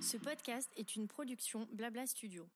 Ce 0.00 0.16
podcast 0.18 0.70
est 0.76 0.96
une 0.96 1.06
production 1.08 1.66
Blabla 1.72 2.06
Studio. 2.06 2.46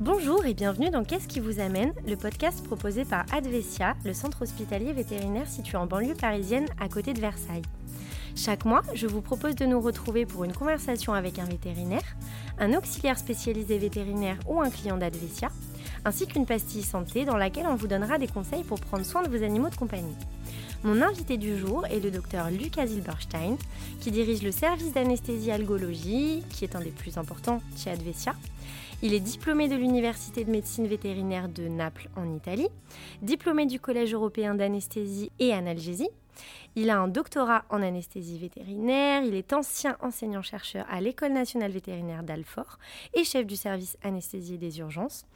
Bonjour 0.00 0.44
et 0.44 0.52
bienvenue 0.52 0.90
dans 0.90 1.04
Qu'est-ce 1.04 1.28
qui 1.28 1.40
vous 1.40 1.60
amène, 1.60 1.94
le 2.06 2.16
podcast 2.16 2.62
proposé 2.64 3.04
par 3.04 3.24
Advesia, 3.32 3.96
le 4.04 4.12
centre 4.12 4.42
hospitalier 4.42 4.92
vétérinaire 4.92 5.48
situé 5.48 5.78
en 5.78 5.86
banlieue 5.86 6.14
parisienne 6.14 6.66
à 6.78 6.88
côté 6.88 7.14
de 7.14 7.20
Versailles. 7.20 7.62
Chaque 8.36 8.64
mois, 8.64 8.82
je 8.94 9.06
vous 9.06 9.22
propose 9.22 9.54
de 9.54 9.64
nous 9.64 9.80
retrouver 9.80 10.26
pour 10.26 10.44
une 10.44 10.52
conversation 10.52 11.14
avec 11.14 11.38
un 11.38 11.44
vétérinaire, 11.44 12.16
un 12.58 12.74
auxiliaire 12.74 13.18
spécialisé 13.18 13.78
vétérinaire 13.78 14.38
ou 14.46 14.60
un 14.60 14.70
client 14.70 14.98
d'Advesia, 14.98 15.50
ainsi 16.04 16.26
qu'une 16.26 16.46
pastille 16.46 16.82
santé 16.82 17.24
dans 17.24 17.36
laquelle 17.36 17.66
on 17.66 17.76
vous 17.76 17.86
donnera 17.86 18.18
des 18.18 18.26
conseils 18.26 18.64
pour 18.64 18.80
prendre 18.80 19.04
soin 19.04 19.22
de 19.22 19.28
vos 19.28 19.42
animaux 19.44 19.68
de 19.68 19.76
compagnie. 19.76 20.16
Mon 20.82 21.00
invité 21.00 21.38
du 21.38 21.56
jour 21.56 21.86
est 21.86 22.00
le 22.00 22.10
docteur 22.10 22.50
Lucas 22.50 22.86
Zilberstein, 22.86 23.56
qui 24.00 24.10
dirige 24.10 24.42
le 24.42 24.52
service 24.52 24.92
d'anesthésie 24.92 25.50
algologie, 25.50 26.42
qui 26.50 26.64
est 26.64 26.76
un 26.76 26.80
des 26.80 26.90
plus 26.90 27.16
importants 27.16 27.62
chez 27.76 27.90
Advesia. 27.90 28.34
Il 29.02 29.14
est 29.14 29.20
diplômé 29.20 29.68
de 29.68 29.76
l'Université 29.76 30.44
de 30.44 30.50
médecine 30.50 30.86
vétérinaire 30.86 31.48
de 31.48 31.68
Naples 31.68 32.08
en 32.16 32.34
Italie, 32.34 32.68
diplômé 33.22 33.64
du 33.64 33.80
Collège 33.80 34.12
européen 34.12 34.54
d'anesthésie 34.54 35.30
et 35.38 35.52
analgésie, 35.52 36.08
il 36.76 36.90
a 36.90 36.98
un 36.98 37.08
doctorat 37.08 37.64
en 37.70 37.82
anesthésie 37.82 38.38
vétérinaire, 38.38 39.22
il 39.22 39.34
est 39.34 39.52
ancien 39.52 39.96
enseignant-chercheur 40.00 40.84
à 40.88 41.00
l'École 41.00 41.32
nationale 41.32 41.70
vétérinaire 41.70 42.22
d'Alfort 42.22 42.78
et 43.14 43.24
chef 43.24 43.46
du 43.46 43.56
service 43.56 43.96
anesthésie 44.02 44.58
des 44.58 44.78
urgences. 44.80 45.26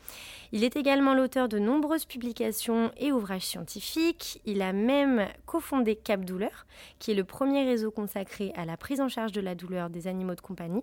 Il 0.53 0.65
est 0.65 0.77
également 0.77 1.15
l'auteur 1.15 1.49
de 1.49 1.59
nombreuses 1.59 2.07
publications 2.07 2.91
et 2.97 3.13
ouvrages 3.13 3.43
scientifiques. 3.43 4.41
Il 4.47 4.63
a 4.63 4.73
même 4.73 5.27
cofondé 5.47 5.97
Cap 5.97 6.25
Douleur, 6.25 6.67
qui 6.99 7.13
est 7.13 7.15
le 7.15 7.25
premier 7.25 7.65
réseau 7.65 7.91
consacré 7.91 8.53
à 8.57 8.65
la 8.65 8.77
prise 8.77 9.01
en 9.01 9.09
charge 9.09 9.33
de 9.33 9.41
la 9.41 9.55
douleur 9.55 9.91
des 9.91 10.07
animaux 10.07 10.35
de 10.35 10.41
compagnie, 10.41 10.83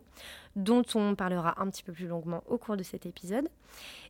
dont 0.56 0.84
on 0.94 1.16
parlera 1.16 1.62
un 1.62 1.70
petit 1.70 1.84
peu 1.84 1.92
plus 1.92 2.08
longuement 2.08 2.44
au 2.48 2.58
cours 2.58 2.78
de 2.78 2.84
cet 2.84 3.06
épisode. 3.06 3.50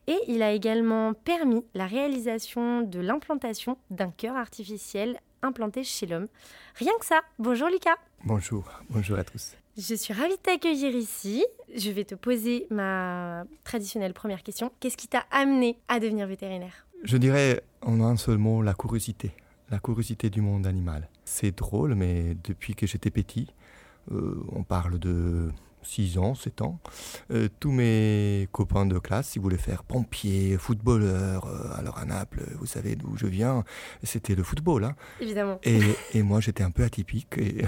Et 0.08 0.18
il 0.28 0.44
a 0.44 0.52
également 0.52 1.14
permis 1.14 1.66
la 1.74 1.88
réalisation 1.88 2.82
de 2.82 3.00
l'implantation 3.00 3.78
d'un 3.90 4.12
cœur 4.12 4.36
artificiel 4.36 5.20
implanté 5.42 5.84
chez 5.84 6.06
l'homme. 6.06 6.28
Rien 6.76 6.94
que 7.00 7.06
ça. 7.06 7.22
Bonjour 7.40 7.70
Lucas. 7.70 7.96
Bonjour, 8.24 8.64
bonjour 8.90 9.18
à 9.18 9.24
tous. 9.24 9.54
Je 9.78 9.94
suis 9.94 10.14
ravie 10.14 10.36
de 10.36 10.42
t'accueillir 10.42 10.96
ici. 10.96 11.46
Je 11.76 11.92
vais 11.92 12.06
te 12.06 12.16
poser 12.16 12.66
ma 12.70 13.44
traditionnelle 13.64 14.14
première 14.14 14.42
question. 14.42 14.72
Qu'est-ce 14.80 14.98
qui 14.98 15.08
t'a 15.08 15.26
amené 15.32 15.78
à 15.88 16.00
devenir 16.00 16.28
vétérinaire? 16.28 16.86
Je 17.04 17.18
dirais 17.18 17.62
en 17.82 18.02
un 18.02 18.16
seul 18.18 18.38
mot 18.38 18.62
la 18.62 18.74
curiosité. 18.74 19.32
La 19.70 19.80
curiosité 19.80 20.30
du 20.30 20.42
monde 20.42 20.66
animal. 20.66 21.10
C'est 21.26 21.58
drôle, 21.58 21.96
mais 21.96 22.38
depuis 22.44 22.76
que 22.76 22.88
j'étais 22.88 23.10
petit, 23.10 23.48
euh, 24.12 24.44
on 24.52 24.64
parle 24.64 25.00
de 25.00 25.50
6 25.86 26.18
ans, 26.18 26.36
7 26.36 26.62
ans, 26.62 26.80
euh, 27.32 27.48
tous 27.60 27.72
mes 27.72 28.48
copains 28.52 28.86
de 28.86 28.98
classe, 29.00 29.36
ils 29.36 29.42
voulaient 29.42 29.58
faire 29.58 29.84
pompier, 29.84 30.58
footballeur. 30.58 31.46
Euh, 31.46 31.78
alors 31.78 31.98
à 31.98 32.06
Naples, 32.06 32.44
vous 32.60 32.66
savez 32.66 32.96
d'où 32.96 33.16
je 33.18 33.28
viens, 33.28 33.64
c'était 34.04 34.36
le 34.36 34.44
football. 34.44 34.86
Hein. 34.86 34.96
Évidemment. 35.22 35.60
Et, 35.64 35.80
et 36.14 36.24
moi, 36.24 36.42
j'étais 36.42 36.64
un 36.64 36.72
peu 36.72 36.84
atypique. 36.84 37.38
Et 37.38 37.66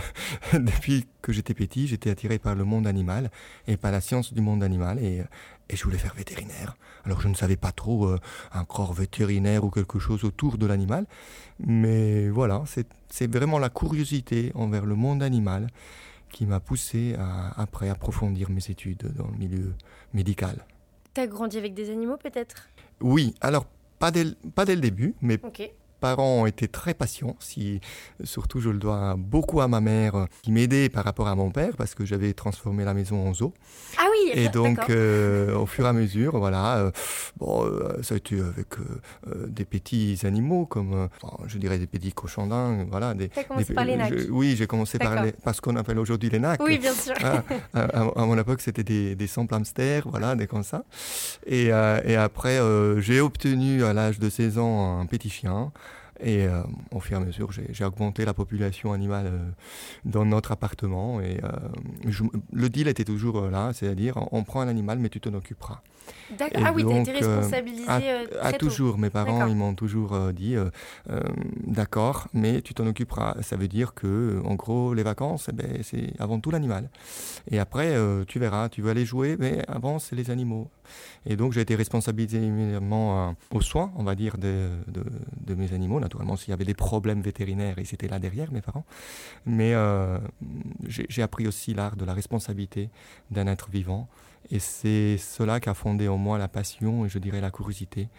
depuis 0.54 1.06
que 1.22 1.32
j'étais 1.32 1.54
petit, 1.54 1.88
j'étais 1.88 2.10
attiré 2.10 2.40
par 2.40 2.56
le 2.56 2.64
monde 2.64 2.88
animal 2.88 3.32
et 3.68 3.78
par 3.78 3.92
la 3.92 4.02
science 4.02 4.34
du 4.34 4.42
monde 4.42 4.64
animal. 4.64 5.00
Et, 5.00 5.24
et 5.70 5.76
je 5.76 5.84
voulais 5.84 5.98
faire 5.98 6.14
vétérinaire. 6.14 6.78
Alors 7.06 7.22
je 7.22 7.28
ne 7.28 7.34
savais 7.34 7.56
pas 7.56 7.72
trop 7.72 8.08
euh, 8.08 8.20
un 8.52 8.66
corps 8.66 8.94
vétérinaire 8.94 9.64
ou 9.64 9.70
quelque 9.70 10.00
chose 10.00 10.24
autour 10.24 10.58
de 10.58 10.66
l'animal. 10.66 11.06
Mais 11.66 12.30
voilà, 12.30 12.64
c'est 13.10 13.32
vraiment 13.32 13.60
la 13.60 13.70
curiosité 13.70 14.52
envers 14.56 14.86
le 14.86 14.96
monde 14.96 15.24
animal 15.24 15.68
qui 16.32 16.46
m'a 16.46 16.60
poussé 16.60 17.16
à 17.18 17.60
après 17.62 17.90
approfondir 17.90 18.50
mes 18.50 18.70
études 18.70 19.14
dans 19.16 19.28
le 19.28 19.38
milieu 19.38 19.74
médical. 20.14 20.66
T'as 21.14 21.28
grandi 21.28 21.58
avec 21.58 21.74
des 21.74 21.90
animaux 21.90 22.18
peut-être? 22.18 22.70
Oui, 23.02 23.34
alors 23.42 23.66
pas 24.00 24.12
dès, 24.12 24.26
pas 24.56 24.66
dès 24.66 24.76
le 24.76 24.82
début, 24.82 25.16
mais. 25.22 25.40
Parents 26.00 26.42
ont 26.42 26.46
été 26.46 26.68
très 26.68 26.94
patients. 26.94 27.36
Si, 27.40 27.80
surtout, 28.24 28.60
je 28.60 28.70
le 28.70 28.78
dois 28.78 29.16
beaucoup 29.18 29.62
à 29.62 29.68
ma 29.68 29.82
mère 29.82 30.28
qui 30.42 30.52
m'aidait 30.52 30.90
par 30.90 31.04
rapport 31.04 31.28
à 31.28 31.36
mon 31.36 31.52
père 31.52 31.76
parce 31.78 31.96
que 31.96 32.06
j'avais 32.06 32.34
transformé 32.34 32.84
la 32.86 32.94
maison 32.94 33.28
en 33.28 33.34
zoo. 33.34 33.54
Ah 33.98 34.06
oui, 34.12 34.32
Et 34.34 34.50
donc, 34.50 34.90
euh, 34.90 35.56
au 35.56 35.66
fur 35.66 35.86
et 35.86 35.90
à 35.90 35.94
mesure, 35.94 36.38
voilà, 36.38 36.78
euh, 36.78 36.92
bon, 37.38 37.66
euh, 37.66 38.02
ça 38.04 38.14
a 38.16 38.18
été 38.18 38.40
avec 38.40 38.68
des 39.48 39.66
petits 39.66 40.20
animaux 40.24 40.66
comme, 40.66 41.10
je 41.48 41.58
dirais 41.58 41.78
des 41.80 41.88
petits 41.88 42.12
cochons 42.14 42.48
d'Inde, 42.48 42.88
voilà. 42.90 43.14
Des, 43.14 43.30
T'as 43.30 43.44
commencé 43.44 43.68
des- 43.70 43.74
par 43.74 43.86
les 43.86 43.94
je- 43.94 43.98
nacs. 43.98 44.14
Oui, 44.30 44.56
j'ai 44.58 44.68
commencé 44.68 44.98
par, 44.98 45.10
D'accord. 45.12 45.26
les, 45.26 45.32
par 45.32 45.56
ce 45.56 45.62
qu'on 45.62 45.76
appelle 45.76 46.00
aujourd'hui 46.00 46.30
les 46.30 46.40
nacs. 46.40 46.62
Oui, 46.64 46.78
bien 46.78 46.94
sûr. 46.94 47.14
Ah, 47.24 47.44
à, 47.74 47.82
à- 48.02 48.22
à 48.22 48.26
mon 48.26 48.38
époque, 48.38 48.62
c'était 48.62 48.84
des, 48.84 49.16
des 49.16 49.28
samples 49.28 49.54
hamsters, 49.56 50.04
voilà, 50.08 50.36
des 50.36 50.48
comme 50.48 50.64
ça. 50.64 50.84
Et, 51.46 51.66
et 51.68 52.16
après, 52.16 52.60
j'ai 53.00 53.20
obtenu 53.22 53.84
à 53.84 53.94
l'âge 53.94 54.20
de 54.20 54.30
16 54.30 54.58
ans 54.58 55.00
un 55.00 55.06
petit 55.06 55.30
chien. 55.30 55.72
Et 56.20 56.46
euh, 56.46 56.64
au 56.92 57.00
fur 57.00 57.18
et 57.18 57.22
à 57.22 57.26
mesure, 57.26 57.52
j'ai 57.52 57.86
augmenté 57.86 58.26
la 58.26 58.34
population 58.34 58.94
animale 58.94 59.28
euh, 59.28 59.50
dans 60.06 60.26
notre 60.26 60.52
appartement. 60.52 61.22
Et 61.22 61.40
euh, 61.44 61.50
le 62.52 62.70
deal 62.70 62.88
était 62.88 63.06
toujours 63.06 63.38
euh, 63.40 63.52
là, 63.52 63.72
c'est-à-dire 63.74 64.16
on 64.32 64.44
prend 64.44 64.62
un 64.62 64.68
animal, 64.68 65.00
mais 65.00 65.10
tu 65.10 65.20
t'en 65.20 65.34
occuperas. 65.34 65.82
D'accord. 66.38 66.64
Ah 66.66 66.72
oui, 66.74 66.84
t'as 66.86 67.00
été 67.02 67.12
donc, 67.14 67.24
euh, 67.24 67.36
responsabilisé 67.38 67.88
à- 67.90 67.98
euh, 68.02 68.26
À 68.42 68.52
tôt. 68.54 68.58
toujours, 68.68 68.98
mes 68.98 69.10
parents, 69.10 69.48
ils 69.48 69.56
m'ont 69.56 69.74
toujours 69.76 70.14
euh, 70.14 70.32
dit, 70.32 70.56
d'accord, 71.66 72.28
mais 72.34 72.62
tu 72.62 72.74
t'en 72.74 72.88
occuperas. 72.88 73.42
Ça 73.42 73.56
veut 73.56 73.68
dire 73.68 73.94
que, 73.94 74.42
en 74.46 74.56
gros, 74.56 74.94
les 74.94 75.04
vacances, 75.04 75.48
eh 75.50 75.54
ben, 75.56 75.80
c'est 75.84 76.14
avant 76.20 76.40
tout 76.40 76.52
l'animal. 76.52 76.90
Et 77.50 77.60
après, 77.60 77.96
tu 78.28 78.40
verras, 78.40 78.70
tu 78.70 78.82
veux 78.82 78.90
aller 78.92 79.06
jouer, 79.06 79.36
mais 79.40 79.64
avant, 79.68 80.00
c'est 80.00 80.16
les 80.16 80.30
animaux. 80.30 80.70
Et 81.26 81.36
donc, 81.36 81.54
j'ai 81.54 81.62
été 81.62 81.76
responsabilisé 81.76 82.38
immédiatement 82.46 83.36
aux 83.52 83.62
soins, 83.62 83.92
on 83.98 84.04
va 84.04 84.16
dire, 84.16 84.38
de, 84.38 84.70
de, 84.88 85.04
de 85.46 85.56
mes 85.56 85.74
animaux. 85.74 86.00
Naturellement, 86.00 86.36
s'il 86.38 86.50
y 86.50 86.54
avait 86.54 86.66
des 86.66 86.74
problèmes 86.74 87.22
vétérinaires, 87.22 87.76
ils 87.78 87.94
étaient 87.94 88.08
là 88.08 88.20
derrière, 88.20 88.52
mes 88.52 88.62
parents. 88.62 88.86
Mais 89.46 89.74
euh, 89.74 90.18
j'ai 90.88 91.22
appris 91.22 91.48
aussi 91.48 91.74
l'art 91.74 91.96
de 91.96 92.06
la 92.06 92.14
responsabilité 92.14 92.90
d'un 93.32 93.48
être 93.48 93.70
vivant. 93.70 94.08
Et 94.52 94.60
c'est 94.60 95.18
cela 95.18 95.60
qui 95.60 95.70
a 95.70 95.74
fondé 95.74 96.08
en 96.08 96.18
moi 96.18 96.38
la 96.38 96.48
passion 96.48 97.06
et 97.06 97.10
je 97.10 97.20
dirais 97.20 97.42
la 97.42 97.52
curiosité 97.52 98.10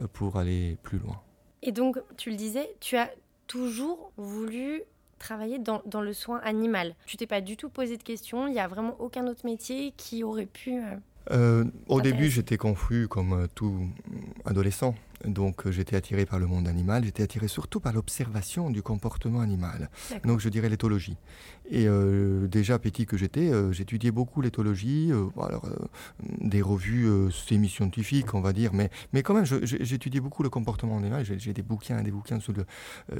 euh, 0.00 0.06
pour 0.12 0.36
aller 0.36 0.76
plus 0.82 0.98
loin. 0.98 1.20
Et 1.62 1.72
donc, 1.72 1.98
tu 2.16 2.30
le 2.30 2.36
disais, 2.36 2.74
tu 2.80 2.96
as 2.96 3.10
toujours 3.46 4.12
voulu 4.16 4.82
travailler 5.18 5.58
dans, 5.58 5.82
dans 5.86 6.00
le 6.00 6.12
soin 6.12 6.40
animal. 6.44 6.94
Tu 7.06 7.16
t'es 7.16 7.26
pas 7.26 7.40
du 7.40 7.56
tout 7.56 7.68
posé 7.68 7.96
de 7.96 8.02
questions. 8.02 8.46
Il 8.48 8.54
y 8.54 8.58
a 8.58 8.68
vraiment 8.68 8.96
aucun 8.98 9.26
autre 9.26 9.44
métier 9.44 9.92
qui 9.96 10.22
aurait 10.24 10.46
pu. 10.46 10.78
euh, 10.78 10.96
Euh, 11.30 11.64
au 11.88 12.00
début, 12.00 12.30
j'étais 12.30 12.56
confus 12.56 13.06
comme 13.08 13.46
tout 13.54 13.86
adolescent. 14.44 14.94
Donc, 15.24 15.66
euh, 15.66 15.72
j'étais 15.72 15.96
attiré 15.96 16.26
par 16.26 16.38
le 16.38 16.46
monde 16.46 16.66
animal. 16.66 17.04
J'étais 17.04 17.22
attiré 17.22 17.48
surtout 17.48 17.80
par 17.80 17.92
l'observation 17.92 18.70
du 18.70 18.82
comportement 18.82 19.40
animal. 19.40 19.90
Donc, 20.24 20.40
je 20.40 20.48
dirais 20.48 20.68
l'éthologie. 20.68 21.16
Et 21.72 21.86
euh, 21.86 22.48
déjà 22.48 22.78
petit 22.78 23.06
que 23.06 23.16
j'étais, 23.16 23.48
euh, 23.50 23.70
j'étudiais 23.70 24.10
beaucoup 24.10 24.40
l'éthologie. 24.40 25.12
euh, 25.12 25.28
alors, 25.40 25.68
des 26.40 26.62
revues 26.62 27.08
semi-scientifiques, 27.30 28.34
on 28.34 28.40
va 28.40 28.52
dire. 28.52 28.72
Mais, 28.72 28.90
mais 29.12 29.22
quand 29.22 29.34
même, 29.34 29.44
j'étudiais 29.44 30.20
beaucoup 30.20 30.42
le 30.42 30.50
comportement 30.50 30.98
animal. 30.98 31.24
J'ai 31.24 31.52
des 31.52 31.62
bouquins, 31.62 32.02
des 32.02 32.10
bouquins 32.10 32.40
sur 32.40 32.52
le 32.52 32.64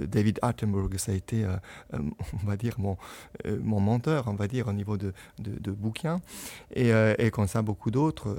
David 0.06 0.38
Attenborough. 0.42 0.96
Ça 0.98 1.12
a 1.12 1.14
été, 1.14 1.46
on 1.92 2.46
va 2.46 2.56
dire, 2.56 2.74
mon, 2.78 2.96
mon 3.62 3.80
menteur, 3.80 4.26
on 4.26 4.34
va 4.34 4.48
dire, 4.48 4.68
au 4.68 4.72
niveau 4.72 4.96
de, 4.96 5.12
de, 5.38 5.58
de 5.58 5.70
bouquins. 5.70 6.20
Et, 6.74 6.90
et 7.18 7.30
comme 7.30 7.46
ça, 7.46 7.62
beaucoup 7.62 7.90
d'autres, 7.90 8.36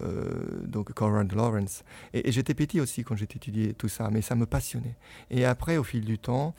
donc 0.65 0.93
Conrad 0.93 1.31
Lawrence. 1.31 1.83
Et, 2.13 2.27
et 2.27 2.31
j'étais 2.31 2.53
petit 2.53 2.81
aussi 2.81 3.03
quand 3.03 3.15
j'ai 3.15 3.27
tout 3.77 3.89
ça, 3.89 4.09
mais 4.11 4.21
ça 4.21 4.35
me 4.35 4.45
passionnait. 4.45 4.95
Et 5.29 5.45
après, 5.45 5.77
au 5.77 5.83
fil 5.83 6.03
du 6.05 6.17
temps, 6.17 6.53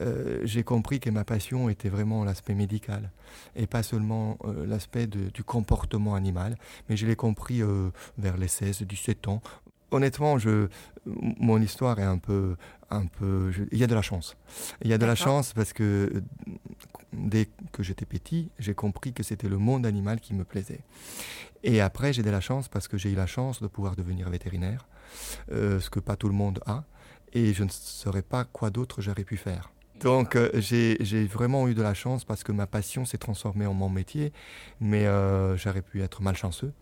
euh, 0.00 0.40
j'ai 0.44 0.62
compris 0.62 1.00
que 1.00 1.10
ma 1.10 1.24
passion 1.24 1.68
était 1.68 1.88
vraiment 1.88 2.24
l'aspect 2.24 2.54
médical 2.54 3.10
et 3.54 3.66
pas 3.66 3.82
seulement 3.82 4.38
euh, 4.44 4.66
l'aspect 4.66 5.06
du 5.06 5.44
comportement 5.44 6.14
animal, 6.14 6.56
mais 6.88 6.96
je 6.96 7.06
l'ai 7.06 7.16
compris 7.16 7.62
euh, 7.62 7.90
vers 8.18 8.36
les 8.36 8.46
16-17 8.48 9.28
ans. 9.28 9.42
Honnêtement, 9.90 10.38
je, 10.38 10.68
mon 11.06 11.60
histoire 11.62 11.98
est 12.00 12.04
un 12.04 12.18
peu, 12.18 12.56
un 12.90 13.06
peu. 13.06 13.52
je- 13.52 13.62
il 13.70 13.78
y 13.78 13.84
a 13.84 13.86
de 13.86 13.94
la 13.94 14.02
chance. 14.02 14.36
Il 14.82 14.88
y 14.90 14.92
a 14.92 14.98
de 14.98 15.06
la 15.06 15.14
chance 15.14 15.52
parce 15.52 15.72
que 15.72 16.22
dès 17.12 17.48
que 17.72 17.82
j'étais 17.82 18.06
petit, 18.06 18.50
j'ai 18.58 18.74
compris 18.74 19.12
que 19.12 19.22
c'était 19.22 19.48
le 19.48 19.58
monde 19.58 19.86
animal 19.86 20.20
qui 20.20 20.34
me 20.34 20.44
plaisait. 20.44 20.80
Et 21.62 21.80
après, 21.80 22.12
j'ai 22.12 22.22
de 22.22 22.30
la 22.30 22.40
chance 22.40 22.68
parce 22.68 22.88
que 22.88 22.98
j'ai 22.98 23.10
eu 23.10 23.14
la 23.14 23.26
chance 23.26 23.62
de 23.62 23.66
pouvoir 23.66 23.96
devenir 23.96 24.30
vétérinaire, 24.30 24.86
euh, 25.52 25.80
ce 25.80 25.90
que 25.90 26.00
pas 26.00 26.16
tout 26.16 26.28
le 26.28 26.34
monde 26.34 26.60
a, 26.66 26.84
et 27.32 27.52
je 27.52 27.64
ne 27.64 27.68
saurais 27.70 28.22
pas 28.22 28.44
quoi 28.44 28.70
d'autre 28.70 29.02
j'aurais 29.02 29.24
pu 29.24 29.36
faire. 29.36 29.70
Donc 30.00 30.36
euh, 30.36 30.50
j'ai 30.54 31.26
vraiment 31.26 31.68
eu 31.68 31.74
de 31.74 31.82
la 31.82 31.94
chance 31.94 32.24
parce 32.24 32.44
que 32.44 32.52
ma 32.52 32.66
passion 32.66 33.04
s'est 33.04 33.18
transformée 33.18 33.66
en 33.66 33.74
mon 33.74 33.88
métier, 33.88 34.32
mais 34.80 35.06
euh, 35.06 35.56
j'aurais 35.56 35.82
pu 35.82 36.02
être 36.02 36.22
malchanceux 36.22 36.72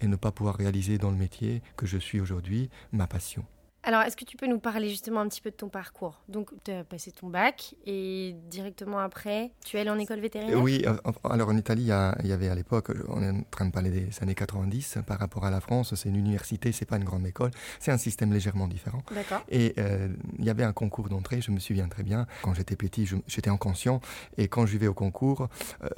et 0.00 0.06
ne 0.06 0.16
pas 0.16 0.32
pouvoir 0.32 0.56
réaliser 0.56 0.98
dans 0.98 1.10
le 1.10 1.16
métier 1.16 1.62
que 1.76 1.86
je 1.86 1.98
suis 1.98 2.20
aujourd'hui 2.20 2.68
ma 2.92 3.06
passion. 3.06 3.44
Alors, 3.84 4.02
est-ce 4.02 4.16
que 4.16 4.24
tu 4.24 4.36
peux 4.36 4.48
nous 4.48 4.58
parler 4.58 4.88
justement 4.88 5.20
un 5.20 5.28
petit 5.28 5.40
peu 5.40 5.50
de 5.50 5.56
ton 5.56 5.68
parcours? 5.68 6.20
Donc, 6.28 6.50
tu 6.64 6.72
as 6.72 6.84
passé 6.84 7.12
ton 7.12 7.28
bac 7.28 7.74
et 7.86 8.34
directement 8.50 8.98
après, 8.98 9.52
tu 9.64 9.76
es 9.76 9.80
allé 9.80 9.90
en 9.90 9.98
école 9.98 10.18
vétérinaire? 10.18 10.60
Oui, 10.60 10.84
alors 11.24 11.48
en 11.48 11.56
Italie, 11.56 11.84
il 11.84 12.26
y, 12.26 12.32
avait 12.32 12.48
à 12.48 12.54
l'époque, 12.54 12.90
on 13.08 13.22
est 13.22 13.30
en 13.30 13.42
train 13.50 13.66
de 13.66 13.70
parler 13.70 13.90
des 13.90 14.08
années 14.20 14.34
90, 14.34 14.98
par 15.06 15.18
rapport 15.18 15.44
à 15.44 15.50
la 15.50 15.60
France, 15.60 15.94
c'est 15.94 16.08
une 16.08 16.16
université, 16.16 16.72
c'est 16.72 16.86
pas 16.86 16.96
une 16.96 17.04
grande 17.04 17.26
école, 17.26 17.52
c'est 17.78 17.92
un 17.92 17.98
système 17.98 18.32
légèrement 18.32 18.66
différent. 18.66 19.02
D'accord. 19.14 19.42
Et 19.48 19.74
euh, 19.78 20.08
il 20.38 20.44
y 20.44 20.50
avait 20.50 20.64
un 20.64 20.72
concours 20.72 21.08
d'entrée, 21.08 21.40
je 21.40 21.52
me 21.52 21.60
souviens 21.60 21.88
très 21.88 22.02
bien, 22.02 22.26
quand 22.42 22.54
j'étais 22.54 22.76
petit, 22.76 23.08
j'étais 23.26 23.50
inconscient, 23.50 24.00
et 24.36 24.48
quand 24.48 24.66
je 24.66 24.76
vais 24.76 24.88
au 24.88 24.94
concours, 24.94 25.48
euh, 25.82 25.88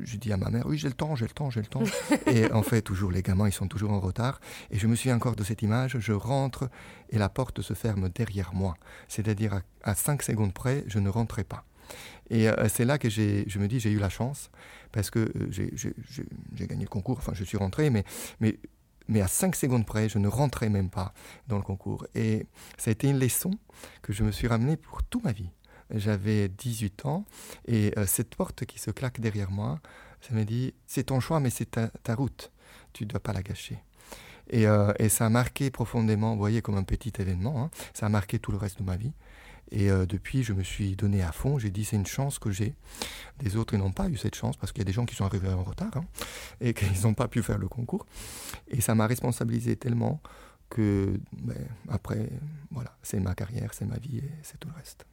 je 0.00 0.18
dis 0.18 0.32
à 0.32 0.36
ma 0.36 0.50
mère, 0.50 0.66
oui, 0.66 0.76
j'ai 0.76 0.88
le 0.88 0.94
temps, 0.94 1.16
j'ai 1.16 1.26
le 1.26 1.32
temps, 1.32 1.50
j'ai 1.50 1.60
le 1.60 1.66
temps. 1.66 1.82
et 2.26 2.52
en 2.52 2.62
fait, 2.62 2.82
toujours, 2.82 3.10
les 3.10 3.22
gamins, 3.22 3.48
ils 3.48 3.52
sont 3.52 3.66
toujours 3.66 3.92
en 3.92 4.00
retard. 4.00 4.40
Et 4.70 4.78
je 4.78 4.86
me 4.86 4.94
souviens 4.94 5.16
encore 5.16 5.36
de 5.36 5.42
cette 5.42 5.62
image, 5.62 5.96
je 5.98 6.12
rentre 6.12 6.68
et 7.10 7.18
la 7.18 7.28
porte 7.28 7.39
se 7.62 7.74
ferme 7.74 8.08
derrière 8.08 8.54
moi. 8.54 8.74
C'est-à-dire 9.08 9.60
à, 9.82 9.94
5 9.94 10.22
secondes 10.22 10.54
près, 10.54 10.84
je 10.86 10.98
ne 10.98 11.08
rentrais 11.08 11.44
pas. 11.44 11.64
Et 12.30 12.48
euh, 12.48 12.68
c'est 12.68 12.84
là 12.84 12.98
que 12.98 13.10
je 13.10 13.58
me 13.58 13.66
dis, 13.66 13.80
j'ai 13.80 13.90
eu 13.90 13.98
la 13.98 14.08
chance, 14.08 14.50
parce 14.92 15.10
que 15.10 15.18
euh, 15.18 15.50
j'ai 15.50 16.66
gagné 16.66 16.84
le 16.84 16.88
concours, 16.88 17.18
enfin 17.18 17.32
je 17.34 17.44
suis 17.44 17.56
rentré, 17.56 17.90
mais, 17.90 18.04
mais, 18.38 18.58
mais 19.08 19.20
à 19.20 19.28
5 19.28 19.56
secondes 19.56 19.84
près, 19.84 20.08
je 20.08 20.18
ne 20.18 20.28
rentrais 20.28 20.68
même 20.68 20.90
pas 20.90 21.12
dans 21.48 21.56
le 21.56 21.62
concours. 21.62 22.06
Et 22.14 22.46
ça 22.78 22.90
a 22.90 22.92
été 22.92 23.08
une 23.08 23.18
leçon 23.18 23.50
que 24.02 24.12
je 24.12 24.22
me 24.22 24.30
suis 24.30 24.46
ramenée 24.46 24.76
pour 24.76 25.02
toute 25.02 25.24
ma 25.24 25.32
vie. 25.32 25.50
J'avais 25.92 26.48
18 26.48 27.06
ans, 27.06 27.24
et 27.66 27.92
euh, 27.98 28.06
cette 28.06 28.36
porte 28.36 28.64
qui 28.64 28.78
se 28.78 28.92
claque 28.92 29.18
derrière 29.20 29.50
moi, 29.50 29.80
ça 30.20 30.34
me 30.34 30.44
dit, 30.44 30.74
c'est 30.86 31.04
ton 31.04 31.18
choix, 31.18 31.40
mais 31.40 31.50
c'est 31.50 31.72
ta, 31.72 31.88
ta 31.88 32.14
route, 32.14 32.52
tu 32.92 33.04
ne 33.04 33.08
dois 33.08 33.20
pas 33.20 33.32
la 33.32 33.42
gâcher. 33.42 33.82
Euh, 34.54 34.92
et, 34.98 35.08
ça 35.08 35.26
a 35.26 35.28
marqué 35.28 35.70
profondément, 35.70 36.32
vous 36.32 36.38
voyez, 36.38 36.62
comme 36.62 36.76
un 36.76 36.82
petit 36.82 37.12
événement, 37.18 37.64
hein. 37.64 37.70
ça 37.94 38.06
a 38.06 38.08
marqué 38.08 38.38
tout 38.38 38.52
le 38.52 38.58
reste 38.58 38.78
de 38.78 38.84
ma 38.84 38.96
vie. 38.96 39.12
Et 39.72 39.90
euh, 39.90 40.04
depuis, 40.04 40.42
je 40.42 40.52
me 40.52 40.64
suis 40.64 40.96
donné 40.96 41.22
à 41.22 41.30
fond. 41.30 41.58
J'ai 41.58 41.70
dit, 41.70 41.84
c'est 41.84 41.96
une 41.96 42.06
chance 42.06 42.38
que 42.38 42.50
j'ai. 42.50 42.74
Des 43.38 43.56
autres, 43.56 43.74
ils 43.74 43.78
n'ont 43.78 43.92
pas 43.92 44.08
eu 44.08 44.16
cette 44.16 44.34
chance 44.34 44.56
parce 44.56 44.72
qu'il 44.72 44.80
y 44.80 44.82
a 44.82 44.84
des 44.84 44.92
gens 44.92 45.06
qui 45.06 45.14
sont 45.14 45.24
arrivés 45.24 45.48
en 45.48 45.62
retard 45.62 45.96
hein, 45.96 46.04
et 46.60 46.74
qu'ils 46.74 47.02
n'ont 47.04 47.14
pas 47.14 47.28
pu 47.28 47.42
faire 47.42 47.58
le 47.58 47.68
concours. 47.68 48.06
Et 48.68 48.80
ça 48.80 48.94
m'a 48.94 49.06
responsabilisé 49.06 49.76
tellement 49.76 50.20
que, 50.70 51.20
ben, 51.32 51.68
après, 51.88 52.30
voilà, 52.70 52.96
c'est 53.02 53.20
ma 53.20 53.34
carrière, 53.34 53.72
c'est 53.72 53.86
ma 53.86 53.98
vie 53.98 54.18
et 54.18 54.30
c'est 54.42 54.58
tout 54.58 54.68
le 54.68 54.74
reste. 54.74 55.06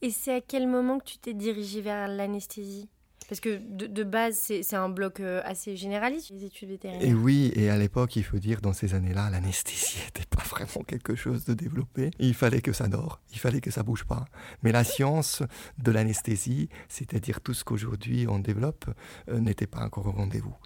Et 0.00 0.10
c'est 0.10 0.34
à 0.34 0.40
quel 0.40 0.68
moment 0.68 0.98
que 0.98 1.04
tu 1.04 1.18
t'es 1.18 1.34
dirigé 1.34 1.82
vers 1.82 2.08
l'anesthésie? 2.08 2.88
Parce 3.28 3.40
que 3.40 3.60
de, 3.60 4.04
base, 4.04 4.38
c'est 4.38 4.74
un 4.74 4.88
bloc 4.88 5.20
euh, 5.20 5.42
assez 5.44 5.76
généraliste, 5.76 6.30
les 6.30 6.44
études 6.44 6.70
vétérinaires. 6.70 7.06
Et 7.06 7.12
oui, 7.12 7.52
et 7.54 7.68
à 7.68 7.76
l'époque, 7.76 8.16
il 8.16 8.24
faut 8.24 8.38
dire, 8.38 8.62
dans 8.62 8.72
ces 8.72 8.94
années-là, 8.94 9.28
l'anesthésie 9.28 9.98
n'était 10.06 10.26
pas 10.26 10.42
vraiment 10.44 10.82
quelque 10.86 11.14
chose 11.14 11.44
de 11.44 11.52
développé. 11.52 12.10
Il 12.18 12.32
fallait 12.32 12.62
que 12.62 12.72
ça 12.72 12.88
dort, 12.88 13.20
il 13.30 13.38
fallait 13.38 13.60
que 13.60 13.70
ça 13.70 13.82
bouge 13.82 14.04
pas. 14.04 14.24
Mais 14.62 14.72
la 14.72 14.82
science 14.82 15.42
de 15.76 15.92
l'anesthésie, 15.92 16.70
c'est-à-dire 16.88 17.42
tout 17.42 17.52
ce 17.52 17.64
qu'aujourd'hui 17.64 18.26
on 18.26 18.38
développe, 18.38 18.86
euh, 19.28 19.40
n'était 19.40 19.66
pas 19.66 19.84
encore 19.84 20.06
au 20.06 20.12
rendez-vous. 20.12 20.56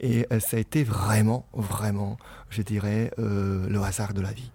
Et 0.00 0.26
euh, 0.32 0.40
ça 0.40 0.56
a 0.56 0.60
été 0.60 0.82
vraiment, 0.82 1.46
vraiment, 1.52 2.16
je 2.50 2.62
dirais, 2.62 3.12
le 3.18 3.78
hasard 3.80 4.12
de 4.12 4.20
la 4.20 4.32
vie. 4.32 4.50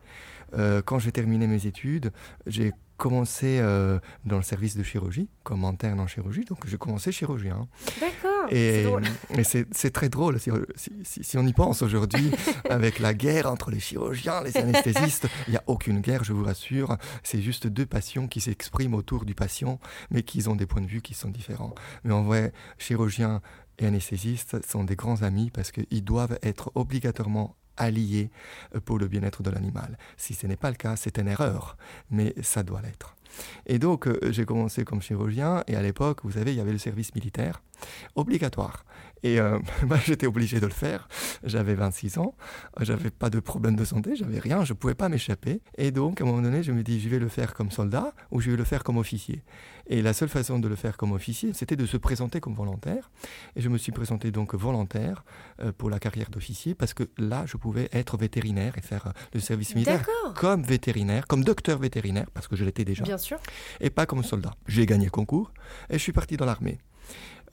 Quand 0.85 0.99
j'ai 0.99 1.11
terminé 1.11 1.47
mes 1.47 1.65
études, 1.65 2.11
j'ai 2.45 2.73
commencé 2.97 3.59
euh, 3.59 3.99
dans 4.25 4.37
le 4.37 4.43
service 4.43 4.77
de 4.77 4.83
chirurgie, 4.83 5.27
comme 5.43 5.65
interne 5.65 5.99
en 5.99 6.07
chirurgie, 6.07 6.45
donc 6.45 6.65
j'ai 6.67 6.77
commencé 6.77 7.11
chirurgien. 7.11 7.67
D'accord. 7.99 8.47
Et, 8.49 8.85
c'est 9.43 9.91
très 9.93 10.09
drôle 10.09 10.39
si, 10.39 11.37
on 11.37 11.45
y 11.45 11.53
pense 11.53 11.81
aujourd'hui, 11.81 12.31
avec 12.69 12.99
la 12.99 13.13
guerre 13.13 13.51
entre 13.51 13.71
les 13.71 13.79
chirurgiens, 13.79 14.41
les 14.41 14.55
anesthésistes. 14.57 15.27
Il 15.47 15.51
n'y 15.51 15.57
a 15.57 15.63
aucune 15.67 15.99
guerre, 15.99 16.23
je 16.23 16.33
vous 16.33 16.43
rassure. 16.43 16.97
C'est 17.23 17.41
juste 17.41 17.67
deux 17.67 17.85
passions 17.85 18.27
qui 18.27 18.39
s'expriment 18.39 18.95
autour 18.95 19.25
du 19.25 19.35
patient, 19.35 19.79
mais 20.09 20.23
qui 20.23 20.47
ont 20.47 20.55
des 20.55 20.65
points 20.65 20.81
de 20.81 20.87
vue 20.87 21.01
qui 21.01 21.13
sont 21.13 21.29
différents. 21.29 21.75
Mais 22.03 22.13
en 22.13 22.23
vrai, 22.23 22.53
chirurgiens 22.77 23.41
et 23.79 23.85
anesthésistes 23.85 24.65
sont 24.65 24.83
des 24.83 24.95
grands 24.95 25.23
amis 25.23 25.49
parce 25.49 25.71
qu'ils 25.71 26.03
doivent 26.03 26.37
être 26.41 26.71
obligatoirement 26.75 27.55
alliés 27.77 28.29
euh, 28.75 28.79
pour 28.79 28.99
le 28.99 29.07
bien-être 29.07 29.43
de 29.43 29.49
l'animal. 29.49 29.97
Si 30.17 30.33
ce 30.33 30.47
n'est 30.47 30.57
pas 30.57 30.69
le 30.69 30.75
cas, 30.75 30.95
c'est 30.95 31.17
une 31.17 31.27
erreur, 31.27 31.77
mais 32.09 32.33
ça 32.41 32.63
doit 32.63 32.81
l'être. 32.81 33.15
Et 33.65 33.79
donc, 33.79 34.07
euh, 34.07 34.19
j'ai 34.29 34.45
commencé 34.45 34.83
comme 34.83 35.01
chirurgien, 35.01 35.63
et 35.67 35.75
à 35.75 35.81
l'époque, 35.81 36.19
vous 36.23 36.31
savez, 36.31 36.51
il 36.51 36.57
y 36.57 36.61
avait 36.61 36.71
le 36.71 36.77
service 36.77 37.13
militaire 37.15 37.61
obligatoire. 38.15 38.85
Et 39.23 39.39
euh, 39.39 39.59
bah, 39.87 39.97
j'étais 40.05 40.27
obligé 40.27 40.59
de 40.59 40.65
le 40.65 40.71
faire. 40.71 41.07
J'avais 41.43 41.73
26 41.73 42.17
ans, 42.17 42.35
j'avais 42.81 43.09
pas 43.09 43.29
de 43.29 43.39
problème 43.39 43.75
de 43.75 43.85
santé, 43.85 44.15
j'avais 44.15 44.39
rien, 44.39 44.63
je 44.63 44.73
pouvais 44.73 44.95
pas 44.95 45.09
m'échapper. 45.09 45.61
Et 45.77 45.91
donc, 45.91 46.21
à 46.21 46.23
un 46.23 46.27
moment 46.27 46.41
donné, 46.41 46.63
je 46.63 46.71
me 46.71 46.83
dis, 46.83 46.99
je 46.99 47.09
vais 47.09 47.19
le 47.19 47.29
faire 47.29 47.53
comme 47.53 47.71
soldat 47.71 48.13
ou 48.31 48.41
je 48.41 48.51
vais 48.51 48.57
le 48.57 48.63
faire 48.63 48.83
comme 48.83 48.97
officier. 48.97 49.43
Et 49.87 50.01
la 50.01 50.13
seule 50.13 50.29
façon 50.29 50.59
de 50.59 50.67
le 50.67 50.75
faire 50.75 50.95
comme 50.95 51.11
officier, 51.11 51.51
c'était 51.53 51.75
de 51.75 51.85
se 51.85 51.97
présenter 51.97 52.39
comme 52.39 52.53
volontaire. 52.53 53.11
Et 53.55 53.61
je 53.61 53.69
me 53.69 53.77
suis 53.77 53.91
présenté 53.91 54.31
donc 54.31 54.55
volontaire 54.55 55.25
euh, 55.61 55.71
pour 55.77 55.89
la 55.89 55.99
carrière 55.99 56.29
d'officier 56.29 56.73
parce 56.73 56.93
que 56.93 57.03
là, 57.17 57.43
je 57.45 57.57
pouvais 57.57 57.89
être 57.91 58.17
vétérinaire 58.17 58.77
et 58.77 58.81
faire 58.81 59.07
euh, 59.07 59.11
le 59.33 59.39
service 59.39 59.75
militaire 59.75 60.05
comme 60.35 60.63
vétérinaire, 60.63 61.27
comme 61.27 61.43
docteur 61.43 61.79
vétérinaire, 61.79 62.29
parce 62.33 62.47
que 62.47 62.55
je 62.55 62.63
l'étais 62.63 62.85
déjà. 62.85 63.03
Bien 63.03 63.17
sûr. 63.17 63.39
Et 63.81 63.89
pas 63.89 64.05
comme 64.05 64.23
soldat. 64.23 64.55
J'ai 64.67 64.85
gagné 64.85 65.05
le 65.05 65.11
concours 65.11 65.51
et 65.89 65.93
je 65.93 66.03
suis 66.03 66.13
parti 66.13 66.37
dans 66.37 66.45
l'armée. 66.45 66.79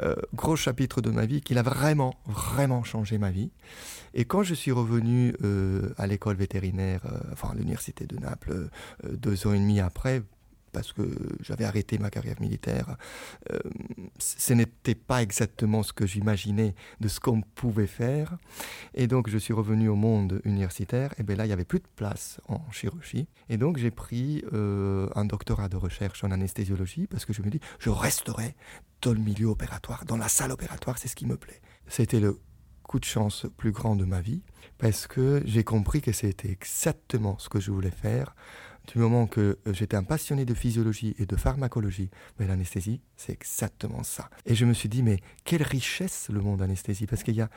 Euh, 0.03 0.15
gros 0.35 0.57
chapitre 0.57 1.01
de 1.01 1.11
ma 1.11 1.27
vie 1.27 1.41
qui 1.41 1.57
a 1.59 1.63
vraiment, 1.63 2.15
vraiment 2.27 2.83
changé 2.85 3.19
ma 3.19 3.31
vie. 3.31 3.51
Et 4.15 4.25
quand 4.25 4.43
je 4.43 4.55
suis 4.55 4.73
revenu 4.73 5.35
à 5.97 6.07
l'école 6.09 6.35
vétérinaire, 6.37 7.03
enfin 7.33 7.51
à 7.53 7.55
l'université 7.55 8.07
de 8.07 8.17
Naples, 8.17 8.69
deux 9.09 9.47
ans 9.47 9.53
et 9.53 9.59
demi 9.59 9.79
après, 9.79 10.23
parce 10.73 10.93
que 10.93 11.03
j'avais 11.41 11.65
arrêté 11.65 11.99
ma 11.99 12.11
carrière 12.11 12.41
militaire. 12.41 12.97
Euh, 13.53 13.59
ce 14.19 14.53
n'était 14.53 14.95
pas 14.95 15.23
exactement 15.23 15.83
ce 15.83 15.93
que 15.93 16.07
j'imaginais 16.07 16.75
de 17.01 17.09
ce 17.09 17.21
qu'on 17.21 17.43
pouvait 17.43 17.87
faire. 17.87 18.37
Et 18.95 19.07
donc, 19.07 19.29
je 19.29 19.39
suis 19.39 19.53
revenu 19.53 19.89
au 19.89 19.97
monde 19.97 20.41
universitaire. 20.45 21.15
Et 21.19 21.23
bien 21.23 21.37
là, 21.37 21.45
il 21.45 21.49
n'y 21.49 21.53
avait 21.53 21.65
plus 21.65 21.81
de 21.81 21.89
place 21.97 22.41
en 22.49 22.61
chirurgie. 22.71 23.29
Et 23.49 23.57
donc, 23.57 23.79
j'ai 23.79 23.91
pris 23.91 24.45
euh, 24.53 25.09
un 25.15 25.25
doctorat 25.25 25.69
de 25.69 25.77
recherche 25.77 26.25
en 26.25 26.31
anesthésiologie 26.31 27.07
parce 27.07 27.25
que 27.25 27.33
je 27.33 27.43
me 27.43 27.51
dis, 27.51 27.61
je 27.79 27.91
resterai 27.91 28.55
dans 29.03 29.13
le 29.13 29.21
milieu 29.21 29.47
opératoire, 29.47 30.05
dans 30.05 30.17
la 30.17 30.29
salle 30.29 30.53
opératoire, 30.53 30.99
c'est 30.99 31.09
ce 31.09 31.17
qui 31.17 31.27
me 31.27 31.37
plaît. 31.37 31.61
C'était 31.87 32.21
le 32.21 32.39
coup 32.83 32.99
de 32.99 33.05
chance 33.05 33.47
plus 33.57 33.73
grand 33.73 33.97
de 33.97 34.05
ma 34.05 34.21
vie 34.21 34.43
parce 34.79 35.07
que 35.07 35.43
j'ai 35.45 35.63
compris 35.63 36.01
que 36.01 36.13
c'était 36.13 36.51
exactement 36.51 37.39
ce 37.39 37.49
que 37.49 37.61
je 37.61 37.71
voulais 37.71 37.91
faire 37.91 38.35
du 38.93 38.99
moment 38.99 39.27
que 39.27 39.59
euh, 39.67 39.73
j'étais 39.73 39.97
un 39.97 40.03
passionné 40.03 40.45
de 40.45 40.55
physiologie 40.55 41.15
et 41.19 41.27
de 41.27 41.37
pharmacologie, 41.37 42.11
mais 42.39 42.47
l'anesthésie, 42.47 43.01
c'est 43.17 43.33
exactement 43.33 44.03
ça. 44.03 44.29
Et 44.47 44.55
je 44.55 44.65
me 44.65 44.73
suis 44.73 44.89
dit, 44.89 45.03
mais 45.03 45.21
quelle 45.45 45.63
richesse 45.63 46.29
le 46.31 46.41
monde 46.41 46.63
anesthésie, 46.63 47.07
parce 47.07 47.23
qu'il 47.23 47.37
y 47.37 47.41
a, 47.41 47.51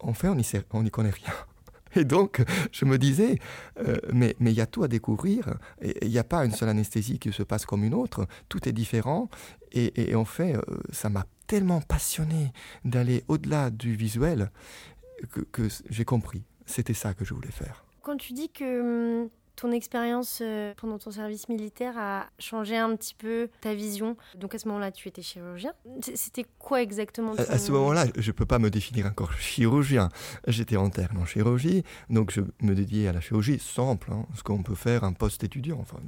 en 0.00 0.14
fait, 0.14 0.28
on 0.72 0.82
n'y 0.82 0.90
connaît 0.90 1.10
rien. 1.10 1.32
Et 1.96 2.04
donc, 2.04 2.42
je 2.72 2.84
me 2.84 2.98
disais, 2.98 3.38
euh, 3.78 3.96
mais 4.12 4.34
il 4.40 4.50
y 4.50 4.60
a 4.60 4.66
tout 4.66 4.82
à 4.82 4.88
découvrir. 4.88 5.54
Il 5.80 6.08
n'y 6.08 6.18
a 6.18 6.24
pas 6.24 6.44
une 6.44 6.50
seule 6.50 6.68
anesthésie 6.68 7.20
qui 7.20 7.32
se 7.32 7.44
passe 7.44 7.66
comme 7.66 7.84
une 7.84 7.94
autre. 7.94 8.26
Tout 8.48 8.68
est 8.68 8.72
différent. 8.72 9.28
Et, 9.70 10.14
en 10.14 10.24
fait, 10.24 10.56
euh, 10.56 10.62
ça 10.90 11.08
m'a 11.08 11.24
tellement 11.46 11.80
passionné 11.80 12.52
d'aller 12.84 13.22
au-delà 13.28 13.70
du 13.70 13.94
visuel 13.94 14.50
que 15.52 15.68
j'ai 15.88 16.04
compris. 16.04 16.42
C'était 16.66 16.94
ça 16.94 17.14
que 17.14 17.24
je 17.24 17.32
voulais 17.32 17.50
faire. 17.50 17.84
Quand 18.02 18.16
tu 18.16 18.32
dis 18.32 18.50
que 18.50 19.22
hum, 19.22 19.28
ton 19.56 19.72
expérience 19.72 20.40
euh, 20.42 20.72
pendant 20.76 20.98
ton 20.98 21.10
service 21.10 21.48
militaire 21.48 21.94
a 21.98 22.26
changé 22.38 22.76
un 22.76 22.94
petit 22.96 23.14
peu 23.14 23.48
ta 23.60 23.74
vision? 23.74 24.16
Donc 24.36 24.54
à 24.54 24.58
ce 24.58 24.68
moment-là, 24.68 24.90
tu 24.90 25.08
étais 25.08 25.22
chirurgien. 25.22 25.72
C'était 26.14 26.46
quoi 26.58 26.82
exactement 26.82 27.32
À, 27.34 27.58
ce 27.58 27.72
moment-là, 27.72 28.06
je 28.16 28.26
ne 28.26 28.32
peux 28.32 28.46
pas 28.46 28.58
me 28.58 28.70
définir 28.70 29.06
encore 29.06 29.32
chirurgien. 29.38 30.08
J'étais 30.46 30.76
interne 30.76 31.18
en 31.18 31.26
chirurgie, 31.26 31.84
donc 32.10 32.32
je 32.32 32.40
me 32.60 32.74
dédiais 32.74 33.08
à 33.08 33.12
la 33.12 33.20
chirurgie 33.20 33.58
simple, 33.58 34.10
hein, 34.12 34.26
ce 34.34 34.42
qu'on 34.42 34.62
peut 34.62 34.74
faire 34.74 35.04
un 35.04 35.12
post-étudiant, 35.12 35.78
enfin, 35.80 35.98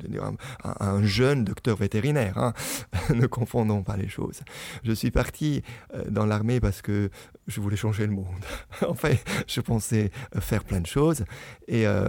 un, 0.65 0.87
un, 0.87 1.03
jeune 1.03 1.45
docteur 1.45 1.77
vétérinaire. 1.77 2.39
Hein. 2.39 2.53
ne 3.15 3.27
confondons 3.27 3.83
pas 3.83 3.97
les 3.97 4.09
choses. 4.09 4.41
Je 4.83 4.93
suis 4.93 5.11
parti 5.11 5.63
euh, 5.95 6.05
dans 6.09 6.27
l'armée 6.27 6.61
parce 6.61 6.83
que 6.83 7.11
je 7.47 7.61
voulais 7.61 7.77
changer 7.77 8.07
le 8.07 8.13
monde. 8.13 8.27
en 8.89 8.95
fait, 8.95 9.25
je 9.47 9.61
pensais 9.61 10.11
faire 10.41 10.65
plein 10.65 10.81
de 10.81 10.87
choses. 10.87 11.25
Et 11.69 11.87
euh, 11.87 12.09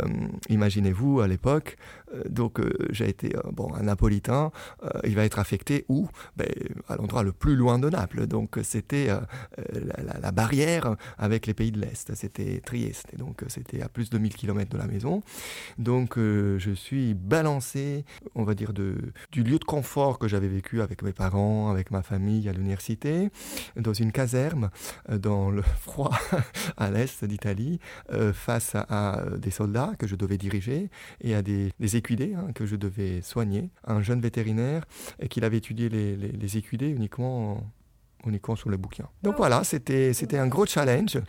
imaginez-vous, 0.50 1.22
l'époque. 1.28 1.78
Euh, 2.14 2.24
donc 2.30 2.60
euh, 2.60 2.74
j'ai 2.92 3.10
été 3.10 3.36
euh, 3.36 3.42
bon, 3.52 3.74
un 3.74 3.84
napolitain. 3.84 4.52
il 5.04 5.16
va 5.16 5.26
être 5.26 5.40
affecté 5.40 5.86
où 5.90 6.08
ben, 6.36 6.48
À 6.88 6.96
l'endroit 6.96 7.24
le 7.24 7.32
plus 7.32 7.56
loin 7.56 7.80
de 7.80 7.90
Naples. 7.90 8.28
Donc 8.28 8.60
c'était 8.64 9.10
la, 9.74 10.32
barrière 10.32 10.96
avec 11.18 11.48
les 11.48 11.54
pays 11.54 11.72
de 11.72 11.80
l'Est. 11.80 12.14
C'était 12.16 12.62
Trieste. 12.62 13.18
Donc 13.18 13.44
c'était 13.48 13.82
à 13.82 13.90
plus 13.90 14.10
de 14.10 14.18
1000 14.18 14.36
km 14.36 14.72
de 14.72 14.78
la 14.78 14.88
maison. 14.88 15.22
Donc 15.78 16.18
je 16.18 16.72
suis 16.76 17.14
balancé, 17.14 18.06
on 18.36 18.44
va 18.44 18.54
dire, 18.54 18.74
de, 18.74 18.96
du 19.32 19.44
lieu 19.44 19.60
de 19.60 19.64
confort 19.64 20.20
que 20.20 20.28
j'avais 20.28 20.48
vécu 20.48 20.82
avec 20.82 21.02
mes 21.02 21.14
parents, 21.14 21.70
avec 21.70 21.92
ma 21.92 22.04
famille 22.04 22.48
à 22.50 22.54
l'université, 22.54 23.30
dans 23.76 23.94
une 23.94 24.12
caserme, 24.12 24.70
dans 25.10 25.50
le 25.50 25.62
froid 25.82 26.18
à 26.78 26.92
l'Est 26.92 27.26
d'Italie, 27.26 27.80
face 28.34 28.76
à, 28.76 28.86
à 28.90 29.38
des 29.38 29.52
soldats 29.52 29.94
que 29.98 30.08
je 30.08 30.16
devais 30.16 30.38
diriger 30.38 30.90
et 31.22 31.36
à 31.36 31.42
des, 31.42 31.72
équidés 31.98 32.34
hein, 32.36 32.52
que 32.54 32.66
je 32.66 32.76
devais 32.76 33.22
soigner. 33.22 33.70
Un 33.86 34.02
jeune 34.02 34.22
vétérinaire 34.22 34.86
et 35.20 35.28
qu'il 35.28 35.44
avait 35.44 35.58
étudié 35.58 35.90
les, 35.90 36.16
les, 36.16 36.58
équidés 36.58 36.90
uniquement 36.90 37.64
uniquement 38.26 38.56
sur 38.56 38.70
le 38.70 38.78
bouquin. 38.78 39.08
Donc 39.24 39.36
ah 39.36 39.38
voilà, 39.38 39.64
c'était, 39.64 40.12
c'était 40.14 40.38
un 40.38 40.48
gros 40.48 40.66
challenge. 40.66 41.20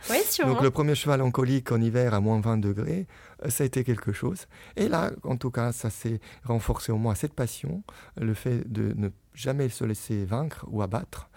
Donc 0.45 0.61
le 0.61 0.71
premier 0.71 0.95
cheval 0.95 1.21
en 1.21 1.31
colique 1.31 1.71
en 1.71 1.79
hiver 1.79 2.13
à 2.13 2.19
moins 2.19 2.41
20 2.41 2.57
degrés, 2.57 3.07
euh, 3.45 3.49
ça 3.49 3.63
a 3.63 3.67
été 3.67 3.83
quelque 3.83 4.11
chose. 4.11 4.47
Et 4.75 4.89
là, 4.89 5.11
en 5.23 5.37
tout 5.37 5.51
cas, 5.51 5.71
ça 5.71 5.89
s'est 5.89 6.19
renforcé 6.43 6.91
au 6.91 6.97
moins 6.97 7.15
cette 7.15 7.33
passion, 7.33 7.83
le 8.19 8.33
fait 8.33 8.69
de 8.71 8.93
ne 8.95 9.09
jamais 9.33 9.69
se 9.69 9.85
laisser 9.85 10.25
vaincre 10.25 10.65
ou 10.69 10.81
abattre. 10.81 11.29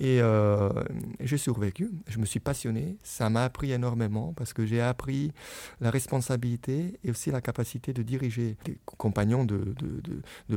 Et 0.00 0.22
euh, 0.22 0.70
j'ai 1.20 1.36
survécu, 1.36 1.90
je 2.08 2.18
me 2.18 2.24
suis 2.24 2.40
passionné, 2.40 2.96
ça 3.02 3.28
m'a 3.28 3.44
appris 3.44 3.70
énormément 3.70 4.32
parce 4.34 4.54
que 4.54 4.64
j'ai 4.64 4.80
appris 4.80 5.30
la 5.82 5.90
responsabilité 5.90 6.98
et 7.04 7.10
aussi 7.10 7.30
la 7.30 7.42
capacité 7.42 7.92
de 7.92 8.02
diriger 8.02 8.56
des 8.64 8.78
compagnons 8.86 9.44
de, 9.44 9.74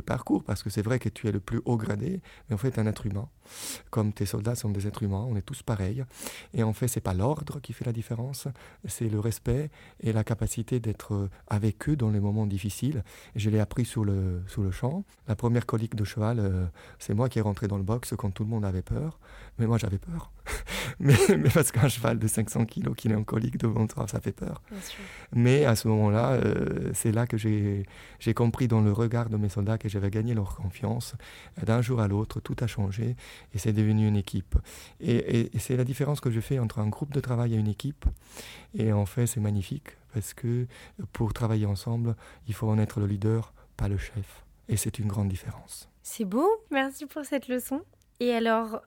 parcours 0.06 0.44
parce 0.44 0.62
que 0.62 0.70
c'est 0.70 0.80
vrai 0.80 0.98
que 0.98 1.10
tu 1.10 1.28
es 1.28 1.32
le 1.32 1.40
plus 1.40 1.60
haut 1.66 1.76
gradé, 1.76 2.22
mais 2.48 2.54
en 2.54 2.58
fait 2.58 2.78
un 2.78 2.86
être 2.86 3.04
humain. 3.04 3.28
Comme 3.90 4.14
tes 4.14 4.24
soldats 4.24 4.54
sont 4.54 4.70
des 4.70 4.86
êtres 4.86 5.02
humains, 5.02 5.26
on 5.28 5.36
est 5.36 5.42
tous 5.42 5.62
pareils. 5.62 6.02
Et 6.54 6.62
en 6.62 6.72
fait, 6.72 6.88
c'est 6.88 7.00
pas 7.00 7.12
l'ordre 7.12 7.60
qui 7.60 7.74
fait 7.74 7.84
la 7.84 7.92
différence, 7.92 8.48
c'est 8.86 9.10
le 9.10 9.20
respect 9.20 9.70
et 10.00 10.14
la 10.14 10.24
capacité 10.24 10.80
d'être 10.80 11.28
avec 11.48 11.86
eux 11.90 11.96
dans 11.96 12.10
les 12.10 12.20
moments 12.20 12.46
difficiles. 12.46 13.04
je 13.36 13.50
l'ai 13.50 13.60
appris 13.60 13.84
sur 13.84 14.06
le, 14.06 14.42
sur 14.46 14.62
le 14.62 14.70
champ. 14.70 15.04
La 15.28 15.36
première 15.36 15.66
colique 15.66 15.94
de 15.94 16.04
cheval, 16.04 16.38
euh, 16.38 16.66
c'est 16.98 17.12
moi 17.12 17.28
qui 17.28 17.38
ai 17.38 17.42
rentré 17.42 17.68
dans 17.68 17.76
le 17.76 17.82
box 17.82 18.14
quand 18.16 18.30
tout 18.30 18.44
le 18.44 18.50
monde 18.50 18.64
avait 18.64 18.82
peur. 18.82 19.18
Mais 19.58 19.66
moi, 19.66 19.78
j'avais 19.78 19.98
peur. 19.98 20.32
mais, 21.00 21.16
parce 21.52 21.70
qu'un 21.70 21.88
cheval 21.88 22.18
de 22.18 22.26
500 22.26 22.66
kilos 22.66 22.94
qui 22.96 23.08
est 23.08 23.14
en 23.14 23.24
colique 23.24 23.58
devant 23.58 23.86
toi, 23.86 24.06
ça 24.08 24.20
fait 24.20 24.32
peur. 24.32 24.62
Mais 25.32 25.64
à 25.64 25.76
ce 25.76 25.88
moment-là, 25.88 26.32
euh, 26.32 26.90
c'est 26.92 27.12
là 27.12 27.26
que 27.26 27.36
j'ai 27.36 27.86
compris 28.34 28.68
dans 28.68 28.80
le 28.80 28.92
regard 28.92 29.28
de 29.28 29.36
mes 29.36 29.48
soldats 29.48 29.78
que 29.78 29.88
j'avais 29.88 30.10
gagné 30.10 30.34
leur 30.34 30.56
confiance. 30.56 31.14
D'un 31.62 31.82
jour 31.82 32.00
à 32.00 32.08
l'autre, 32.08 32.40
tout 32.40 32.56
a 32.60 32.66
changé 32.66 33.16
et 33.54 33.58
c'est 33.58 33.72
devenu 33.72 34.08
une 34.08 34.16
équipe. 34.16 34.56
Et, 35.00 35.50
c'est 35.58 35.76
la 35.76 35.84
différence 35.84 36.20
que 36.20 36.30
je 36.30 36.40
fais 36.40 36.58
entre 36.58 36.78
un 36.78 36.88
groupe 36.88 37.12
de 37.12 37.20
travail 37.20 37.54
et 37.54 37.56
une 37.56 37.68
équipe. 37.68 38.04
Et 38.74 38.92
en 38.92 39.06
fait, 39.06 39.26
c'est 39.26 39.40
magnifique 39.40 39.96
parce 40.12 40.34
que 40.34 40.66
pour 41.12 41.32
travailler 41.32 41.66
ensemble, 41.66 42.16
il 42.46 42.54
faut 42.54 42.68
en 42.68 42.78
être 42.78 43.00
le 43.00 43.06
leader, 43.06 43.52
pas 43.76 43.88
le 43.88 43.98
chef. 43.98 44.44
Et 44.68 44.76
c'est 44.76 44.98
une 44.98 45.08
grande 45.08 45.28
différence. 45.28 45.88
C'est 46.02 46.24
beau, 46.24 46.48
merci 46.70 47.06
pour 47.06 47.24
cette 47.24 47.48
leçon. 47.48 47.82
Et 48.20 48.34
alors, 48.34 48.82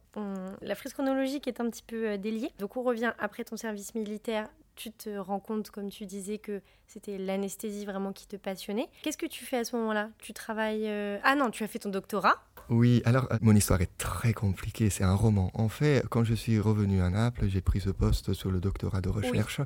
la 0.61 0.75
frise 0.75 0.93
chronologique 0.93 1.47
est 1.47 1.59
un 1.59 1.69
petit 1.69 1.83
peu 1.83 2.09
euh, 2.09 2.17
déliée. 2.17 2.51
Donc 2.59 2.77
on 2.77 2.83
revient 2.83 3.13
après 3.19 3.43
ton 3.43 3.57
service 3.57 3.93
militaire. 3.95 4.47
Tu 4.75 4.91
te 4.91 5.17
rends 5.17 5.39
compte, 5.39 5.71
comme 5.71 5.89
tu 5.89 6.05
disais, 6.05 6.37
que 6.37 6.61
c'était 6.85 7.17
l'anesthésie 7.17 7.85
vraiment 7.85 8.13
qui 8.13 8.27
te 8.27 8.35
passionnait. 8.35 8.87
Qu'est-ce 9.01 9.17
que 9.17 9.25
tu 9.25 9.43
fais 9.43 9.57
à 9.57 9.63
ce 9.63 9.75
moment-là? 9.75 10.09
Tu 10.19 10.33
travailles... 10.33 10.87
Euh, 10.87 11.17
ah 11.23 11.35
non, 11.35 11.49
tu 11.49 11.63
as 11.63 11.67
fait 11.67 11.79
ton 11.79 11.89
doctorat 11.89 12.35
oui, 12.69 13.01
alors 13.05 13.27
euh, 13.31 13.37
mon 13.41 13.55
histoire 13.55 13.81
est 13.81 13.97
très 13.97 14.33
compliquée, 14.33 14.89
c'est 14.89 15.03
un 15.03 15.13
roman. 15.13 15.51
En 15.53 15.69
fait, 15.69 16.05
quand 16.09 16.25
je 16.25 16.33
suis 16.33 16.59
revenu 16.59 17.01
à 17.01 17.09
Naples, 17.09 17.47
j'ai 17.47 17.61
pris 17.61 17.79
ce 17.79 17.89
poste 17.89 18.33
sur 18.33 18.51
le 18.51 18.59
doctorat 18.59 18.99
de 18.99 19.07
recherche, 19.07 19.61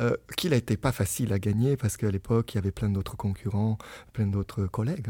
euh, 0.00 0.16
qui 0.36 0.48
n'a 0.48 0.56
été 0.56 0.78
pas 0.78 0.92
facile 0.92 1.32
à 1.34 1.38
gagner 1.38 1.76
parce 1.76 1.98
qu'à 1.98 2.10
l'époque, 2.10 2.54
il 2.54 2.56
y 2.56 2.58
avait 2.58 2.70
plein 2.70 2.88
d'autres 2.88 3.16
concurrents, 3.16 3.76
plein 4.14 4.26
d'autres 4.26 4.66
collègues, 4.66 5.08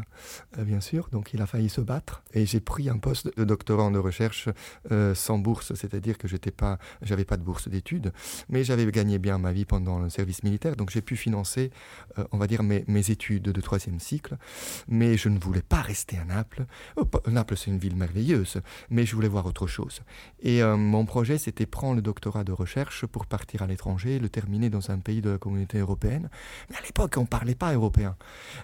euh, 0.58 0.64
bien 0.64 0.80
sûr, 0.80 1.08
donc 1.12 1.32
il 1.32 1.40
a 1.40 1.46
failli 1.46 1.68
se 1.68 1.80
battre. 1.80 2.24
Et 2.34 2.44
j'ai 2.44 2.60
pris 2.60 2.88
un 2.88 2.98
poste 2.98 3.36
de 3.36 3.44
doctorant 3.44 3.90
de 3.90 3.98
recherche 3.98 4.48
sans 5.14 5.38
bourse, 5.38 5.74
c'est-à-dire 5.74 6.18
que 6.18 6.26
j'étais 6.26 6.50
pas, 6.50 6.78
j'avais 7.02 7.24
pas 7.24 7.36
de 7.36 7.42
bourse 7.42 7.68
d'études, 7.68 8.12
mais 8.48 8.64
j'avais 8.64 8.90
gagné 8.90 9.18
bien 9.18 9.38
ma 9.38 9.52
vie 9.52 9.64
pendant 9.64 10.00
le 10.00 10.10
service 10.10 10.42
militaire, 10.42 10.76
donc 10.76 10.90
j'ai 10.90 11.02
pu 11.02 11.16
financer, 11.16 11.70
on 12.32 12.38
va 12.38 12.46
dire, 12.46 12.62
mes, 12.62 12.84
mes, 12.88 13.10
études 13.10 13.44
de 13.44 13.60
troisième 13.60 14.00
cycle, 14.00 14.36
mais 14.88 15.16
je 15.16 15.28
ne 15.28 15.38
voulais 15.38 15.62
pas 15.62 15.80
rester 15.80 16.18
à 16.18 16.24
Naples. 16.24 16.66
Naples, 17.26 17.56
c'est 17.56 17.70
une 17.70 17.78
ville 17.78 17.96
merveilleuse, 17.96 18.60
mais 18.90 19.04
je 19.04 19.14
voulais 19.14 19.28
voir 19.28 19.46
autre 19.46 19.66
chose. 19.66 20.02
Et 20.42 20.62
euh, 20.62 20.76
mon 20.76 21.04
projet, 21.04 21.38
c'était 21.38 21.66
prendre 21.66 21.96
le 21.96 22.02
doctorat 22.02 22.44
de 22.44 22.52
recherche 22.52 23.06
pour 23.06 23.26
partir 23.26 23.62
à 23.62 23.66
l'étranger, 23.66 24.18
le 24.18 24.28
terminer 24.28 24.70
dans 24.70 24.90
un 24.90 24.98
pays 24.98 25.20
de 25.20 25.30
la 25.30 25.38
communauté 25.38 25.78
européenne. 25.78 26.28
Mais 26.70 26.76
à 26.76 26.82
l'époque, 26.82 27.14
on 27.16 27.22
ne 27.22 27.26
parlait 27.26 27.54
pas 27.54 27.72
européen. 27.74 28.16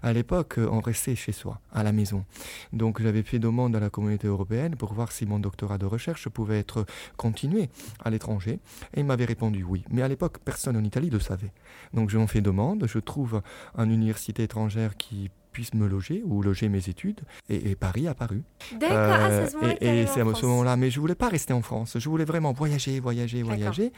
À 0.03 0.13
l'époque, 0.13 0.57
on 0.59 0.81
restait 0.81 1.17
chez 1.17 1.33
soi, 1.33 1.61
à 1.73 1.83
la 1.83 1.93
maison. 1.93 2.25
Donc 2.73 3.03
j'avais 3.03 3.23
fait 3.23 3.39
demande 3.39 3.77
à 3.77 3.81
la 3.81 3.91
communauté 3.91 4.27
européenne 4.27 4.77
pour 4.77 4.93
voir 4.93 5.13
si 5.13 5.27
mon 5.27 5.39
doctorat 5.39 5.79
de 5.79 5.87
recherche 5.87 6.29
pouvait 6.29 6.59
être 6.59 6.87
continué 7.17 7.69
à 8.05 8.11
l'étranger. 8.11 8.61
Et 8.95 9.01
il 9.01 9.05
m'avait 9.05 9.25
répondu 9.25 9.63
oui. 9.65 9.85
Mais 9.91 10.03
à 10.03 10.09
l'époque, 10.09 10.39
personne 10.45 10.77
en 10.77 10.85
Italie 10.85 11.11
le 11.11 11.21
savait. 11.21 11.53
Donc 11.95 12.11
j'en 12.11 12.27
fais 12.27 12.41
demande, 12.41 12.87
je 12.87 12.99
trouve 12.99 13.43
une 13.77 13.91
université 13.91 14.43
étrangère 14.45 14.97
qui 14.97 15.31
puisse 15.59 15.75
me 15.75 15.89
loger 15.89 16.23
ou 16.25 16.41
loger 16.41 16.69
mes 16.69 16.89
études. 16.89 17.23
Et, 17.49 17.75
Paris 17.75 18.07
a 18.07 18.13
apparu. 18.13 18.45
D'accord, 18.79 19.51
ah, 19.61 19.75
Et, 19.81 20.07
c'est 20.07 20.21
à 20.21 20.35
ce 20.35 20.47
moment-là. 20.47 20.77
Mais 20.77 20.89
je 20.89 21.01
voulais 21.01 21.17
pas 21.17 21.29
rester 21.29 21.53
en 21.53 21.63
France. 21.63 21.97
Je 21.99 22.09
voulais 22.09 22.25
vraiment 22.25 22.53
voyager, 22.53 23.01
voyager, 23.01 23.43
voyager. 23.43 23.93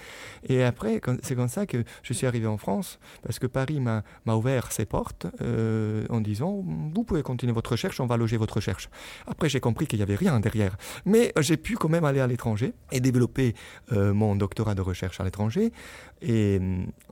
Et 0.48 0.64
après, 0.64 1.02
c'est 1.22 1.34
comme 1.34 1.50
ça 1.50 1.66
que 1.66 1.84
je 2.02 2.14
suis 2.14 2.26
arrivé 2.26 2.46
en 2.46 2.56
France, 2.56 2.98
parce 3.22 3.38
que 3.38 3.46
Paris 3.46 3.78
m'a 3.78 4.02
ouvert 4.34 4.72
ses 4.72 4.86
portes 4.86 5.26
euh, 5.42 6.06
en 6.08 6.22
disant 6.22 6.64
Vous 6.94 7.04
pouvez 7.04 7.22
continuer 7.22 7.52
votre 7.52 7.72
recherche, 7.72 8.00
on 8.00 8.06
va 8.06 8.16
loger 8.16 8.38
votre 8.38 8.54
recherche. 8.54 8.88
Après, 9.26 9.50
j'ai 9.50 9.60
compris 9.60 9.86
qu'il 9.86 9.98
n'y 9.98 10.02
avait 10.02 10.14
rien 10.14 10.40
derrière. 10.40 10.78
Mais 11.04 11.30
j'ai 11.40 11.58
pu 11.58 11.76
quand 11.76 11.90
même 11.90 12.06
aller 12.06 12.20
à 12.20 12.26
l'étranger 12.26 12.72
et 12.90 13.00
développer 13.00 13.54
euh, 13.92 14.14
mon 14.14 14.34
doctorat 14.34 14.74
de 14.74 14.80
recherche 14.80 15.20
à 15.20 15.24
l'étranger. 15.24 15.74
Et 16.22 16.58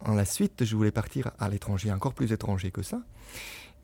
en 0.06 0.14
la 0.14 0.24
suite, 0.24 0.64
je 0.64 0.74
voulais 0.74 0.90
partir 0.90 1.32
à 1.38 1.50
l'étranger, 1.50 1.92
encore 1.92 2.14
plus 2.14 2.32
étranger 2.32 2.70
que 2.70 2.82
ça. 2.82 3.02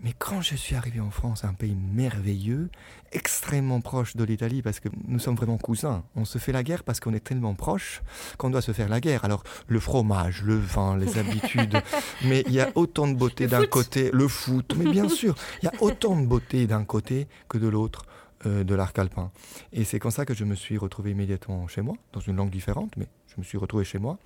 Mais 0.04 0.12
quand 0.18 0.42
je 0.42 0.54
suis 0.54 0.76
arrivé 0.76 1.00
en 1.00 1.10
France, 1.10 1.44
un 1.44 1.54
pays 1.54 1.74
merveilleux, 1.74 2.68
extrêmement 3.10 3.80
proche 3.80 4.16
de 4.16 4.22
l'Italie, 4.22 4.60
parce 4.60 4.78
que 4.78 4.90
nous 5.08 5.18
sommes 5.18 5.34
vraiment 5.34 5.56
cousins, 5.56 6.04
on 6.14 6.26
se 6.26 6.36
fait 6.36 6.52
la 6.52 6.62
guerre 6.62 6.84
parce 6.84 7.00
qu'on 7.00 7.14
est 7.14 7.24
tellement 7.24 7.54
proche 7.54 8.02
qu'on 8.36 8.50
doit 8.50 8.60
se 8.60 8.72
faire 8.72 8.90
la 8.90 9.00
guerre. 9.00 9.24
Alors 9.24 9.44
le 9.66 9.80
fromage, 9.80 10.42
le 10.42 10.56
vin, 10.56 10.98
les 10.98 11.16
habitudes, 11.18 11.80
mais 12.26 12.44
il 12.46 12.52
y 12.52 12.60
a 12.60 12.70
autant 12.74 13.08
de 13.08 13.14
beauté 13.14 13.46
d'un 13.46 13.64
côté, 13.64 14.10
le 14.12 14.28
foot, 14.28 14.74
mais 14.76 14.90
bien 14.90 15.08
sûr, 15.08 15.36
il 15.62 15.66
y 15.66 15.68
a 15.68 15.82
autant 15.82 16.20
de 16.20 16.26
beauté 16.26 16.66
d'un 16.66 16.84
côté 16.84 17.26
que 17.48 17.56
de 17.56 17.68
l'autre 17.68 18.04
euh, 18.44 18.62
de 18.62 18.74
l'arc 18.74 18.98
alpin. 18.98 19.32
Et 19.72 19.84
c'est 19.84 20.00
comme 20.00 20.10
ça 20.10 20.26
que 20.26 20.34
je 20.34 20.44
me 20.44 20.54
suis 20.54 20.76
retrouvé 20.76 21.12
immédiatement 21.12 21.66
chez 21.66 21.80
moi, 21.80 21.94
dans 22.12 22.20
une 22.20 22.36
langue 22.36 22.50
différente, 22.50 22.92
mais 22.98 23.06
je 23.28 23.36
me 23.40 23.42
suis 23.42 23.56
retrouvé 23.56 23.84
chez 23.84 23.98
moi, 23.98 24.18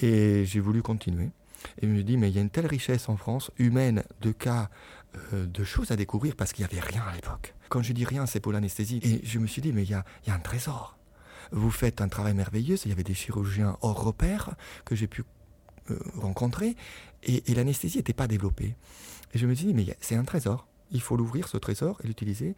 et 0.00 0.44
j'ai 0.46 0.60
voulu 0.60 0.82
continuer. 0.82 1.30
Et 1.80 1.86
me 1.86 2.02
dis, 2.02 2.16
mais 2.16 2.30
il 2.30 2.36
y 2.36 2.38
a 2.38 2.42
une 2.42 2.50
telle 2.50 2.66
richesse 2.66 3.08
en 3.08 3.16
France, 3.16 3.50
humaine, 3.58 4.04
de 4.20 4.32
cas, 4.32 4.70
euh, 5.32 5.46
de 5.46 5.64
choses 5.64 5.90
à 5.90 5.96
découvrir, 5.96 6.36
parce 6.36 6.52
qu'il 6.52 6.64
n'y 6.64 6.70
avait 6.72 6.86
rien 6.86 7.02
à 7.02 7.14
l'époque. 7.14 7.54
Quand 7.68 7.82
je 7.82 7.92
dis 7.92 8.04
rien, 8.04 8.26
c'est 8.26 8.40
pour 8.40 8.52
l'anesthésie. 8.52 9.00
Et 9.02 9.20
je 9.24 9.38
me 9.38 9.46
suis 9.46 9.62
dit, 9.62 9.72
mais 9.72 9.82
il 9.82 9.90
y 9.90 9.94
a, 9.94 10.04
un 10.28 10.38
trésor. 10.38 10.96
Vous 11.52 11.70
faites 11.70 12.00
un 12.00 12.08
travail 12.08 12.34
merveilleux, 12.34 12.76
il 12.84 12.88
y 12.88 12.92
avait 12.92 13.04
des 13.04 13.14
chirurgiens 13.14 13.76
hors 13.82 14.02
repère 14.02 14.54
que 14.84 14.94
j'ai 14.94 15.06
pu 15.06 15.24
euh, 15.90 15.98
rencontrer, 16.16 16.76
et, 17.22 17.42
l'anesthésie 17.54 17.98
n'était 17.98 18.12
pas 18.12 18.26
développée. 18.26 18.76
Et 19.32 19.38
je 19.38 19.46
me 19.46 19.54
suis 19.54 19.66
dit, 19.66 19.74
mais 19.74 19.96
c'est 20.00 20.16
un 20.16 20.24
trésor. 20.24 20.66
Il 20.90 21.00
faut 21.00 21.16
l'ouvrir, 21.16 21.48
ce 21.48 21.56
trésor, 21.56 22.00
et 22.04 22.06
l'utiliser. 22.06 22.54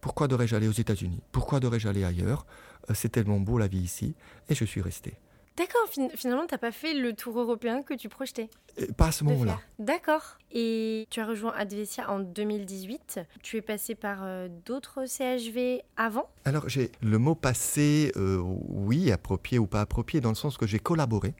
Pourquoi 0.00 0.28
devrais-je 0.28 0.54
aller 0.56 0.68
aux 0.68 0.72
États-Unis? 0.72 1.20
Pourquoi 1.30 1.60
devrais-je 1.60 1.88
aller 1.88 2.04
ailleurs? 2.04 2.46
Euh, 2.90 2.94
C'est 2.94 3.10
tellement 3.10 3.40
beau 3.40 3.58
la 3.58 3.68
vie 3.68 3.80
ici. 3.80 4.14
Et 4.48 4.54
je 4.54 4.64
suis 4.64 4.80
resté. 4.80 5.14
D'accord, 5.56 5.82
finalement, 6.14 6.46
tu 6.46 6.54
n'as 6.54 6.58
pas 6.58 6.72
fait 6.72 6.94
le 6.94 7.12
tour 7.12 7.38
européen 7.38 7.82
que 7.82 7.92
tu 7.92 8.08
projetais 8.08 8.48
euh, 8.80 8.86
Pas 8.96 9.08
à 9.08 9.12
ce 9.12 9.22
moment-là. 9.24 9.60
D'accord. 9.78 10.38
Et 10.50 11.06
tu 11.10 11.20
as 11.20 11.26
rejoint 11.26 11.52
Advesia 11.52 12.10
en 12.10 12.20
2018. 12.20 13.20
Tu 13.42 13.58
es 13.58 13.62
passé 13.62 13.94
par 13.94 14.20
euh, 14.22 14.48
d'autres 14.64 15.06
CHV 15.06 15.82
avant? 15.96 16.30
Alors, 16.46 16.68
j'ai 16.70 16.90
le 17.02 17.18
mot 17.18 17.34
passé, 17.34 18.12
euh, 18.16 18.38
oui, 18.42 19.12
approprié 19.12 19.58
ou 19.58 19.66
pas 19.66 19.82
approprié, 19.82 20.22
dans 20.22 20.30
le 20.30 20.34
sens 20.34 20.56
que 20.56 20.66
j'ai 20.66 20.78
collaboré 20.78 21.34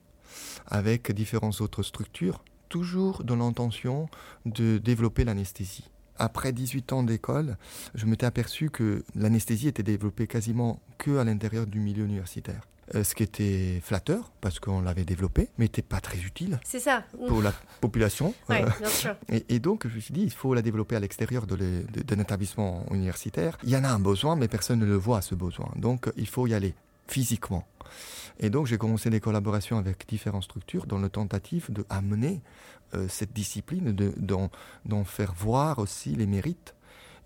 avec 0.67 1.13
différentes 1.13 1.61
autres 1.61 1.83
structures, 1.83 2.45
toujours 2.69 3.25
dans 3.25 3.37
l'intention 3.37 4.09
de 4.45 4.79
développer 4.79 5.25
l'anesthésie. 5.25 5.89
Après 6.19 6.53
18 6.53 6.93
ans 6.93 7.03
d'école, 7.03 7.57
je 7.95 8.07
m'étais 8.07 8.27
aperçu 8.27 8.71
que 8.71 9.05
l'anesthésie 9.15 9.69
était 9.69 9.83
développée 9.83 10.27
quasiment 10.27 10.81
que 10.99 11.17
à 11.17 11.25
l'intérieur 11.25 11.67
du 11.67 11.81
milieu 11.81 12.05
universitaire. 12.05 12.63
Euh, 12.95 13.05
ce 13.05 13.15
qui 13.15 13.23
était 13.23 13.81
flatteur 13.83 14.31
parce 14.43 14.61
qu'on 14.61 14.83
l'avait 14.83 15.05
développé, 15.05 15.49
mais 15.57 15.65
n'était 15.65 15.81
pas 15.81 16.01
très 16.01 16.19
utile. 16.19 16.61
C'est 16.63 16.81
ça. 16.81 17.05
Pour 17.27 17.41
la 17.41 17.53
population. 17.81 18.35
Bien 18.49 18.67
sûr. 18.89 19.17
Et, 19.29 19.61
donc, 19.61 19.89
je 19.89 19.95
me 19.95 20.01
suis 20.01 20.13
dit, 20.13 20.23
il 20.23 20.31
faut 20.31 20.53
la 20.53 20.61
développer 20.61 20.97
à 20.97 21.01
l'extérieur 21.01 21.47
d'un 21.47 22.19
établissement 22.19 22.85
universitaire. 22.91 23.57
Il 23.65 23.71
y 23.71 23.77
en 23.77 23.85
a 23.85 23.89
un 23.89 23.99
besoin, 23.99 24.37
mais 24.37 24.47
personne 24.47 24.81
ne 24.81 24.85
le 24.85 24.97
voit, 24.97 25.23
ce 25.23 25.35
besoin. 25.35 25.71
Donc, 25.77 26.11
il 26.17 26.27
faut 26.27 26.47
y 26.47 26.53
aller 26.53 26.75
physiquement. 27.09 27.67
Et 28.39 28.51
donc, 28.51 28.67
j'ai 28.67 28.77
commencé 28.77 29.09
des 29.09 29.21
collaborations 29.21 29.79
avec 29.79 30.07
différentes 30.07 30.45
structures 30.45 30.87
dans 30.87 30.99
le 30.99 31.09
tentative 31.09 31.71
d'amener 31.71 32.43
euh, 32.95 33.07
cette 33.09 33.33
discipline, 33.33 33.95
d'en 33.95 35.05
faire 35.05 35.33
voir 35.33 35.79
aussi 35.79 36.15
les 36.15 36.27
mérites 36.27 36.75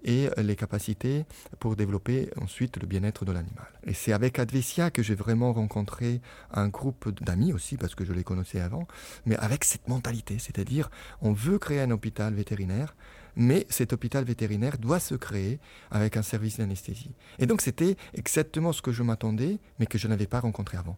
et 0.05 0.29
les 0.37 0.57
capacités 0.57 1.25
pour 1.59 1.77
développer 1.77 2.31
ensuite 2.41 2.77
le 2.79 2.87
bien-être 2.87 3.25
de 3.25 3.33
l'animal. 3.33 3.67
Et 3.87 3.95
c'est 3.95 4.13
avec 4.13 4.39
Advesia 4.39 4.91
que 4.91 5.03
j'ai 5.03 5.15
vraiment 5.15 5.53
rencontré 5.53 6.21
un 6.53 6.69
groupe 6.69 7.11
d'amis 7.23 7.53
aussi, 7.53 7.77
parce 7.77 7.95
que 7.95 8.05
je 8.05 8.13
les 8.13 8.25
connaissais 8.25 8.61
avant, 8.61 8.87
mais 9.25 9.37
avec 9.37 9.65
cette 9.65 9.89
mentalité, 9.89 10.39
c'est-à-dire 10.39 10.91
on 11.23 11.33
veut 11.33 11.59
créer 11.59 11.81
un 11.81 11.91
hôpital 11.91 12.35
vétérinaire, 12.35 12.95
mais 13.37 13.67
cet 13.69 13.93
hôpital 13.93 14.25
vétérinaire 14.25 14.79
doit 14.79 15.01
se 15.01 15.15
créer 15.15 15.61
avec 15.91 16.17
un 16.17 16.23
service 16.23 16.59
d'anesthésie. 16.59 17.15
Et 17.39 17.47
donc 17.47 17.61
c'était 17.61 17.97
exactement 18.15 18.73
ce 18.73 18.83
que 18.83 18.93
je 18.93 19.03
m'attendais, 19.03 19.59
mais 19.79 19.87
que 19.87 19.99
je 19.99 20.09
n'avais 20.09 20.27
pas 20.27 20.41
rencontré 20.41 20.79
avant. 20.79 20.97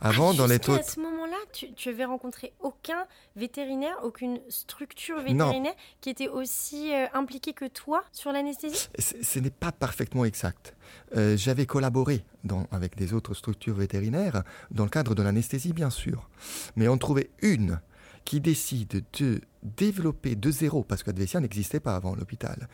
Avant, 0.00 0.30
ah, 0.32 0.36
dans 0.36 0.46
les 0.46 0.54
À 0.70 0.82
ce 0.82 1.00
moment-là, 1.00 1.23
tu, 1.52 1.72
tu 1.72 1.88
avais 1.88 2.04
rencontré 2.04 2.52
aucun 2.60 3.06
vétérinaire, 3.36 3.96
aucune 4.02 4.40
structure 4.48 5.18
vétérinaire 5.20 5.74
qui 6.00 6.10
était 6.10 6.28
aussi 6.28 6.92
euh, 6.92 7.06
impliquée 7.14 7.52
que 7.52 7.66
toi 7.66 8.04
sur 8.12 8.32
l'anesthésie? 8.32 8.88
Ce 8.98 9.38
n'est 9.38 9.50
pas 9.50 9.72
parfaitement 9.72 10.24
exact. 10.24 10.74
Euh, 11.16 11.36
j'avais 11.36 11.66
collaboré 11.66 12.24
dans, 12.44 12.66
avec 12.70 12.96
des 12.96 13.14
autres 13.14 13.34
structures 13.34 13.74
vétérinaires 13.74 14.42
dans 14.70 14.84
le 14.84 14.90
cadre 14.90 15.14
de 15.14 15.22
l'anesthésie, 15.22 15.72
bien 15.72 15.90
sûr. 15.90 16.28
Mais 16.76 16.88
on 16.88 16.98
trouvait 16.98 17.30
une 17.42 17.80
qui 18.24 18.40
décide 18.40 19.04
de 19.18 19.40
développer 19.62 20.34
de 20.34 20.50
zéro, 20.50 20.82
parce 20.82 21.02
qu'Advesia 21.02 21.40
n'existait 21.40 21.80
pas 21.80 21.94
avant 21.94 22.14
l'hôpital, 22.14 22.68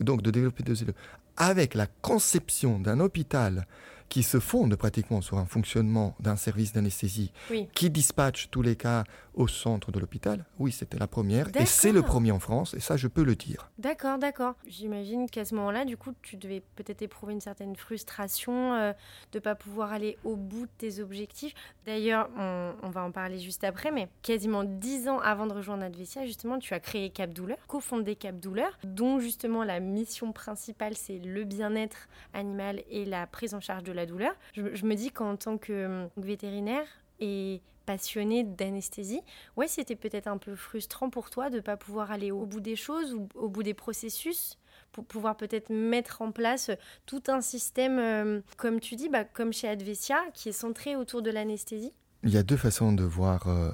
donc 0.00 0.20
de 0.22 0.30
développer 0.32 0.64
de 0.64 0.74
zéro, 0.74 0.92
avec 1.36 1.74
la 1.74 1.86
conception 1.86 2.80
d'un 2.80 2.98
hôpital 3.00 3.66
qui 4.08 4.22
se 4.22 4.40
fonde 4.40 4.76
pratiquement 4.76 5.20
sur 5.20 5.38
un 5.38 5.46
fonctionnement 5.46 6.14
d'un 6.20 6.36
service 6.36 6.72
d'anesthésie 6.72 7.32
qui 7.74 7.90
dispatche 7.90 8.48
tous 8.50 8.62
les 8.62 8.76
cas 8.76 9.04
au 9.36 9.46
centre 9.46 9.92
de 9.92 10.00
l'hôpital, 10.00 10.44
oui, 10.58 10.72
c'était 10.72 10.98
la 10.98 11.06
première. 11.06 11.48
Et 11.56 11.66
c'est 11.66 11.92
le 11.92 12.02
premier 12.02 12.32
en 12.32 12.40
France, 12.40 12.74
et 12.74 12.80
ça, 12.80 12.96
je 12.96 13.06
peux 13.06 13.22
le 13.22 13.36
dire. 13.36 13.70
D'accord, 13.78 14.18
d'accord. 14.18 14.54
J'imagine 14.66 15.28
qu'à 15.28 15.44
ce 15.44 15.54
moment-là, 15.54 15.84
du 15.84 15.96
coup, 15.96 16.12
tu 16.22 16.36
devais 16.36 16.62
peut-être 16.74 17.02
éprouver 17.02 17.34
une 17.34 17.40
certaine 17.40 17.76
frustration 17.76 18.74
euh, 18.74 18.92
de 19.32 19.38
ne 19.38 19.40
pas 19.40 19.54
pouvoir 19.54 19.92
aller 19.92 20.16
au 20.24 20.36
bout 20.36 20.66
de 20.66 20.70
tes 20.78 21.00
objectifs. 21.00 21.54
D'ailleurs, 21.84 22.28
on, 22.36 22.88
va 22.88 23.02
en 23.02 23.10
parler 23.10 23.38
juste 23.38 23.62
après, 23.62 23.90
mais 23.90 24.08
quasiment 24.22 24.64
dix 24.64 25.08
ans 25.08 25.18
avant 25.18 25.46
de 25.46 25.52
rejoindre 25.52 25.84
Advesia, 25.84 26.24
justement, 26.24 26.58
tu 26.58 26.72
as 26.72 26.80
créé 26.80 27.10
Cap 27.10 27.34
Douleur, 27.34 27.58
cofondé 27.68 28.16
Cap 28.16 28.40
Douleur, 28.40 28.78
dont 28.84 29.20
justement 29.20 29.64
la 29.64 29.80
mission 29.80 30.32
principale, 30.32 30.96
c'est 30.96 31.18
le 31.18 31.44
bien-être 31.44 32.08
animal 32.32 32.82
et 32.90 33.04
la 33.04 33.26
prise 33.26 33.52
en 33.54 33.60
charge 33.60 33.82
de 33.82 33.92
la 33.92 34.06
douleur. 34.06 34.34
Je, 34.54 34.74
je 34.74 34.86
me 34.86 34.94
dis 34.94 35.10
qu'en 35.10 35.36
tant 35.36 35.58
que 35.58 36.08
vétérinaire, 36.16 36.86
et 37.20 37.60
passionné 37.86 38.44
d'anesthésie. 38.44 39.20
Ouais, 39.56 39.68
c'était 39.68 39.96
peut-être 39.96 40.26
un 40.26 40.38
peu 40.38 40.54
frustrant 40.54 41.08
pour 41.08 41.30
toi 41.30 41.48
de 41.48 41.56
ne 41.56 41.60
pas 41.60 41.76
pouvoir 41.76 42.10
aller 42.10 42.30
au 42.30 42.44
bout 42.44 42.60
des 42.60 42.76
choses 42.76 43.14
ou 43.14 43.28
au 43.34 43.48
bout 43.48 43.62
des 43.62 43.74
processus 43.74 44.58
pour 44.92 45.04
pouvoir 45.04 45.36
peut-être 45.36 45.70
mettre 45.70 46.22
en 46.22 46.32
place 46.32 46.70
tout 47.06 47.22
un 47.28 47.40
système, 47.40 47.98
euh, 47.98 48.40
comme 48.56 48.80
tu 48.80 48.96
dis, 48.96 49.08
bah, 49.08 49.24
comme 49.24 49.52
chez 49.52 49.68
Advesia, 49.68 50.18
qui 50.34 50.48
est 50.48 50.52
centré 50.52 50.96
autour 50.96 51.22
de 51.22 51.30
l'anesthésie? 51.30 51.92
Il 52.22 52.30
y 52.30 52.38
a 52.38 52.42
deux 52.42 52.56
façons 52.56 52.92
de 52.92 53.04
voir 53.04 53.46
euh, 53.46 53.72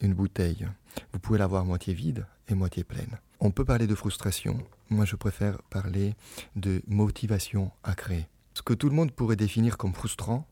une 0.00 0.14
bouteille. 0.14 0.66
Vous 1.12 1.18
pouvez 1.18 1.38
la 1.38 1.46
voir 1.46 1.64
moitié 1.64 1.94
vide 1.94 2.26
et 2.48 2.54
moitié 2.54 2.84
pleine. 2.84 3.18
On 3.40 3.50
peut 3.50 3.64
parler 3.64 3.86
de 3.86 3.94
frustration. 3.94 4.58
Moi, 4.88 5.04
je 5.04 5.16
préfère 5.16 5.62
parler 5.64 6.14
de 6.56 6.82
motivation 6.86 7.70
à 7.82 7.94
créer. 7.94 8.26
Ce 8.54 8.62
que 8.62 8.74
tout 8.74 8.88
le 8.88 8.94
monde 8.94 9.12
pourrait 9.12 9.36
définir 9.36 9.78
comme 9.78 9.94
frustrant, 9.94 10.46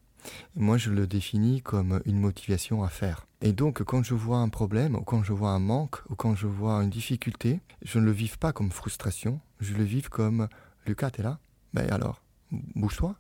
moi, 0.57 0.79
je 0.79 0.91
le 0.91 1.07
définis 1.07 1.63
comme 1.63 2.01
une 2.05 2.19
motivation 2.19 2.83
à 2.83 2.89
faire. 2.89 3.27
Et 3.41 3.53
donc, 3.53 3.83
quand 3.85 4.03
je 4.03 4.15
vois 4.15 4.39
un 4.39 4.49
problème, 4.49 4.97
ou 4.97 5.03
quand 5.03 5.23
je 5.23 5.33
vois 5.33 5.51
un 5.51 5.59
manque, 5.59 5.97
ou 6.09 6.15
quand 6.15 6.35
je 6.35 6.47
vois 6.47 6.83
une 6.83 6.91
difficulté, 6.91 7.61
je 7.83 7.99
ne 7.99 8.05
le 8.05 8.13
vive 8.13 8.39
pas 8.39 8.53
comme 8.53 8.71
frustration, 8.71 9.41
je 9.61 9.75
le 9.75 9.85
vive 9.85 10.09
comme 10.09 10.49
Lucas, 10.87 11.11
t'es 11.11 11.23
là? 11.23 11.39
Ben 11.75 11.89
alors, 11.91 12.23
bouge-toi, 12.51 13.15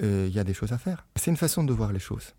il 0.00 0.28
y 0.28 0.38
a 0.38 0.44
des 0.44 0.54
choses 0.54 0.72
à 0.72 0.78
faire. 0.78 1.06
C'est 1.16 1.30
une 1.30 1.36
façon 1.36 1.64
de 1.64 1.72
voir 1.72 1.92
les 1.92 1.98
choses. 1.98 2.34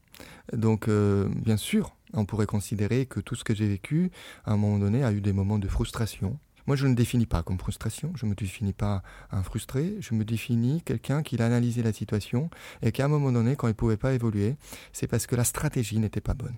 Donc, 0.53 0.87
euh, 0.87 1.27
bien 1.29 1.57
sûr, 1.57 1.95
on 2.13 2.25
pourrait 2.25 2.45
considérer 2.45 3.05
que 3.05 3.19
tout 3.19 3.35
ce 3.35 3.43
que 3.43 3.55
j'ai 3.55 3.67
vécu, 3.67 4.11
à 4.45 4.53
un 4.53 4.57
moment 4.57 4.79
donné, 4.79 5.03
a 5.03 5.11
eu 5.11 5.21
des 5.21 5.33
moments 5.33 5.59
de 5.59 5.67
frustration, 5.67 6.37
moi, 6.67 6.75
je 6.75 6.87
ne 6.87 6.93
définis 6.93 7.25
pas 7.25 7.43
comme 7.43 7.57
frustration, 7.57 8.11
je 8.15 8.25
ne 8.25 8.31
me 8.31 8.35
définis 8.35 8.73
pas 8.73 9.03
un 9.31 9.43
frustré, 9.43 9.95
je 9.99 10.13
me 10.13 10.23
définis 10.23 10.81
quelqu'un 10.83 11.23
qui 11.23 11.41
a 11.41 11.45
analysé 11.45 11.83
la 11.83 11.93
situation 11.93 12.49
et 12.81 12.91
qu'à 12.91 13.05
un 13.05 13.07
moment 13.07 13.31
donné, 13.31 13.55
quand 13.55 13.67
il 13.67 13.71
ne 13.71 13.75
pouvait 13.75 13.97
pas 13.97 14.13
évoluer, 14.13 14.55
c'est 14.93 15.07
parce 15.07 15.27
que 15.27 15.35
la 15.35 15.43
stratégie 15.43 15.99
n'était 15.99 16.21
pas 16.21 16.33
bonne. 16.33 16.55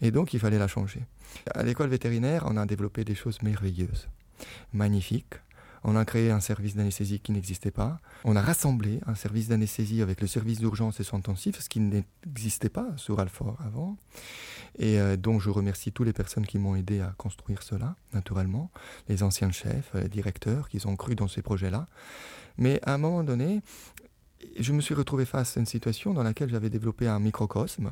Et 0.00 0.10
donc, 0.10 0.34
il 0.34 0.40
fallait 0.40 0.58
la 0.58 0.68
changer. 0.68 1.02
À 1.54 1.62
l'école 1.62 1.90
vétérinaire, 1.90 2.44
on 2.46 2.56
a 2.56 2.66
développé 2.66 3.04
des 3.04 3.14
choses 3.14 3.42
merveilleuses, 3.42 4.08
magnifiques, 4.72 5.34
on 5.84 5.96
a 5.96 6.04
créé 6.04 6.30
un 6.30 6.40
service 6.40 6.76
d'anesthésie 6.76 7.20
qui 7.20 7.32
n'existait 7.32 7.70
pas. 7.70 8.00
On 8.24 8.36
a 8.36 8.42
rassemblé 8.42 9.00
un 9.06 9.14
service 9.14 9.48
d'anesthésie 9.48 10.02
avec 10.02 10.20
le 10.20 10.26
service 10.26 10.58
d'urgence 10.58 11.00
et 11.00 11.04
soins 11.04 11.18
intensifs, 11.18 11.60
ce 11.60 11.68
qui 11.68 11.80
n'existait 11.80 12.68
pas 12.68 12.88
sur 12.96 13.20
Alfort 13.20 13.56
avant. 13.64 13.96
Et 14.78 15.00
euh, 15.00 15.16
donc 15.16 15.40
je 15.40 15.50
remercie 15.50 15.92
toutes 15.92 16.06
les 16.06 16.12
personnes 16.12 16.46
qui 16.46 16.58
m'ont 16.58 16.76
aidé 16.76 17.00
à 17.00 17.12
construire 17.16 17.62
cela, 17.62 17.96
naturellement, 18.12 18.70
les 19.08 19.22
anciens 19.22 19.50
chefs, 19.50 19.92
les 19.94 20.08
directeurs 20.08 20.68
qui 20.68 20.84
ont 20.86 20.96
cru 20.96 21.14
dans 21.14 21.28
ces 21.28 21.42
projets-là. 21.42 21.86
Mais 22.56 22.80
à 22.82 22.94
un 22.94 22.98
moment 22.98 23.22
donné, 23.22 23.62
je 24.58 24.72
me 24.72 24.80
suis 24.80 24.94
retrouvé 24.94 25.24
face 25.24 25.56
à 25.56 25.60
une 25.60 25.66
situation 25.66 26.14
dans 26.14 26.22
laquelle 26.22 26.50
j'avais 26.50 26.70
développé 26.70 27.06
un 27.06 27.18
microcosme. 27.18 27.90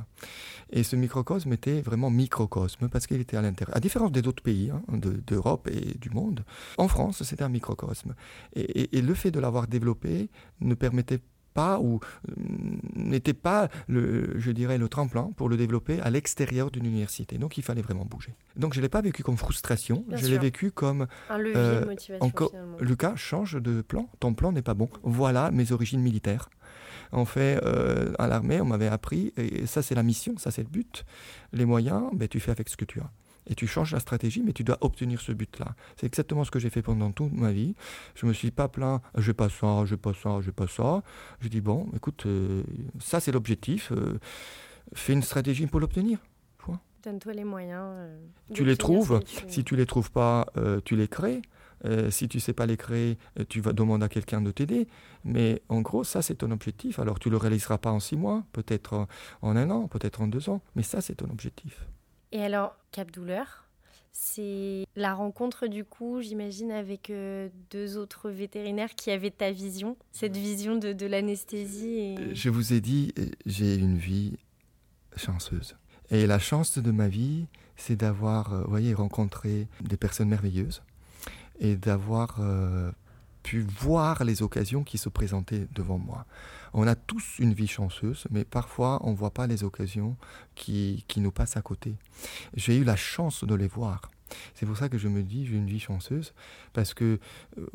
Et 0.71 0.83
ce 0.83 0.97
microcosme 0.97 1.53
était 1.53 1.81
vraiment 1.81 2.11
microcosme 2.11 2.89
parce 2.89 3.07
qu'il 3.07 3.21
était 3.21 3.37
à 3.37 3.43
l'intérieur. 3.43 3.77
À 3.77 3.81
différence 3.81 4.13
des 4.13 4.27
autres 4.27 4.43
pays 4.43 4.71
hein, 4.71 4.83
d'Europe 5.27 5.69
et 5.71 5.99
du 5.99 6.11
monde, 6.11 6.45
en 6.79 6.89
France, 6.89 7.23
c'était 7.23 7.45
un 7.45 7.49
microcosme. 7.49 8.15
Et, 8.55 8.97
et 8.97 9.03
le 9.03 9.15
fait 9.15 9.31
de 9.31 9.41
l'avoir 9.41 9.67
développé 9.67 10.29
ne 10.61 10.75
permettait 10.75 11.19
pas 11.19 11.36
ou 11.81 12.01
euh, 12.29 12.33
n'était 12.95 13.35
pas, 13.35 13.69
le, 13.89 14.39
je 14.39 14.51
dirais, 14.51 14.79
le 14.79 14.89
tremplin 14.89 15.31
pour 15.37 15.49
le 15.49 15.57
développer 15.57 16.01
à 16.01 16.11
l'extérieur 16.11 16.71
d'une 16.71 16.87
université. 16.87 17.39
Donc 17.39 17.59
il 17.59 17.63
fallait 17.63 17.83
vraiment 17.83 18.05
bouger. 18.05 18.35
Donc 18.57 18.75
je 18.75 18.81
ne 18.81 18.83
l'ai 18.83 18.89
pas 18.89 19.01
vécu 19.01 19.23
comme 19.23 19.37
frustration, 19.37 20.05
je 20.13 20.27
l'ai 20.27 20.39
vécu 20.39 20.71
comme... 20.71 21.07
Un 21.31 21.39
levier 21.39 21.55
de 21.55 21.59
euh, 21.59 21.87
motivation. 21.87 22.27
Encore, 22.27 22.53
Lucas, 22.81 23.17
change 23.17 23.61
de 23.61 23.83
plan, 23.83 24.09
ton 24.21 24.35
plan 24.35 24.53
n'est 24.53 24.63
pas 24.63 24.75
bon. 24.75 24.89
Voilà 25.03 25.51
mes 25.51 25.73
origines 25.73 26.01
militaires. 26.01 26.49
En 27.13 27.25
fait, 27.25 27.61
euh, 27.65 28.13
à 28.19 28.27
l'armée, 28.27 28.61
on 28.61 28.65
m'avait 28.65 28.89
appris, 28.89 29.33
et 29.37 29.67
ça 29.67 29.83
c'est 29.83 29.95
la 29.95 30.03
mission, 30.03 30.35
ça 30.39 30.51
c'est 30.51 30.63
le 30.63 30.69
but. 30.69 31.05
Les 31.53 31.65
moyens, 31.65 32.05
ben, 32.13 32.27
tu 32.29 32.41
fais 32.41 32.51
avec 32.51 32.69
ce 32.69 32.77
que 32.77 32.85
tu 32.85 33.01
as 33.01 33.11
et 33.47 33.55
tu 33.55 33.67
changes 33.67 33.93
la 33.93 34.01
stratégie, 34.01 34.43
mais 34.43 34.53
tu 34.53 34.65
dois 34.65 34.79
obtenir 34.81 35.21
ce 35.21 35.33
but-là. 35.33 35.75
C'est 35.97 36.07
exactement 36.07 36.45
ce 36.45 36.51
que 36.51 36.59
j'ai 36.59 36.71
fait 36.71 36.83
pendant 36.83 37.13
toute 37.13 37.33
ma 37.33 37.53
vie. 37.53 37.75
Je 38.15 38.27
me 38.27 38.33
suis 38.33 38.51
pas 38.51 38.69
plaint, 38.69 39.01
je 39.17 39.33
pas 39.33 39.49
ça, 39.49 39.85
je 39.85 39.95
pas 39.95 40.13
ça, 40.15 40.41
je 40.41 40.51
pas 40.51 40.67
ça. 40.67 41.03
Je 41.41 41.49
dis 41.49 41.61
bon, 41.61 41.89
écoute, 41.95 42.27
euh, 42.27 42.63
ça 43.01 43.21
c'est 43.21 43.33
l'objectif. 43.33 43.93
Euh, 43.93 44.19
fais 44.95 45.13
une 45.13 45.23
stratégie 45.23 45.67
pour 45.67 45.81
l'obtenir. 45.81 46.19
Donne-toi 47.03 47.35
les 47.35 47.45
moyens. 47.45 47.85
Euh, 47.85 48.19
tu 48.53 48.65
les 48.65 48.77
trouves. 48.77 49.21
Si 49.47 49.63
tu 49.63 49.77
les 49.77 49.87
trouves 49.87 50.11
pas, 50.11 50.47
tu 50.85 50.97
les 50.97 51.07
crées. 51.07 51.41
si 52.11 52.27
tu 52.27 52.41
sais 52.41 52.53
pas 52.53 52.67
les 52.67 52.77
créer, 52.77 53.17
tu 53.49 53.61
vas 53.61 53.73
demander 53.73 54.05
à 54.05 54.09
quelqu'un 54.09 54.41
de 54.41 54.51
t'aider. 54.51 54.89
Mais 55.23 55.63
en 55.69 55.83
gros, 55.83 56.03
ça, 56.03 56.21
c'est 56.21 56.35
ton 56.35 56.51
objectif. 56.51 56.99
Alors, 56.99 57.21
tu 57.21 57.31
le 57.31 57.37
réaliseras 57.37 57.79
pas 57.79 57.93
en 57.93 58.01
six 58.01 58.17
mois, 58.17 58.43
peut-être 58.51 59.07
en 59.41 59.55
un 59.55 59.71
an, 59.71 59.87
peut-être 59.87 60.21
en 60.21 60.27
deux 60.27 60.49
ans. 60.49 60.63
Mais 60.75 60.83
ça, 60.83 61.01
c'est 61.01 61.15
ton 61.15 61.31
objectif. 61.31 61.87
Et 62.33 62.43
alors, 62.43 62.77
Cap 62.93 63.11
Douleur, 63.11 63.67
c'est 64.13 64.87
la 64.97 65.15
rencontre 65.15 65.67
du 65.67 65.85
coup, 65.85 66.23
j'imagine, 66.23 66.73
avec 66.73 67.11
euh, 67.11 67.49
deux 67.71 67.99
autres 67.99 68.31
vétérinaires 68.31 68.95
qui 68.95 69.11
avaient 69.11 69.31
ta 69.31 69.53
vision, 69.53 69.97
cette 70.13 70.37
vision 70.37 70.77
de, 70.77 71.07
l'anesthésie. 71.07 72.17
Euh, 72.19 72.31
je 72.33 72.49
vous 72.49 72.73
ai 72.73 72.81
dit, 72.81 73.13
euh, 73.19 73.27
j'ai 73.45 73.75
une 73.75 73.99
vie 73.99 74.39
chanceuse. 75.17 75.77
Et 76.11 76.27
la 76.27 76.39
chance 76.39 76.79
de 76.79 76.91
ma 76.91 77.09
vie, 77.09 77.47
c'est 77.77 77.97
d'avoir, 77.97 78.67
voyez, 78.69 78.95
rencontré 78.95 79.69
des 79.83 79.97
personnes 79.97 80.29
merveilleuses 80.29 80.83
et 81.59 81.77
d'avoir 81.77 82.41
pu 83.47 83.61
voir 83.61 84.25
les 84.25 84.43
occasions 84.43 84.83
qui 84.83 84.99
se 84.99 85.09
présentaient 85.09 85.69
devant 85.73 85.99
moi. 85.99 86.27
On 86.75 86.85
a 86.89 86.97
tous 86.97 87.39
une 87.39 87.55
vie 87.55 87.69
chanceuse, 87.69 88.27
mais 88.33 88.45
parfois 88.45 88.99
on 89.05 89.13
ne 89.13 89.17
voit 89.17 89.31
pas 89.31 89.47
les 89.47 89.63
occasions 89.63 90.17
qui, 90.57 91.05
qui 91.07 91.21
nous 91.21 91.31
passent 91.31 91.57
à 91.57 91.63
côté. 91.63 91.95
J'ai 92.55 92.77
eu 92.77 92.83
la 92.83 92.97
chance 92.97 93.45
de 93.45 93.55
les 93.55 93.69
voir. 93.69 94.11
C'est 94.55 94.67
pour 94.67 94.77
ça 94.77 94.89
que 94.89 94.99
je 94.99 95.07
me 95.07 95.23
dis 95.23 95.47
j'ai 95.47 95.55
une 95.55 95.69
vie 95.69 95.79
chanceuse, 95.79 96.35
parce 96.73 96.93
que 96.93 97.21
euh, 97.57 97.67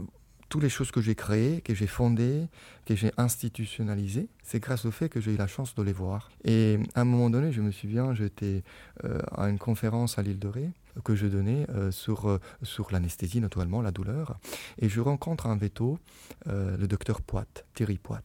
toutes 0.51 0.63
les 0.63 0.69
choses 0.69 0.91
que 0.91 0.99
j'ai 0.99 1.15
créées, 1.15 1.61
que 1.61 1.73
j'ai 1.73 1.87
fondées, 1.87 2.45
que 2.85 2.93
j'ai 2.93 3.13
institutionnalisées, 3.15 4.27
c'est 4.43 4.59
grâce 4.59 4.83
au 4.83 4.91
fait 4.91 5.07
que 5.07 5.21
j'ai 5.21 5.33
eu 5.33 5.37
la 5.37 5.47
chance 5.47 5.73
de 5.75 5.81
les 5.81 5.93
voir. 5.93 6.29
Et 6.43 6.77
à 6.93 7.01
un 7.01 7.05
moment 7.05 7.29
donné, 7.29 7.53
je 7.53 7.61
me 7.61 7.71
souviens, 7.71 8.13
j'étais 8.13 8.61
euh, 9.05 9.19
à 9.31 9.47
une 9.47 9.57
conférence 9.57 10.19
à 10.19 10.21
l'île 10.21 10.39
de 10.39 10.49
Ré 10.49 10.69
que 11.05 11.15
je 11.15 11.25
donnais 11.25 11.65
euh, 11.69 11.89
sur, 11.89 12.29
euh, 12.29 12.41
sur 12.63 12.91
l'anesthésie, 12.91 13.39
naturellement, 13.39 13.81
la 13.81 13.91
douleur. 13.91 14.37
Et 14.77 14.89
je 14.89 14.99
rencontre 14.99 15.47
un 15.47 15.55
veto, 15.55 15.97
le 16.45 16.85
docteur 16.85 17.21
Poit, 17.21 17.45
Thierry 17.73 17.97
Poit, 17.97 18.21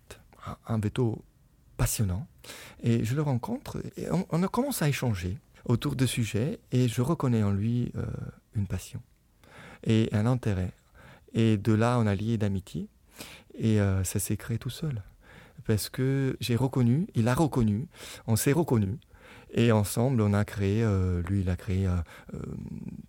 un, 0.66 0.80
veto 0.80 1.22
passionnant. 1.76 2.26
Et 2.82 3.04
je 3.04 3.14
le 3.14 3.22
rencontre 3.22 3.80
et 3.96 4.10
on, 4.10 4.26
on 4.30 4.40
commence 4.48 4.82
à 4.82 4.88
échanger 4.88 5.38
autour 5.64 5.94
de 5.94 6.06
sujets 6.06 6.58
et 6.72 6.88
je 6.88 7.02
reconnais 7.02 7.44
en 7.44 7.52
lui 7.52 7.92
une 8.56 8.66
passion 8.66 9.00
et 9.84 10.08
un 10.12 10.26
intérêt 10.26 10.72
Et 11.36 11.58
de 11.58 11.72
là, 11.74 11.98
on 12.00 12.06
a 12.06 12.14
lié 12.14 12.38
d'amitié. 12.38 12.88
Et 13.54 13.80
euh, 13.80 14.02
ça 14.02 14.18
s'est 14.18 14.36
créé 14.36 14.58
tout 14.58 14.70
seul. 14.70 15.02
Parce 15.66 15.88
que 15.88 16.36
j'ai 16.40 16.56
reconnu, 16.56 17.06
il 17.14 17.28
a 17.28 17.34
reconnu, 17.34 17.86
on 18.26 18.36
s'est 18.36 18.52
reconnu. 18.52 18.98
Et 19.52 19.70
ensemble, 19.70 20.20
on 20.22 20.32
a 20.32 20.44
créé, 20.44 20.82
euh, 20.82 21.22
lui, 21.22 21.40
il 21.40 21.50
a 21.50 21.56
créé 21.56 21.86
euh, 21.86 21.96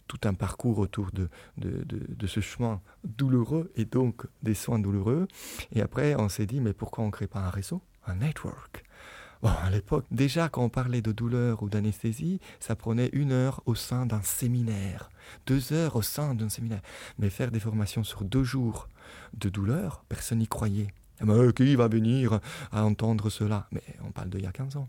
tout 0.07 0.19
un 0.23 0.33
parcours 0.33 0.77
autour 0.77 1.11
de, 1.11 1.29
de, 1.57 1.83
de, 1.87 2.27
ce 2.27 2.39
chemin 2.41 2.81
douloureux 3.03 3.71
et 3.75 3.85
donc 3.85 4.25
des 4.43 4.53
soins 4.53 4.79
douloureux. 4.79 5.27
Et 5.73 5.81
après, 5.81 6.15
on 6.15 6.29
s'est 6.29 6.45
dit, 6.45 6.61
mais 6.61 6.73
pourquoi 6.73 7.03
on 7.03 7.07
ne 7.07 7.11
crée 7.11 7.27
pas 7.27 7.39
un 7.39 7.49
réseau, 7.49 7.81
un 8.05 8.15
network? 8.15 8.83
Bon, 9.41 9.50
à 9.50 9.69
l'époque, 9.69 10.06
déjà 10.10 10.50
quand 10.50 10.63
on 10.63 10.69
parlait 10.69 11.02
de 11.02 11.12
douleur 11.12 11.62
ou 11.62 11.69
d'anesthésie, 11.69 12.39
ça 12.60 12.76
prenait 12.76 13.10
une 13.13 13.32
heure 13.32 13.62
au 13.65 13.76
sein 13.76 14.06
d'un 14.06 14.21
séminaire, 14.21 15.10
deux 15.45 15.73
heures 15.73 15.95
au 15.95 16.02
sein 16.02 16.34
d'un 16.34 16.50
séminaire. 16.50 16.82
Mais 17.19 17.30
faire 17.30 17.52
des 17.52 17.60
formations 17.60 18.04
sur 18.04 18.23
deux 18.23 18.43
jours 18.43 18.88
de 19.34 19.50
douleur, 19.50 20.04
personne 20.10 20.39
n'y 20.39 20.47
croyait. 20.47 20.88
Mais 21.21 21.54
qui 21.54 21.76
va 21.76 21.88
venir 21.88 22.39
à 22.71 22.84
entendre 22.84 23.30
cela? 23.30 23.67
Mais 23.71 23.84
on 24.04 24.12
parle 24.12 24.30
d'il 24.30 24.41
y 24.41 24.47
a 24.47 24.52
15 24.52 24.78
ans. 24.78 24.88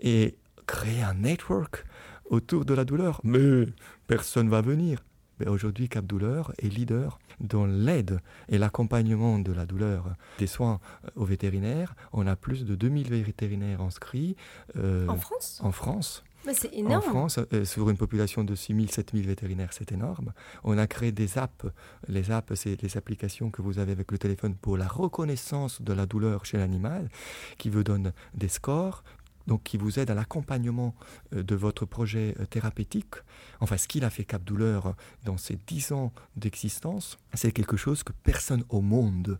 Et 0.00 0.36
créer 0.66 1.02
un 1.02 1.14
network 1.14 1.84
autour 2.28 2.64
de 2.64 2.74
la 2.74 2.84
douleur, 2.84 3.20
mais 3.24 3.66
personne 4.06 4.48
va 4.48 4.60
venir. 4.60 5.04
Mais 5.40 5.48
aujourd'hui, 5.48 5.88
Cap 5.88 6.06
Douleur 6.06 6.52
est 6.58 6.68
leader 6.68 7.18
dans 7.40 7.66
l'aide 7.66 8.20
et 8.48 8.58
l'accompagnement 8.58 9.38
de 9.38 9.52
la 9.52 9.66
douleur 9.66 10.14
des 10.38 10.46
soins 10.46 10.80
euh, 11.04 11.10
aux 11.16 11.24
vétérinaires. 11.24 11.94
On 12.12 12.26
a 12.26 12.36
plus 12.36 12.64
de 12.64 12.74
2000 12.74 13.10
vétérinaires 13.22 13.80
inscrits. 13.80 14.36
Euh, 14.76 15.06
en 15.08 15.16
France? 15.16 15.60
En 15.62 15.72
France. 15.72 16.24
c'est 16.52 16.72
énorme. 16.72 16.96
En 16.96 17.00
France, 17.00 17.40
euh, 17.52 17.64
sur 17.64 17.90
une 17.90 17.96
population 17.96 18.44
de 18.44 18.54
6000, 18.54 18.90
7000 18.90 19.26
vétérinaires, 19.26 19.72
c'est 19.72 19.92
énorme. 19.92 20.32
On 20.64 20.78
a 20.78 20.86
créé 20.86 21.12
des 21.12 21.38
apps. 21.38 21.66
Les 22.08 22.30
apps, 22.30 22.54
c'est 22.54 22.80
les 22.82 22.96
applications 22.96 23.50
que 23.50 23.62
vous 23.62 23.78
avez 23.78 23.92
avec 23.92 24.10
le 24.12 24.18
téléphone 24.18 24.54
pour 24.54 24.76
la 24.76 24.88
reconnaissance 24.88 25.82
de 25.82 25.92
la 25.92 26.06
douleur 26.06 26.46
chez 26.46 26.56
l'animal, 26.56 27.10
qui 27.58 27.68
vous 27.68 27.84
donnent 27.84 28.12
des 28.34 28.48
scores, 28.48 29.02
donc 29.46 29.62
qui 29.62 29.76
vous 29.76 29.98
aide 29.98 30.10
à 30.10 30.14
l'accompagnement 30.14 30.94
euh, 31.34 31.42
de 31.42 31.54
votre 31.54 31.86
projet 31.86 32.34
euh, 32.40 32.46
thérapeutique. 32.46 33.14
Enfin, 33.60 33.76
ce 33.76 33.88
qu'il 33.88 34.04
a 34.04 34.10
fait 34.10 34.24
Cap 34.24 34.44
Douleur 34.44 34.94
dans 35.24 35.36
ses 35.36 35.58
dix 35.66 35.92
ans 35.92 36.12
d'existence, 36.36 37.18
c'est 37.34 37.52
quelque 37.52 37.76
chose 37.76 38.02
que 38.02 38.12
personne 38.12 38.64
au 38.68 38.80
monde 38.80 39.38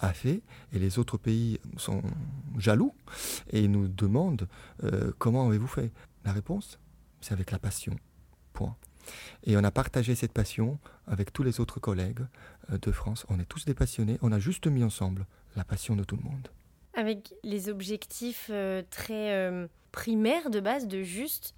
a 0.00 0.12
fait, 0.12 0.42
et 0.72 0.78
les 0.78 0.98
autres 0.98 1.16
pays 1.16 1.60
sont 1.76 2.02
jaloux 2.58 2.92
et 3.50 3.68
nous 3.68 3.86
demandent 3.86 4.48
euh, 4.82 5.12
comment 5.18 5.46
avez-vous 5.46 5.68
fait? 5.68 5.92
La 6.24 6.32
réponse, 6.32 6.78
c'est 7.20 7.32
avec 7.32 7.50
la 7.50 7.58
passion. 7.58 7.94
Point. 8.52 8.76
Et 9.44 9.56
on 9.56 9.64
a 9.64 9.70
partagé 9.70 10.14
cette 10.14 10.32
passion 10.32 10.78
avec 11.06 11.32
tous 11.32 11.42
les 11.42 11.60
autres 11.60 11.80
collègues 11.80 12.24
de 12.70 12.92
France. 12.92 13.26
On 13.28 13.40
est 13.40 13.44
tous 13.44 13.64
des 13.64 13.74
passionnés, 13.74 14.18
on 14.22 14.30
a 14.30 14.38
juste 14.38 14.66
mis 14.66 14.84
ensemble 14.84 15.26
la 15.56 15.64
passion 15.64 15.96
de 15.96 16.04
tout 16.04 16.16
le 16.16 16.22
monde 16.22 16.48
avec 16.94 17.34
les 17.42 17.68
objectifs 17.68 18.48
euh, 18.50 18.82
très 18.90 19.32
euh, 19.32 19.66
primaires 19.92 20.50
de 20.50 20.60
base 20.60 20.86
de 20.86 21.02
juste 21.02 21.54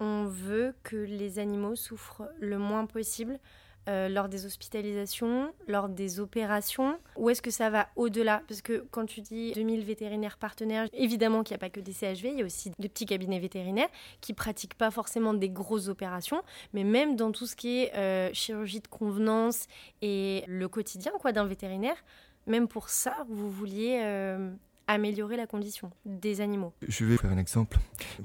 on 0.00 0.26
veut 0.26 0.74
que 0.84 0.96
les 0.96 1.40
animaux 1.40 1.74
souffrent 1.74 2.30
le 2.38 2.56
moins 2.56 2.86
possible 2.86 3.40
euh, 3.88 4.08
lors 4.08 4.28
des 4.28 4.46
hospitalisations, 4.46 5.52
lors 5.66 5.88
des 5.88 6.20
opérations. 6.20 7.00
Ou 7.16 7.30
est-ce 7.30 7.42
que 7.42 7.50
ça 7.50 7.68
va 7.68 7.88
au-delà? 7.96 8.42
Parce 8.46 8.62
que 8.62 8.86
quand 8.92 9.06
tu 9.06 9.22
dis 9.22 9.50
2000 9.52 9.84
vétérinaires 9.84 10.38
partenaires, 10.38 10.86
évidemment 10.92 11.42
qu'il 11.42 11.54
n'y 11.54 11.56
a 11.56 11.66
pas 11.66 11.70
que 11.70 11.80
des 11.80 11.92
CHV, 11.92 12.28
il 12.28 12.38
y 12.38 12.42
a 12.42 12.44
aussi 12.44 12.70
des 12.78 12.88
petits 12.88 13.06
cabinets 13.06 13.40
vétérinaires 13.40 13.88
qui 14.20 14.34
pratiquent 14.34 14.76
pas 14.76 14.92
forcément 14.92 15.34
des 15.34 15.48
grosses 15.48 15.88
opérations, 15.88 16.42
mais 16.74 16.84
même 16.84 17.16
dans 17.16 17.32
tout 17.32 17.46
ce 17.46 17.56
qui 17.56 17.80
est 17.80 18.34
chirurgie 18.34 18.80
de 18.80 18.88
convenance 18.88 19.66
et 20.00 20.44
le 20.46 20.68
quotidien 20.68 21.10
quoi 21.18 21.32
d'un 21.32 21.46
vétérinaire, 21.46 21.96
même 22.46 22.68
pour 22.68 22.90
ça, 22.90 23.26
vous 23.28 23.50
vouliez 23.50 24.00
améliorer 24.88 25.36
la 25.36 25.46
condition 25.46 25.90
des 26.04 26.40
animaux. 26.40 26.72
Je 26.88 27.04
vais 27.04 27.16
faire 27.16 27.30
un 27.30 27.38
exemple. 27.38 27.78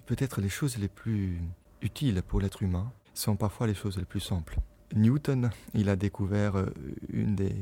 Peut-être 0.08 0.42
les 0.42 0.50
choses 0.50 0.78
les 0.78 0.88
plus 0.88 1.38
utiles 1.82 2.24
pour 2.26 2.42
l'être 2.42 2.64
humain 2.64 2.92
sont 3.14 3.36
parfois 3.36 3.68
les 3.68 3.76
choses 3.76 3.98
les 3.98 4.06
plus 4.06 4.22
simples. 4.22 4.58
Newton, 4.96 5.52
il 5.74 5.90
a 5.90 5.96
découvert 5.96 6.56
euh, 6.56 6.74
une 7.12 7.36
des 7.36 7.56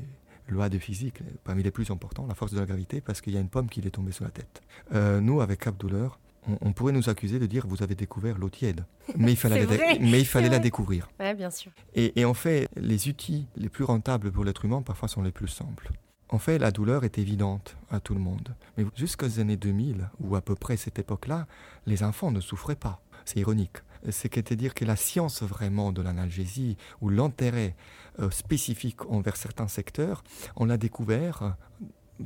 lois 0.47 0.69
de 0.69 0.77
physique, 0.77 1.21
parmi 1.43 1.63
les 1.63 1.71
plus 1.71 1.89
importantes, 1.91 2.27
la 2.27 2.35
force 2.35 2.53
de 2.53 2.59
la 2.59 2.65
gravité, 2.65 3.01
parce 3.01 3.21
qu'il 3.21 3.33
y 3.33 3.37
a 3.37 3.39
une 3.39 3.49
pomme 3.49 3.69
qui 3.69 3.81
lui 3.81 3.87
est 3.87 3.91
tombée 3.91 4.11
sur 4.11 4.25
la 4.25 4.31
tête. 4.31 4.61
Euh, 4.93 5.19
nous, 5.19 5.41
avec 5.41 5.61
Cap 5.61 5.77
Douleur, 5.77 6.19
on, 6.61 6.73
pourrait 6.73 6.91
nous 6.91 7.09
accuser 7.09 7.39
de 7.39 7.45
dire 7.45 7.65
vous 7.67 7.83
avez 7.83 7.95
découvert 7.95 8.37
l'eau 8.37 8.49
tiède. 8.49 8.83
Mais 9.15 9.31
il 9.31 9.37
fallait, 9.37 9.65
la, 9.77 9.99
mais 9.99 10.19
il 10.19 10.25
fallait 10.25 10.49
la 10.49 10.59
découvrir. 10.59 11.09
Ouais, 11.19 11.33
bien 11.33 11.51
sûr. 11.51 11.71
Et, 11.93 12.19
et 12.19 12.25
en 12.25 12.33
fait, 12.33 12.67
les 12.75 13.07
outils 13.07 13.47
les 13.55 13.69
plus 13.69 13.83
rentables 13.83 14.31
pour 14.31 14.43
l'être 14.43 14.65
humain, 14.65 14.81
parfois, 14.81 15.07
sont 15.07 15.21
les 15.21 15.31
plus 15.31 15.47
simples. 15.47 15.91
En 16.31 16.39
fait, 16.39 16.57
la 16.57 16.71
douleur 16.71 17.03
est 17.03 17.17
évidente 17.17 17.75
à 17.89 17.99
tout 17.99 18.13
le 18.13 18.21
monde. 18.21 18.55
Mais 18.77 18.85
jusqu'aux 18.95 19.39
années 19.39 19.57
2000, 19.57 20.09
ou 20.21 20.37
à 20.37 20.41
peu 20.41 20.55
près 20.55 20.77
cette 20.77 20.97
époque-là, 20.97 21.45
les 21.85 22.03
enfants 22.03 22.31
ne 22.31 22.39
souffraient 22.39 22.77
pas. 22.77 23.01
C'est 23.25 23.39
ironique. 23.39 23.77
C'est 24.09 24.51
à 24.51 24.55
dire 24.55 24.73
que 24.73 24.85
la 24.85 24.95
science 24.95 25.43
vraiment 25.43 25.91
de 25.91 26.01
l'analgésie, 26.01 26.77
ou 27.01 27.09
l'intérêt 27.09 27.75
euh, 28.19 28.31
spécifique 28.31 29.05
envers 29.09 29.35
certains 29.35 29.67
secteurs, 29.67 30.23
on 30.55 30.65
l'a 30.65 30.77
découvert 30.77 31.43
euh, 31.43 31.49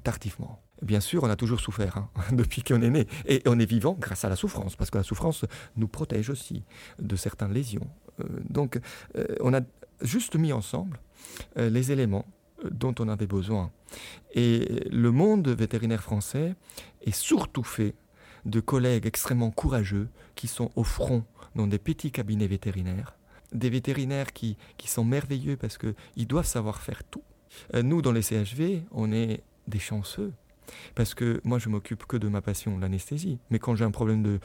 tardivement. 0.03 0.61
Bien 0.83 0.99
sûr, 0.99 1.23
on 1.23 1.29
a 1.29 1.35
toujours 1.35 1.59
souffert 1.59 1.97
hein, 1.97 2.09
depuis 2.31 2.61
qu'on 2.61 2.83
est 2.83 2.91
né. 2.91 3.07
Et 3.25 3.41
on 3.47 3.57
est 3.57 3.65
vivant 3.65 3.97
grâce 3.99 4.23
à 4.23 4.29
la 4.29 4.35
souffrance, 4.35 4.75
parce 4.75 4.91
que 4.91 4.99
la 4.99 5.03
souffrance 5.03 5.45
nous 5.77 5.87
protège 5.87 6.29
aussi 6.29 6.63
de 6.99 7.15
certaines 7.15 7.53
lésions. 7.53 7.87
Euh, 8.19 8.25
donc, 8.49 8.79
on 9.41 9.53
a 9.55 9.61
juste 10.01 10.35
mis 10.35 10.53
ensemble 10.53 10.99
les 11.55 11.91
éléments 11.91 12.25
dont 12.71 12.95
on 12.99 13.07
avait 13.07 13.27
besoin. 13.27 13.71
Et 14.33 14.87
le 14.91 15.11
monde 15.11 15.47
vétérinaire 15.49 16.03
français 16.03 16.55
est 17.01 17.15
surtout 17.15 17.63
fait 17.63 17.95
de 18.45 18.59
collègues 18.59 19.05
extrêmement 19.05 19.51
courageux 19.51 20.07
qui 20.35 20.47
sont 20.47 20.71
au 20.75 20.83
front 20.83 21.23
dans 21.55 21.67
des 21.67 21.79
petits 21.79 22.11
cabinets 22.11 22.47
vétérinaires, 22.47 23.15
des 23.51 23.69
vétérinaires 23.69 24.33
qui, 24.33 24.57
qui 24.77 24.87
sont 24.87 25.03
merveilleux 25.03 25.57
parce 25.57 25.77
qu'ils 25.77 26.27
doivent 26.27 26.45
savoir 26.45 26.81
faire 26.81 27.03
tout. 27.03 27.23
Euh, 27.73 27.81
nous, 27.81 28.01
dans 28.01 28.11
les 28.11 28.21
CHV, 28.21 28.83
on 28.91 29.11
est 29.11 29.41
des 29.67 29.79
chanceux. 29.79 30.33
Parce 30.95 31.13
que 31.13 31.41
moi, 31.43 31.59
je 31.59 31.69
m'occupe 31.69 32.05
que 32.05 32.17
de 32.17 32.27
ma 32.27 32.41
passion, 32.41 32.77
l'anesthésie. 32.79 33.39
Mais 33.49 33.59
quand 33.59 33.75
j'ai 33.75 33.85
un 33.85 33.91
problème 33.91 34.23
de, 34.23 34.39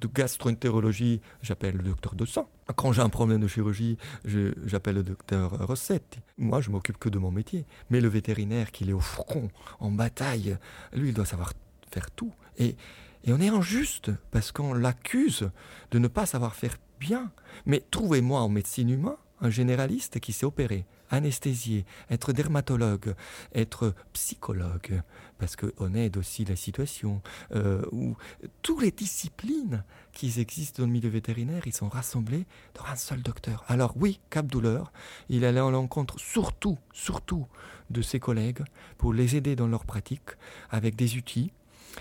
de 0.00 0.08
gastroentérologie, 0.08 1.20
j'appelle 1.42 1.76
le 1.76 1.82
docteur 1.82 2.14
de 2.14 2.24
sang. 2.24 2.48
Quand 2.76 2.92
j'ai 2.92 3.02
un 3.02 3.08
problème 3.08 3.40
de 3.40 3.48
chirurgie, 3.48 3.96
j'appelle 4.24 4.96
le 4.96 5.02
docteur 5.02 5.66
Rossetti. 5.66 6.20
Moi, 6.36 6.60
je 6.60 6.70
m'occupe 6.70 6.98
que 6.98 7.08
de 7.08 7.18
mon 7.18 7.30
métier. 7.30 7.64
Mais 7.90 8.00
le 8.00 8.08
vétérinaire 8.08 8.70
qui 8.72 8.88
est 8.88 8.92
au 8.92 9.00
front, 9.00 9.48
en 9.80 9.90
bataille, 9.90 10.56
lui, 10.92 11.08
il 11.08 11.14
doit 11.14 11.24
savoir 11.24 11.52
faire 11.90 12.10
tout. 12.10 12.32
Et, 12.58 12.76
et 13.24 13.32
on 13.32 13.40
est 13.40 13.48
injuste 13.48 14.10
parce 14.30 14.52
qu'on 14.52 14.74
l'accuse 14.74 15.50
de 15.90 15.98
ne 15.98 16.08
pas 16.08 16.26
savoir 16.26 16.54
faire 16.54 16.76
bien. 17.00 17.30
Mais 17.66 17.82
trouvez-moi 17.90 18.40
en 18.40 18.48
médecine 18.48 18.90
humaine 18.90 19.14
un 19.40 19.50
généraliste 19.50 20.20
qui 20.20 20.32
s'est 20.32 20.46
opéré, 20.46 20.84
anesthésié, 21.10 21.84
être 22.10 22.32
dermatologue, 22.32 23.14
être 23.54 23.94
psychologue, 24.12 25.02
parce 25.38 25.56
qu'on 25.56 25.94
aide 25.94 26.16
aussi 26.16 26.44
la 26.44 26.56
situation, 26.56 27.22
euh, 27.54 27.82
où 27.92 28.16
toutes 28.62 28.82
les 28.82 28.90
disciplines 28.90 29.84
qui 30.12 30.40
existent 30.40 30.82
dans 30.82 30.86
le 30.86 30.92
milieu 30.92 31.08
vétérinaire, 31.08 31.62
ils 31.66 31.74
sont 31.74 31.88
rassemblés 31.88 32.44
dans 32.74 32.84
un 32.84 32.96
seul 32.96 33.22
docteur. 33.22 33.64
Alors 33.68 33.94
oui, 33.96 34.20
Cap 34.30 34.46
Douleur, 34.46 34.92
il 35.28 35.44
allait 35.44 35.60
en 35.60 35.70
l'encontre 35.70 36.18
surtout, 36.18 36.78
surtout 36.92 37.46
de 37.90 38.02
ses 38.02 38.20
collègues 38.20 38.64
pour 38.98 39.12
les 39.12 39.36
aider 39.36 39.56
dans 39.56 39.68
leur 39.68 39.84
pratique 39.84 40.30
avec 40.70 40.96
des 40.96 41.16
outils, 41.16 41.52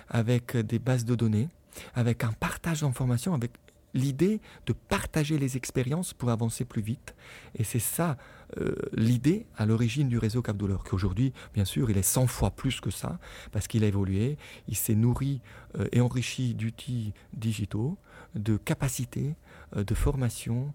avec 0.10 0.58
des 0.58 0.80
bases 0.80 1.06
de 1.06 1.16
données, 1.16 1.50
avec 1.96 2.24
un 2.24 2.34
partage 2.34 2.82
d'informations, 2.82 3.34
avec 3.34 3.52
l'idée 3.98 4.40
de 4.66 4.74
partager 4.74 5.38
les 5.38 5.58
expériences 5.58 6.14
pour 6.14 6.30
avancer 6.30 6.64
plus 6.64 6.82
vite. 6.82 7.16
Et 7.56 7.64
c'est 7.64 7.80
ça 7.80 8.18
euh, 8.58 8.76
l'idée 8.94 9.46
à 9.58 9.66
l'origine 9.66 10.08
du 10.08 10.18
réseau 10.18 10.42
Cap 10.42 10.56
Douleur, 10.56 10.84
qu'aujourd'hui, 10.84 11.34
bien 11.54 11.66
sûr, 11.66 11.90
il 11.90 11.98
est 11.98 12.04
100 12.04 12.28
fois 12.28 12.52
plus 12.52 12.80
que 12.80 12.92
ça, 12.92 13.20
parce 13.52 13.68
qu'il 13.68 13.84
a 13.84 13.88
évolué, 13.88 14.38
il 14.70 14.76
s'est 14.76 14.96
nourri 14.96 15.42
euh, 15.78 15.88
et 15.92 16.00
enrichi 16.00 16.54
d'outils 16.54 17.14
digitaux, 17.34 17.98
de 18.36 18.56
capacités, 18.56 19.36
euh, 19.76 19.84
de 19.84 19.94
formation. 19.94 20.74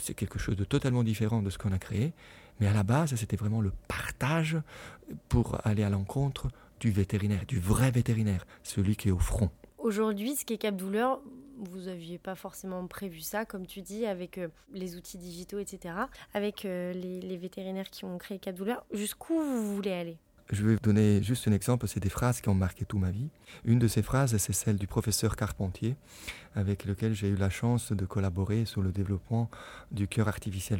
c'est 0.00 0.14
quelque 0.14 0.38
chose 0.38 0.56
de 0.56 0.64
totalement 0.64 1.04
différent 1.04 1.42
de 1.42 1.50
ce 1.50 1.58
qu'on 1.58 1.72
a 1.72 1.78
créé. 1.78 2.12
Mais 2.60 2.66
à 2.66 2.72
la 2.72 2.82
base, 2.82 3.14
c'était 3.14 3.36
vraiment 3.36 3.60
le 3.60 3.72
partage 3.86 4.56
pour 5.28 5.60
aller 5.64 5.84
à 5.84 5.90
l'encontre 5.90 6.48
du 6.80 6.90
vétérinaire, 6.90 7.46
du 7.46 7.60
vrai 7.60 7.92
vétérinaire, 7.92 8.44
celui 8.64 8.96
qui 8.96 9.08
est 9.08 9.12
au 9.12 9.18
front. 9.18 9.50
Aujourd'hui, 9.78 10.34
ce 10.34 10.44
qui 10.44 10.54
est 10.54 10.58
Cap 10.58 10.76
Douleur, 10.76 11.20
vous 11.58 11.82
n'aviez 11.82 12.18
pas 12.18 12.34
forcément 12.34 12.86
prévu 12.86 13.20
ça, 13.20 13.44
comme 13.44 13.66
tu 13.66 13.82
dis, 13.82 14.06
avec 14.06 14.38
euh, 14.38 14.48
les 14.72 14.96
outils 14.96 15.18
digitaux, 15.18 15.58
etc., 15.58 15.94
avec 16.34 16.64
euh, 16.64 16.92
les, 16.92 17.36
vétérinaires 17.36 17.90
qui 17.90 18.04
ont 18.04 18.18
créé 18.18 18.38
Cap 18.38 18.54
Douleur. 18.54 18.84
Jusqu'où 18.92 19.34
vous 19.34 19.74
voulez 19.74 19.92
aller? 19.92 20.18
Je 20.50 20.64
vais 20.64 20.76
donner 20.76 21.22
juste 21.22 21.46
un 21.46 21.52
exemple, 21.52 21.86
c'est 21.88 22.00
des 22.00 22.08
phrases 22.08 22.40
qui 22.40 22.48
ont 22.48 22.54
marqué 22.54 22.84
toute 22.84 23.00
ma 23.00 23.10
vie. 23.10 23.28
Une 23.64 23.78
de 23.78 23.86
ces 23.86 24.02
phrases, 24.02 24.36
c'est 24.38 24.54
celle 24.54 24.76
du 24.76 24.86
professeur 24.86 25.36
Carpentier, 25.36 25.94
avec 26.54 26.86
lequel 26.86 27.14
j'ai 27.14 27.28
eu 27.28 27.36
la 27.36 27.50
chance 27.50 27.92
de 27.92 28.06
collaborer 28.06 28.64
sur 28.64 28.80
le 28.80 28.90
développement 28.90 29.50
du 29.90 30.08
cœur 30.08 30.26
artificiel 30.26 30.78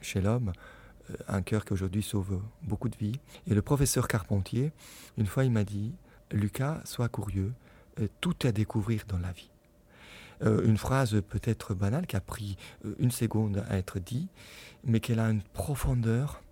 chez, 0.00 0.20
l'homme. 0.20 0.52
un 1.26 1.42
cœur 1.42 1.64
qui 1.64 1.72
aujourd'hui 1.72 2.02
sauve 2.02 2.40
beaucoup 2.62 2.88
de 2.88 2.96
vies. 2.96 3.18
Et 3.48 3.54
le 3.54 3.62
professeur 3.62 4.06
Carpentier, 4.06 4.70
une 5.16 5.26
fois, 5.26 5.44
il 5.44 5.50
m'a 5.50 5.64
dit, 5.64 5.92
Lucas, 6.30 6.80
sois 6.84 7.08
curieux, 7.08 7.52
tout 8.20 8.46
est 8.46 8.50
à 8.50 8.52
découvrir 8.52 9.02
dans 9.08 9.18
la 9.18 9.32
vie. 9.32 9.50
Une 10.42 10.76
phrase 10.76 11.20
peut-être 11.28 11.74
banale 11.74 12.06
qui 12.06 12.16
a 12.16 12.20
pris 12.20 12.56
une 12.98 13.10
seconde 13.10 13.64
à 13.68 13.78
être 13.78 13.98
dit, 13.98 14.28
mais 14.84 15.00
qu'elle 15.00 15.18
a 15.18 15.30
une 15.30 15.42
profondeur 15.42 16.42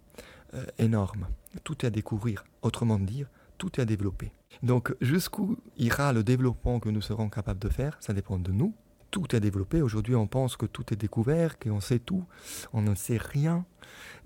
énorme. 0.79 1.29
Tout 1.64 1.85
est 1.85 1.88
à 1.88 1.90
découvrir. 1.90 2.44
Autrement 2.62 2.99
dire, 2.99 3.29
tout 3.59 3.79
est 3.79 3.83
à 3.83 3.85
développer. 3.85 4.33
Donc 4.62 4.94
jusqu'où 5.01 5.59
ira 5.77 6.12
le 6.12 6.22
développement 6.25 6.81
que 6.81 6.88
nous 6.88 7.03
serons 7.03 7.29
capables 7.29 7.61
de 7.61 7.68
faire, 7.68 7.96
ça 8.01 8.12
dépend 8.12 8.38
de 8.38 8.53
nous. 8.53 8.75
Tout 9.11 9.35
est 9.35 9.40
développé. 9.40 9.83
Aujourd'hui, 9.83 10.14
on 10.14 10.27
pense 10.27 10.57
que 10.57 10.66
tout 10.66 10.92
est 10.92 10.96
découvert, 10.96 11.59
qu'on 11.59 11.81
sait 11.81 12.01
tout. 12.01 12.25
On 12.72 12.83
ne 12.83 12.94
sait 12.94 13.18
rien. 13.18 13.64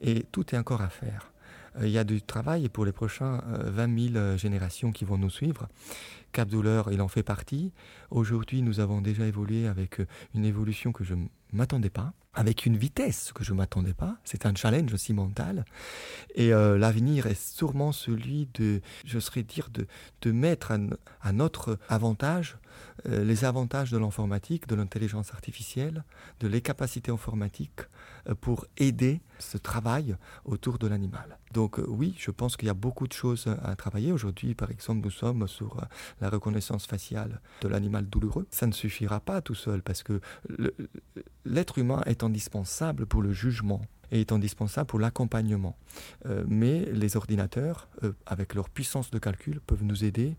Et 0.00 0.24
tout 0.32 0.54
est 0.54 0.58
encore 0.58 0.80
à 0.80 0.88
faire. 0.88 1.32
Euh, 1.76 1.86
il 1.86 1.92
y 1.92 1.98
a 1.98 2.04
du 2.04 2.22
travail 2.22 2.68
pour 2.68 2.84
les 2.84 2.92
prochains 2.92 3.42
20 3.46 3.88
euh, 3.88 4.08
000 4.08 4.16
euh, 4.16 4.36
générations 4.36 4.90
qui 4.90 5.04
vont 5.04 5.18
nous 5.18 5.30
suivre. 5.30 5.68
Cap 6.32 6.48
Douleur, 6.48 6.92
il 6.92 7.00
en 7.00 7.08
fait 7.08 7.22
partie. 7.22 7.72
Aujourd'hui, 8.10 8.62
nous 8.62 8.80
avons 8.80 9.00
déjà 9.00 9.26
évolué 9.26 9.66
avec 9.66 10.00
une 10.34 10.44
évolution 10.44 10.92
que 10.92 11.04
je 11.04 11.14
ne 11.14 11.26
m'attendais 11.52 11.90
pas, 11.90 12.12
avec 12.34 12.66
une 12.66 12.76
vitesse 12.76 13.32
que 13.32 13.42
je 13.42 13.52
ne 13.52 13.58
m'attendais 13.58 13.94
pas. 13.94 14.16
C'est 14.24 14.46
un 14.46 14.54
challenge 14.54 14.92
aussi 14.92 15.12
mental. 15.12 15.64
Et 16.36 16.50
l'avenir 16.50 17.26
est 17.26 17.40
sûrement 17.40 17.92
celui 17.92 18.48
de, 18.54 18.80
je 19.04 19.18
serais 19.18 19.42
dire, 19.42 19.68
de, 19.70 19.86
de 20.22 20.30
mettre 20.30 20.72
à, 21.20 21.32
notre 21.32 21.78
avantage 21.88 22.58
les 23.04 23.44
avantages 23.44 23.90
de 23.90 23.98
l'informatique, 23.98 24.68
de 24.68 24.76
l'intelligence 24.76 25.32
artificielle, 25.32 26.04
de 26.38 26.46
les 26.46 26.60
capacités 26.60 27.10
informatiques 27.10 27.80
pour 28.40 28.66
aider 28.76 29.20
ce 29.38 29.58
travail 29.58 30.16
autour 30.44 30.78
de 30.78 30.86
l'animal. 30.86 31.38
Donc 31.52 31.78
euh, 31.78 31.84
oui, 31.88 32.14
je 32.18 32.30
pense 32.30 32.56
qu'il 32.56 32.66
y 32.66 32.70
a 32.70 32.74
beaucoup 32.74 33.08
de 33.08 33.12
choses 33.12 33.46
à 33.62 33.74
travailler. 33.74 34.12
Aujourd'hui, 34.12 34.54
par 34.54 34.70
exemple, 34.70 35.00
nous 35.04 35.10
sommes 35.10 35.48
sur 35.48 35.78
euh, 35.78 35.82
la 36.20 36.30
reconnaissance 36.30 36.86
faciale 36.86 37.40
de 37.62 37.68
l'animal 37.68 38.06
douloureux. 38.06 38.46
Ça 38.50 38.66
ne 38.66 38.72
suffira 38.72 39.20
pas 39.20 39.40
tout 39.40 39.54
seul 39.54 39.82
parce 39.82 40.02
que 40.02 40.20
l'être 41.44 41.78
humain 41.78 42.02
est 42.06 42.22
indispensable 42.22 43.06
pour 43.06 43.22
le 43.22 43.32
jugement 43.32 43.82
et 44.12 44.20
est 44.20 44.32
indispensable 44.32 44.88
pour 44.88 44.98
l'accompagnement. 44.98 45.76
Euh, 46.26 46.44
mais 46.48 46.84
les 46.92 47.16
ordinateurs, 47.16 47.88
avec 48.26 48.54
leur 48.54 48.68
puissance 48.68 49.10
de 49.10 49.18
calcul, 49.18 49.60
peuvent 49.60 49.84
nous 49.84 50.04
aider 50.04 50.36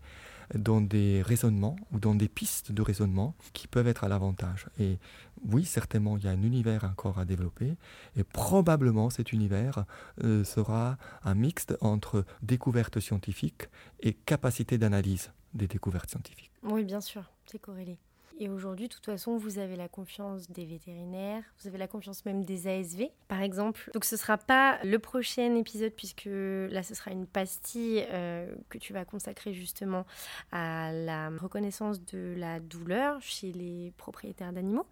dans 0.54 0.80
des 0.80 1.22
raisonnements 1.22 1.76
ou 1.92 1.98
dans 1.98 2.14
des 2.14 2.28
pistes 2.28 2.72
de 2.72 2.82
raisonnement 2.82 3.34
qui 3.52 3.68
peuvent 3.68 3.86
être 3.86 4.04
à 4.04 4.08
l'avantage. 4.08 4.66
Et 4.78 4.98
oui, 5.44 5.64
certainement, 5.64 6.16
il 6.16 6.24
y 6.24 6.28
a 6.28 6.30
un 6.30 6.42
univers 6.42 6.84
encore 6.84 7.18
à 7.18 7.24
développer 7.24 7.76
et 8.16 8.24
probablement 8.24 9.10
cet 9.10 9.32
univers 9.32 9.84
euh, 10.22 10.44
sera 10.44 10.96
un 11.24 11.34
mixte 11.34 11.76
entre 11.80 12.24
découverte 12.42 13.00
scientifique 13.00 13.68
et 14.00 14.12
capacité 14.12 14.78
d'analyse 14.78 15.32
des 15.54 15.66
découvertes 15.66 16.10
scientifiques. 16.10 16.52
Oui, 16.62 16.84
bien 16.84 17.00
sûr, 17.00 17.30
c'est 17.46 17.58
corrélé. 17.58 17.98
Et 18.38 18.48
aujourd'hui, 18.48 18.88
de 18.88 18.94
toute 18.94 19.06
façon, 19.06 19.36
vous 19.36 19.58
avez 19.58 19.76
la 19.76 19.88
confiance 19.88 20.50
des 20.50 20.64
vétérinaires, 20.64 21.42
vous 21.60 21.68
avez 21.68 21.78
la 21.78 21.86
confiance 21.86 22.24
même 22.24 22.44
des 22.44 22.66
ASV, 22.66 23.08
par 23.28 23.42
exemple. 23.42 23.90
Donc 23.94 24.04
ce 24.04 24.14
ne 24.14 24.20
sera 24.20 24.38
pas 24.38 24.78
le 24.84 24.98
prochain 24.98 25.54
épisode, 25.54 25.92
puisque 25.92 26.28
là, 26.28 26.82
ce 26.82 26.94
sera 26.94 27.10
une 27.10 27.26
pastille 27.26 28.04
euh, 28.10 28.52
que 28.68 28.78
tu 28.78 28.92
vas 28.92 29.04
consacrer 29.04 29.52
justement 29.52 30.06
à 30.50 30.92
la 30.92 31.30
reconnaissance 31.30 32.04
de 32.04 32.34
la 32.36 32.60
douleur 32.60 33.20
chez 33.20 33.52
les 33.52 33.92
propriétaires 33.96 34.52
d'animaux. 34.52 34.86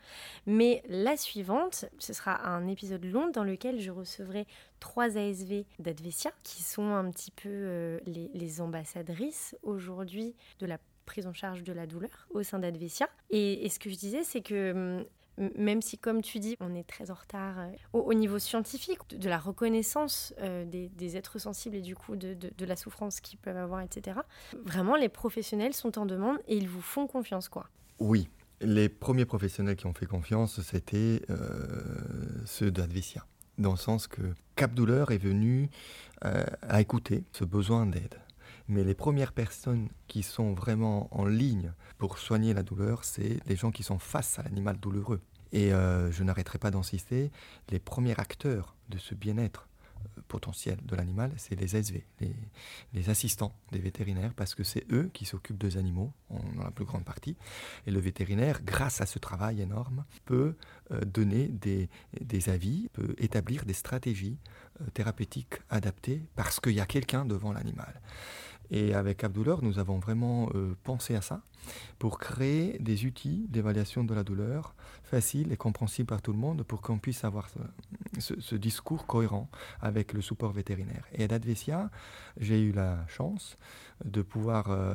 Mais 0.47 0.83
la 0.89 1.17
suivante, 1.17 1.87
ce 1.99 2.13
sera 2.13 2.47
un 2.47 2.67
épisode 2.69 3.05
long 3.05 3.31
dans 3.31 3.45
lequel 3.45 3.81
je 3.81 3.91
recevrai 3.91 4.47
trois 4.81 5.17
ASV 5.17 5.65
d'Advesia, 5.79 6.33
qui 6.43 6.63
sont 6.63 6.95
un 6.95 7.11
petit 7.11 7.31
peu 7.31 7.49
euh, 7.49 8.01
les, 8.07 8.31
les 8.35 8.61
ambassadrices 8.61 9.57
aujourd'hui 9.63 10.35
de 10.59 10.67
la 10.67 10.79
prise 11.11 11.27
en 11.27 11.35
charge 11.35 11.65
de 11.65 11.73
la 11.73 11.89
douleur 11.89 12.29
au 12.31 12.45
sein 12.45 12.61
d'Advesia. 12.61 13.09
Et, 13.31 13.69
ce 13.69 13.81
que 13.81 13.91
je 13.91 13.97
disais, 13.97 14.23
c'est 14.23 14.43
que 14.43 15.05
même 15.57 15.83
si, 15.83 15.99
comme 15.99 16.23
tu 16.23 16.39
dis, 16.39 16.57
on 16.61 16.73
est 16.75 16.87
très 16.87 17.11
en 17.11 17.15
retard 17.15 17.59
euh, 17.59 17.73
au, 17.93 18.15
niveau 18.15 18.39
scientifique, 18.39 18.99
de, 19.11 19.29
la 19.29 19.39
reconnaissance 19.39 20.33
euh, 20.39 20.65
des, 20.65 21.17
êtres 21.17 21.41
sensibles 21.41 21.77
et 21.77 21.81
du 21.81 21.97
coup 21.97 22.15
de, 22.15 22.65
la 22.65 22.77
souffrance 22.77 23.21
qu'ils 23.21 23.41
peuvent 23.41 23.57
avoir, 23.57 23.81
etc., 23.81 24.21
vraiment, 24.65 24.95
les 24.95 25.09
professionnels 25.09 25.75
sont 25.75 25.99
en 25.99 26.07
demande 26.07 26.39
et 26.47 26.57
ils 26.57 26.69
vous 26.69 26.83
font 26.83 27.09
confiance, 27.09 27.49
quoi. 27.49 27.69
Oui. 27.99 28.29
Les 28.61 28.89
premiers 28.89 29.25
professionnels 29.25 29.77
qui 29.77 29.87
ont 29.87 29.95
fait 29.95 30.07
confiance, 30.07 30.61
c'était 30.61 31.23
euh, 31.31 31.83
ceux 32.45 32.71
d'Advesia, 32.71 33.27
dans 33.59 33.73
le 33.73 33.79
sens 33.79 34.07
que 34.07 34.23
Cap 34.55 34.75
Douleur 34.75 35.11
est 35.11 35.19
venu 35.19 35.71
à 36.21 36.83
écouter 36.83 37.25
ce 37.33 37.45
besoin 37.45 37.87
d'aide. 37.87 38.21
Mais 38.71 38.85
les 38.85 38.95
premières 38.95 39.33
personnes 39.33 39.89
qui 40.07 40.23
sont 40.23 40.55
vraiment 40.55 41.09
en 41.11 41.27
ligne 41.27 41.73
pour 41.99 42.19
soigner 42.19 42.55
la 42.55 42.63
douleur, 42.63 43.03
c'est 43.03 43.41
les 43.47 43.57
gens 43.57 43.73
qui 43.73 43.83
sont 43.83 43.99
face 43.99 44.39
à 44.39 44.45
l'animal 44.45 44.79
douloureux. 44.79 45.21
Et 45.51 45.73
euh, 45.73 46.13
je 46.13 46.23
n'arrêterai 46.23 46.59
pas 46.59 46.71
d'insister, 46.71 47.33
les 47.71 47.81
premiers 47.81 48.17
acteurs 48.21 48.77
de 48.89 48.97
ce 48.97 49.17
bien-être 49.17 49.69
euh, 50.05 50.23
potentiel 50.29 50.79
de 50.85 50.95
l'animal, 50.95 51.33
c'est 51.37 51.57
les 51.57 51.75
SV, 51.75 52.07
les, 52.93 53.11
assistants 53.11 53.57
des 53.73 53.81
vétérinaires, 53.81 54.35
parce 54.35 54.55
que 54.55 54.63
c'est 54.63 54.87
eux 54.93 55.11
qui 55.13 55.25
s'occupent 55.25 55.59
des 55.59 55.77
animaux, 55.77 56.13
dans 56.31 56.63
la 56.63 56.71
plus 56.71 56.85
grande 56.85 57.05
partie. 57.05 57.37
Et 57.89 57.91
le 57.91 57.99
vétérinaire, 57.99 58.63
grâce 58.63 59.01
à 59.01 59.07
ce 59.07 59.19
travail 59.19 59.61
énorme, 59.61 60.05
peut 60.27 60.55
euh, 60.93 61.01
donner 61.01 61.49
des, 61.49 61.89
des, 62.21 62.49
avis, 62.49 62.89
peut 62.93 63.17
établir 63.19 63.65
des 63.65 63.75
stratégies 63.75 64.39
thérapeutiques 64.95 65.57
adaptées, 65.71 66.23
parce 66.37 66.61
qu'il 66.61 66.73
y 66.73 66.81
a 66.81 66.87
quelqu'un 66.87 67.25
devant 67.25 67.53
l'animal. 67.53 68.01
Et 68.71 68.95
avec 68.95 69.25
Abdouleur, 69.25 69.63
nous 69.63 69.79
avons 69.79 69.99
vraiment 69.99 70.49
euh, 70.55 70.77
pensé 70.85 71.17
à 71.17 71.21
ça 71.21 71.43
pour 71.99 72.19
créer 72.19 72.79
des 72.79 73.05
outils 73.05 73.47
d'évaluation 73.49 74.05
de 74.05 74.15
la 74.15 74.25
douleur 74.25 74.75
faciles 75.03 75.53
et 75.53 75.57
compréhensibles 75.57 76.07
par 76.07 76.23
tout 76.23 76.33
le 76.33 76.39
monde 76.39 76.63
pour 76.63 76.81
qu'on 76.81 76.99
puisse 76.99 77.25
avoir 77.25 77.49
ce, 78.19 78.55
discours 78.55 79.07
cohérent 79.07 79.49
avec 79.81 80.13
le 80.13 80.21
support 80.21 80.53
vétérinaire. 80.53 81.05
Et 81.15 81.25
à 81.25 81.29
Dadvesia, 81.29 81.91
j'ai 82.39 82.61
eu 82.61 82.73
la 82.73 83.05
chance 83.09 83.59
de 84.05 84.23
pouvoir 84.23 84.71
euh, 84.71 84.95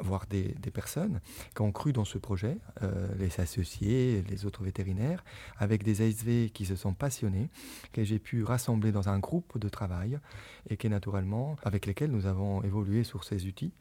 voir 0.00 0.26
des, 0.26 0.54
personnes 0.72 1.20
qui 1.54 1.62
ont 1.62 1.72
cru 1.72 1.92
dans 1.92 2.04
ce 2.04 2.18
projet, 2.18 2.58
euh, 2.82 3.08
les 3.18 3.40
associés, 3.40 4.22
les 4.28 4.44
autres 4.46 4.62
vétérinaires, 4.62 5.24
avec 5.56 5.82
des 5.82 6.02
ASV 6.02 6.50
qui 6.50 6.66
se 6.66 6.76
sont 6.76 6.94
passionnés, 6.94 7.48
que 7.92 8.04
j'ai 8.04 8.18
pu 8.18 8.44
rassembler 8.44 8.92
dans 8.92 9.08
un 9.08 9.18
groupe 9.18 9.58
de 9.58 9.68
travail 9.68 10.18
et 10.68 10.76
qui 10.76 10.88
naturellement, 10.88 11.56
avec 11.62 11.86
lesquels 11.86 12.10
nous 12.10 12.26
avons 12.26 12.62
évolué 12.62 13.04
sur 13.04 13.24
ces 13.24 13.46
outils 13.46 13.72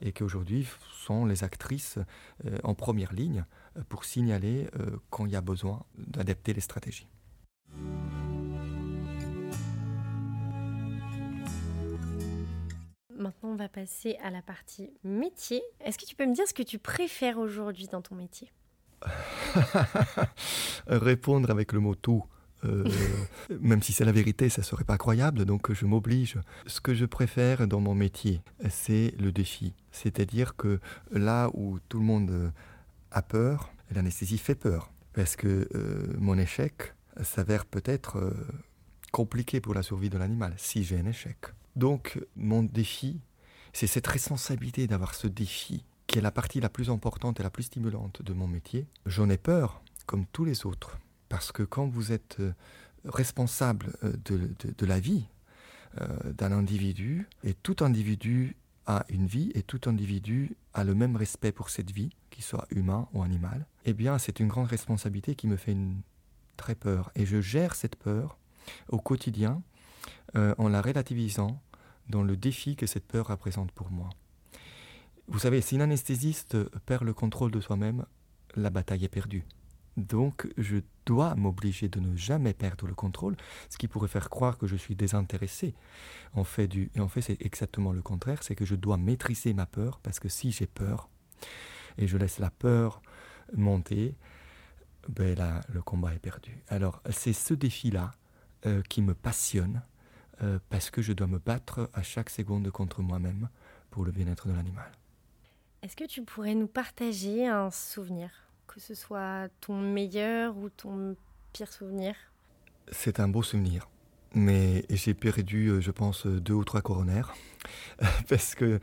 et 0.00 0.12
qui 0.12 0.22
aujourd'hui 0.22 0.66
sont 0.92 1.24
les 1.24 1.44
actrices 1.44 1.98
euh, 2.44 2.58
en 2.64 2.74
première 2.74 3.12
ligne 3.12 3.44
pour 3.88 4.04
signaler 4.04 4.68
euh, 4.78 4.96
quand 5.10 5.26
il 5.26 5.32
y 5.32 5.36
a 5.36 5.40
besoin 5.40 5.84
d'adapter 5.98 6.52
les 6.52 6.60
stratégies. 6.60 7.08
Maintenant, 13.18 13.50
on 13.50 13.56
va 13.56 13.68
passer 13.68 14.16
à 14.22 14.30
la 14.30 14.42
partie 14.42 14.90
métier. 15.02 15.62
Est-ce 15.80 15.98
que 15.98 16.04
tu 16.04 16.14
peux 16.14 16.26
me 16.26 16.34
dire 16.34 16.46
ce 16.46 16.54
que 16.54 16.62
tu 16.62 16.78
préfères 16.78 17.38
aujourd'hui 17.38 17.86
dans 17.86 18.02
ton 18.02 18.14
métier? 18.14 18.52
Répondre 20.86 21.50
avec 21.50 21.72
le 21.72 21.80
mot 21.80 21.94
tout. 21.94 22.24
Euh, 22.64 22.84
même 23.60 23.82
si 23.82 23.92
c'est 23.92 24.04
la 24.04 24.12
vérité, 24.12 24.48
ça 24.48 24.62
serait 24.62 24.84
pas 24.84 24.98
croyable, 24.98 25.44
donc 25.44 25.72
je 25.72 25.86
m'oblige. 25.86 26.38
Ce 26.66 26.80
que 26.80 26.94
je 26.94 27.04
préfère 27.04 27.66
dans 27.66 27.80
mon 27.80 27.94
métier, 27.94 28.42
c'est 28.68 29.14
le 29.18 29.32
défi. 29.32 29.74
C'est-à-dire 29.92 30.56
que 30.56 30.80
là 31.10 31.50
où 31.54 31.78
tout 31.88 31.98
le 31.98 32.04
monde 32.04 32.52
a 33.10 33.22
peur, 33.22 33.72
l'anesthésie 33.90 34.38
fait 34.38 34.54
peur. 34.54 34.92
Parce 35.12 35.36
que 35.36 35.68
euh, 35.74 36.14
mon 36.18 36.36
échec 36.36 36.92
s'avère 37.22 37.64
peut-être 37.64 38.18
euh, 38.18 38.34
compliqué 39.12 39.60
pour 39.60 39.72
la 39.72 39.82
survie 39.82 40.10
de 40.10 40.18
l'animal, 40.18 40.52
si 40.58 40.84
j'ai 40.84 40.98
un 40.98 41.06
échec. 41.06 41.38
Donc 41.76 42.18
mon 42.34 42.62
défi, 42.62 43.20
c'est 43.74 43.86
cette 43.86 44.06
responsabilité 44.06 44.86
d'avoir 44.86 45.14
ce 45.14 45.26
défi, 45.26 45.84
qui 46.06 46.18
est 46.18 46.22
la 46.22 46.30
partie 46.30 46.60
la 46.60 46.70
plus 46.70 46.88
importante 46.88 47.38
et 47.38 47.42
la 47.42 47.50
plus 47.50 47.64
stimulante 47.64 48.22
de 48.22 48.32
mon 48.32 48.46
métier. 48.46 48.86
J'en 49.04 49.28
ai 49.28 49.36
peur, 49.36 49.82
comme 50.06 50.24
tous 50.26 50.46
les 50.46 50.64
autres, 50.64 50.98
parce 51.28 51.52
que 51.52 51.62
quand 51.62 51.86
vous 51.86 52.12
êtes 52.12 52.40
euh, 52.40 52.52
responsable 53.04 53.92
euh, 54.02 54.14
de, 54.24 54.86
la 54.86 54.98
vie 54.98 55.26
euh, 56.00 56.32
d'un 56.32 56.52
individu, 56.52 57.28
et 57.44 57.52
tout 57.52 57.76
individu 57.80 58.56
a 58.86 59.04
une 59.10 59.26
vie, 59.26 59.52
et 59.54 59.62
tout 59.62 59.80
individu 59.86 60.56
a 60.72 60.82
le 60.82 60.94
même 60.94 61.16
respect 61.16 61.52
pour 61.52 61.68
cette 61.68 61.90
vie, 61.90 62.16
qu'il 62.30 62.44
soit 62.44 62.66
humain 62.70 63.08
ou 63.12 63.22
animal, 63.22 63.66
eh 63.84 63.92
bien 63.92 64.16
c'est 64.16 64.40
une 64.40 64.48
grande 64.48 64.68
responsabilité 64.68 65.34
qui 65.34 65.46
me 65.46 65.56
fait 65.56 65.72
une... 65.72 66.00
très 66.56 66.74
peur. 66.74 67.10
Et 67.14 67.26
je 67.26 67.42
gère 67.42 67.74
cette 67.74 67.96
peur 67.96 68.38
au 68.88 68.98
quotidien 68.98 69.62
en 70.34 70.68
la 70.68 70.82
relativisant 70.82 71.62
dans 72.08 72.22
le 72.22 72.36
défi 72.36 72.76
que 72.76 72.86
cette 72.86 73.06
peur 73.06 73.28
représente 73.28 73.72
pour 73.72 73.90
moi. 73.90 74.10
Vous 75.28 75.40
savez, 75.40 75.60
si 75.60 75.76
l'anesthésiste 75.76 76.56
perd 76.80 77.04
le 77.04 77.14
contrôle 77.14 77.50
de 77.50 77.60
soi-même, 77.60 78.06
la 78.54 78.70
bataille 78.70 79.04
est 79.04 79.08
perdue. 79.08 79.44
Donc, 79.96 80.46
je 80.58 80.76
dois 81.06 81.34
m'obliger 81.34 81.88
de 81.88 82.00
ne 82.00 82.14
jamais 82.16 82.52
perdre 82.52 82.86
le 82.86 82.94
contrôle, 82.94 83.36
ce 83.70 83.78
qui 83.78 83.88
pourrait 83.88 84.08
faire 84.08 84.28
croire 84.28 84.58
que 84.58 84.66
je 84.66 84.76
suis 84.76 84.94
désintéressé. 84.94 85.74
En 86.34 86.44
fait, 86.44 86.68
du, 86.68 86.90
en 86.98 87.08
fait, 87.08 87.22
c'est 87.22 87.40
exactement 87.40 87.92
le 87.92 88.02
contraire, 88.02 88.42
c'est 88.42 88.54
que 88.54 88.66
je 88.66 88.74
dois 88.74 88.98
maîtriser 88.98 89.54
ma 89.54 89.66
peur, 89.66 89.98
parce 90.02 90.20
que 90.20 90.28
si 90.28 90.52
j'ai 90.52 90.66
peur, 90.66 91.08
et 91.98 92.06
je 92.06 92.18
laisse 92.18 92.38
la 92.38 92.50
peur 92.50 93.00
monter, 93.54 94.14
ben 95.08 95.62
le 95.68 95.82
combat 95.82 96.14
est 96.14 96.18
perdu. 96.18 96.62
Alors, 96.68 97.02
c'est 97.10 97.32
ce 97.32 97.54
défi-là 97.54 98.12
euh, 98.66 98.82
qui 98.82 99.00
me 99.00 99.14
passionne, 99.14 99.82
euh, 100.42 100.58
parce 100.68 100.90
que 100.90 101.02
je 101.02 101.12
dois 101.12 101.26
me 101.26 101.38
battre 101.38 101.90
à 101.94 102.02
chaque 102.02 102.30
seconde 102.30 102.70
contre 102.70 103.02
moi-même 103.02 103.48
pour 103.90 104.04
le 104.04 104.12
bien-être 104.12 104.48
de 104.48 104.52
l'animal. 104.52 104.90
Est-ce 105.82 105.96
que 105.96 106.04
tu 106.04 106.22
pourrais 106.22 106.54
nous 106.54 106.66
partager 106.66 107.46
un 107.46 107.70
souvenir, 107.70 108.30
que 108.66 108.80
ce 108.80 108.94
soit 108.94 109.48
ton 109.60 109.80
meilleur 109.80 110.56
ou 110.56 110.68
ton 110.68 111.16
pire 111.52 111.72
souvenir? 111.72 112.14
C'est 112.92 113.20
un 113.20 113.28
beau 113.28 113.42
souvenir, 113.42 113.88
mais 114.34 114.84
j'ai 114.90 115.14
perdu, 115.14 115.68
euh, 115.68 115.80
je 115.80 115.90
pense, 115.90 116.26
deux 116.26 116.54
ou 116.54 116.64
trois 116.64 116.82
coronaires, 116.82 117.34
parce 118.28 118.54
que 118.54 118.80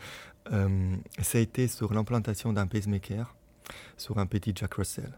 euh, 0.51 0.95
ça 1.21 1.37
a 1.37 1.41
été 1.41 1.67
sur 1.67 1.93
l'implantation 1.93 2.53
d'un 2.53 2.67
pacemaker 2.67 3.35
sur 3.97 4.17
un 4.17 4.25
petit 4.25 4.53
Jack 4.55 4.73
Russell. 4.73 5.17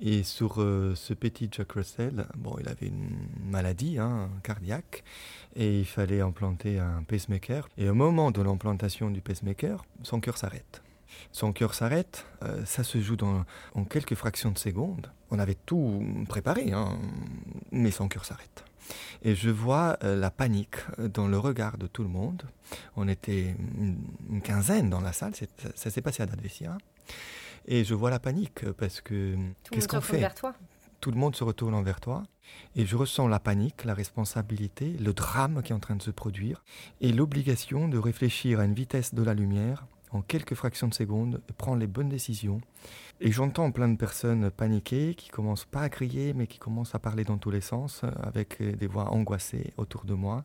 Et 0.00 0.22
sur 0.22 0.60
euh, 0.60 0.94
ce 0.94 1.14
petit 1.14 1.48
Jack 1.50 1.72
Russell, 1.72 2.26
bon, 2.36 2.56
il 2.60 2.68
avait 2.68 2.88
une 2.88 3.28
maladie 3.44 3.98
hein, 3.98 4.28
cardiaque 4.42 5.04
et 5.54 5.80
il 5.80 5.86
fallait 5.86 6.20
implanter 6.20 6.78
un 6.78 7.02
pacemaker. 7.02 7.68
Et 7.78 7.88
au 7.88 7.94
moment 7.94 8.30
de 8.30 8.42
l'implantation 8.42 9.10
du 9.10 9.20
pacemaker, 9.20 9.84
son 10.02 10.20
cœur 10.20 10.36
s'arrête. 10.36 10.82
Son 11.32 11.52
cœur 11.52 11.72
s'arrête, 11.72 12.26
euh, 12.42 12.64
ça 12.66 12.84
se 12.84 13.00
joue 13.00 13.16
dans, 13.16 13.44
en 13.74 13.84
quelques 13.84 14.14
fractions 14.14 14.50
de 14.50 14.58
secondes. 14.58 15.10
On 15.30 15.38
avait 15.38 15.56
tout 15.66 16.04
préparé, 16.28 16.72
hein, 16.72 16.98
mais 17.72 17.90
son 17.90 18.08
cœur 18.08 18.24
s'arrête. 18.24 18.64
Et 19.22 19.34
je 19.34 19.50
vois 19.50 19.98
euh, 20.04 20.14
la 20.16 20.30
panique 20.30 20.76
dans 20.98 21.26
le 21.26 21.38
regard 21.38 21.78
de 21.78 21.86
tout 21.86 22.02
le 22.02 22.08
monde. 22.08 22.42
On 22.96 23.08
était 23.08 23.56
une, 23.78 24.42
quinzaine 24.42 24.90
dans 24.90 25.00
la 25.00 25.12
salle, 25.12 25.32
ça, 25.74 25.90
s'est 25.90 26.02
passé 26.02 26.22
à 26.22 26.26
Dadvesia. 26.26 26.76
Et 27.66 27.84
je 27.84 27.94
vois 27.94 28.10
la 28.10 28.18
panique 28.18 28.70
parce 28.72 29.00
que 29.00 29.36
qu'est-ce 29.70 29.88
qu'on 29.88 30.00
fait 30.00 30.18
vers 30.18 30.34
toi. 30.34 30.54
Tout 31.00 31.10
le 31.10 31.18
monde 31.18 31.36
se 31.36 31.44
retourne 31.44 31.82
vers 31.84 32.00
toi 32.00 32.22
et 32.74 32.86
je 32.86 32.96
ressens 32.96 33.28
la 33.28 33.38
panique, 33.38 33.84
la 33.84 33.94
responsabilité, 33.94 34.92
le 34.92 35.12
drame 35.12 35.62
qui 35.62 35.72
est 35.72 35.74
en 35.74 35.80
train 35.80 35.96
de 35.96 36.02
se 36.02 36.10
produire 36.10 36.64
et 37.00 37.12
l'obligation 37.12 37.88
de 37.88 37.98
réfléchir 37.98 38.60
à 38.60 38.64
une 38.64 38.74
vitesse 38.74 39.14
de 39.14 39.22
la 39.22 39.34
lumière 39.34 39.86
en 40.10 40.22
quelques 40.22 40.54
fractions 40.54 40.88
de 40.88 40.94
secondes, 40.94 41.42
prendre 41.58 41.78
les 41.78 41.86
bonnes 41.86 42.08
décisions. 42.08 42.60
Et 43.20 43.32
j'entends 43.32 43.70
plein 43.72 43.88
de 43.88 43.96
personnes 43.96 44.50
paniquer, 44.50 45.14
qui 45.14 45.28
commencent 45.28 45.64
pas 45.64 45.82
à 45.82 45.88
crier, 45.88 46.32
mais 46.32 46.46
qui 46.46 46.58
commencent 46.58 46.94
à 46.94 46.98
parler 46.98 47.24
dans 47.24 47.38
tous 47.38 47.50
les 47.50 47.60
sens, 47.60 48.02
avec 48.22 48.62
des 48.62 48.86
voix 48.86 49.12
angoissées 49.12 49.72
autour 49.76 50.04
de 50.04 50.14
moi. 50.14 50.44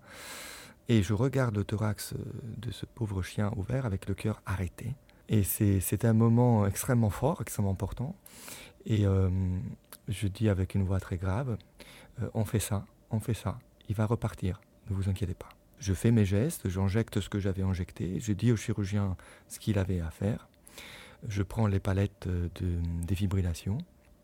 Et 0.89 1.03
je 1.03 1.13
regarde 1.13 1.55
le 1.55 1.63
thorax 1.63 2.13
de 2.57 2.71
ce 2.71 2.85
pauvre 2.85 3.21
chien 3.21 3.51
ouvert 3.55 3.85
avec 3.85 4.07
le 4.07 4.15
cœur 4.15 4.41
arrêté. 4.45 4.95
Et 5.31 5.43
c'est 5.43 6.03
un 6.03 6.11
moment 6.11 6.67
extrêmement 6.67 7.09
fort, 7.09 7.41
extrêmement 7.41 7.71
important. 7.71 8.17
Et 8.85 9.05
euh, 9.05 9.29
je 10.09 10.27
dis 10.27 10.49
avec 10.49 10.75
une 10.75 10.83
voix 10.83 10.99
très 10.99 11.15
grave, 11.15 11.57
euh, 12.21 12.29
on 12.33 12.43
fait 12.43 12.59
ça, 12.59 12.85
on 13.11 13.21
fait 13.21 13.33
ça, 13.33 13.57
il 13.87 13.95
va 13.95 14.05
repartir, 14.05 14.59
ne 14.89 14.95
vous 14.95 15.07
inquiétez 15.09 15.33
pas. 15.33 15.47
Je 15.79 15.93
fais 15.93 16.11
mes 16.11 16.25
gestes, 16.25 16.67
j'injecte 16.67 17.21
ce 17.21 17.29
que 17.29 17.39
j'avais 17.39 17.61
injecté, 17.61 18.19
je 18.19 18.33
dis 18.33 18.51
au 18.51 18.57
chirurgien 18.57 19.15
ce 19.47 19.59
qu'il 19.59 19.79
avait 19.79 20.01
à 20.01 20.11
faire, 20.11 20.49
je 21.29 21.43
prends 21.43 21.67
les 21.67 21.79
palettes 21.79 22.27
de 22.27 22.79
défibrillation, 23.07 23.77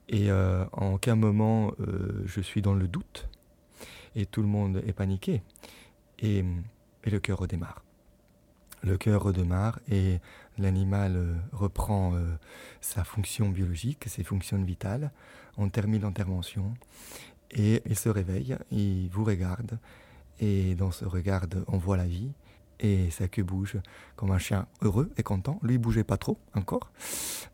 et 0.10 0.30
euh, 0.30 0.66
en 0.74 0.94
aucun 0.94 1.16
moment 1.16 1.72
je 2.26 2.42
suis 2.42 2.62
dans 2.62 2.74
le 2.74 2.88
doute, 2.88 3.30
et 4.16 4.26
tout 4.26 4.42
le 4.42 4.48
monde 4.48 4.84
est 4.86 4.94
paniqué, 4.94 5.42
et 6.20 6.44
le 7.06 7.20
cœur 7.20 7.40
redémarre. 7.40 7.84
Le 8.84 8.98
cœur 8.98 9.24
redémarre 9.24 9.80
et 9.90 10.20
l'animal 10.58 11.16
euh, 11.16 11.36
reprend 11.52 12.16
euh, 12.16 12.36
sa 12.82 13.04
fonction 13.04 13.50
biologique, 13.50 14.06
ses 14.08 14.24
fonctions 14.24 14.62
vitales. 14.62 15.12
On 15.58 15.70
termine 15.70 16.02
l'intervention 16.02 16.74
et 17.52 17.82
il 17.86 17.98
se 17.98 18.10
réveille, 18.10 18.58
il 18.72 19.10
vous 19.10 19.24
regarde 19.24 19.80
et 20.40 20.76
dans 20.76 20.92
ce 20.92 21.06
regard, 21.06 21.46
on 21.68 21.78
voit 21.78 21.98
la 21.98 22.06
vie 22.06 22.32
et 22.80 23.10
sa 23.10 23.28
queue 23.28 23.44
bouge 23.44 23.78
comme 24.16 24.32
un 24.32 24.38
chien 24.38 24.68
heureux 24.82 25.12
et 25.18 25.24
content. 25.24 25.60
Lui, 25.64 25.76
il 25.76 25.78
bougeait 25.80 26.04
pas 26.04 26.18
trop 26.18 26.38
encore, 26.54 26.92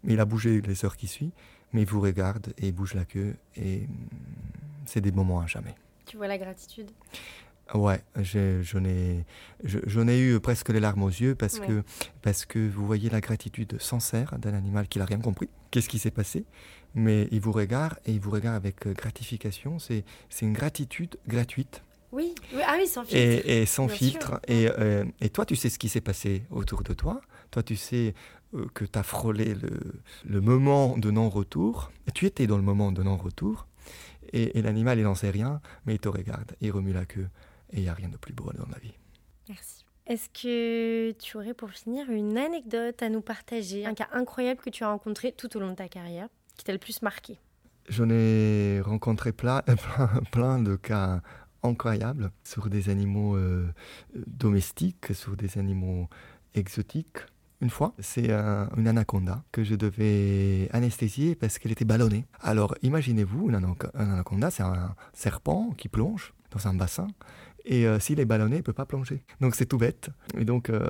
mais 0.04 0.14
il 0.14 0.20
a 0.20 0.26
bougé 0.26 0.62
les 0.62 0.86
heures 0.86 0.98
qui 0.98 1.08
suivent. 1.08 1.32
Mais 1.72 1.82
il 1.82 1.88
vous 1.88 2.02
regarde 2.02 2.54
et 2.60 2.68
il 2.68 2.72
bouge 2.72 2.94
la 2.94 3.04
queue 3.04 3.36
et 3.56 3.88
mm, 3.88 4.08
c'est 4.86 5.02
des 5.02 5.12
moments 5.12 5.40
à 5.40 5.48
jamais. 5.48 5.76
Tu 6.06 6.18
vois 6.18 6.28
la 6.28 6.38
gratitude? 6.38 6.92
Ouais, 7.74 8.04
j'en 8.22 8.84
ai, 8.86 9.26
ai, 9.64 10.20
eu 10.20 10.40
presque 10.40 10.70
les 10.70 10.80
larmes 10.80 11.04
aux 11.04 11.10
yeux 11.10 11.34
parce, 11.34 11.60
que, 11.60 11.84
parce 12.22 12.46
que 12.46 12.60
vous 12.60 12.86
voyez 12.86 13.10
la 13.10 13.22
gratitude 13.22 13.82
sincère 13.82 14.38
d'un 14.38 14.54
animal 14.54 14.88
qui 14.88 15.00
n'a 15.00 15.06
rien 15.06 15.20
compris. 15.20 15.50
Qu'est-ce 15.72 15.90
qui 15.90 15.98
s'est 15.98 16.12
passé? 16.12 16.46
Mais 16.94 17.28
il 17.32 17.40
vous 17.40 17.52
regarde 17.52 17.98
et 18.06 18.12
il 18.12 18.20
vous 18.20 18.30
regarde 18.30 18.56
avec 18.56 18.86
euh, 18.86 18.94
gratification. 18.94 19.80
C'est 19.80 20.04
une 20.42 20.54
gratitude 20.54 21.18
gratuite. 21.28 21.82
Oui, 22.12 22.36
ah 22.64 22.76
oui 22.78 22.86
sans 22.86 23.04
filtre. 23.04 23.50
Et, 23.50 23.66
sans 23.66 23.88
filtre. 23.88 24.40
Et, 24.48 24.70
euh, 24.70 25.04
et, 25.20 25.30
toi, 25.30 25.46
tu 25.46 25.56
sais 25.56 25.70
ce 25.70 25.80
qui 25.80 25.90
s'est 25.90 26.02
passé 26.02 26.44
autour 26.52 26.84
de 26.84 26.94
toi. 26.94 27.22
Toi, 27.50 27.64
tu 27.64 27.76
sais 27.76 28.14
euh, 28.54 28.68
que 28.76 28.86
tu 28.86 29.00
as 29.00 29.04
frôlé 29.04 29.56
le, 29.56 29.80
le 30.26 30.42
moment 30.42 30.96
de 30.96 31.10
non-retour. 31.10 31.92
Tu 32.14 32.28
étais 32.28 32.46
dans 32.46 32.58
le 32.58 32.64
moment 32.64 32.92
de 32.92 33.02
non-retour. 33.02 33.66
Et, 34.34 34.62
l'animal, 34.62 34.98
il 34.98 35.04
n'en 35.04 35.16
sait 35.16 35.30
rien, 35.30 35.62
mais 35.86 35.96
il 35.96 36.00
te 36.00 36.10
regarde, 36.10 36.56
il 36.60 36.72
remue 36.72 36.92
la 36.92 37.06
queue. 37.06 37.28
Et 37.74 37.78
il 37.78 37.84
n'y 37.84 37.90
a 37.90 37.94
rien 37.94 38.10
de 38.10 38.18
plus 38.18 38.34
beau 38.34 38.52
dans 38.54 38.68
la 38.72 38.80
vie. 38.80 38.94
Merci. 39.50 39.84
Est-ce 40.06 40.30
que 40.30 41.12
tu 41.14 41.38
aurais 41.38 41.54
pour 41.54 41.70
finir 41.72 42.10
une 42.10 42.38
anecdote 42.38 43.02
à 43.02 43.10
nous 43.10 43.22
partager, 43.22 43.86
un 43.86 43.94
cas 43.94 44.10
incroyable 44.12 44.62
que 44.62 44.70
tu 44.70 44.84
as 44.84 44.90
rencontré 44.90 45.32
tout 45.32 45.56
au 45.56 45.60
long 45.60 45.72
de 45.72 45.76
ta 45.76 45.88
carrière, 45.88 46.28
qui 46.58 46.66
t'a 46.66 46.74
le 46.74 46.78
plus 46.78 47.02
marqué? 47.02 47.40
J'en 47.88 48.10
ai 48.10 48.82
rencontré 48.82 49.32
plein, 49.34 49.62
plein, 50.32 50.60
de 50.60 50.76
cas 50.76 51.22
incroyables 51.64 52.32
sur 52.44 52.70
des 52.70 52.90
animaux 52.90 53.38
euh, 53.38 53.68
domestiques, 54.28 55.14
sur 55.14 55.38
des 55.38 55.58
animaux 55.58 56.10
exotiques. 56.54 57.20
Une 57.62 57.70
fois, 57.70 57.94
c'est 58.00 58.30
une 58.30 58.88
anaconda 58.90 59.46
que 59.54 59.64
je 59.64 59.76
devais 59.76 60.68
anesthésier 60.74 61.34
parce 61.34 61.60
qu'elle 61.60 61.72
était 61.72 61.86
ballonnée. 61.86 62.26
Alors 62.42 62.76
imaginez-vous, 62.82 63.50
un 63.54 63.64
anaconda, 63.94 64.52
c'est 64.52 64.64
un 64.64 64.94
serpent 65.14 65.72
qui 65.78 65.88
plonge 65.88 66.34
dans 66.52 66.68
un 66.68 66.74
bassin 66.74 67.08
et 67.66 67.88
euh, 67.88 68.00
s'il 68.00 68.20
est 68.20 68.26
ballonné, 68.26 68.58
il 68.58 68.60
ne 68.60 68.64
peut 68.64 68.74
pas 68.74 68.86
plonger. 68.86 69.24
Donc 69.42 69.56
c'est 69.56 69.66
tout 69.66 69.78
bête. 69.78 70.10
Et 70.38 70.46
donc 70.46 70.70
euh, 70.70 70.86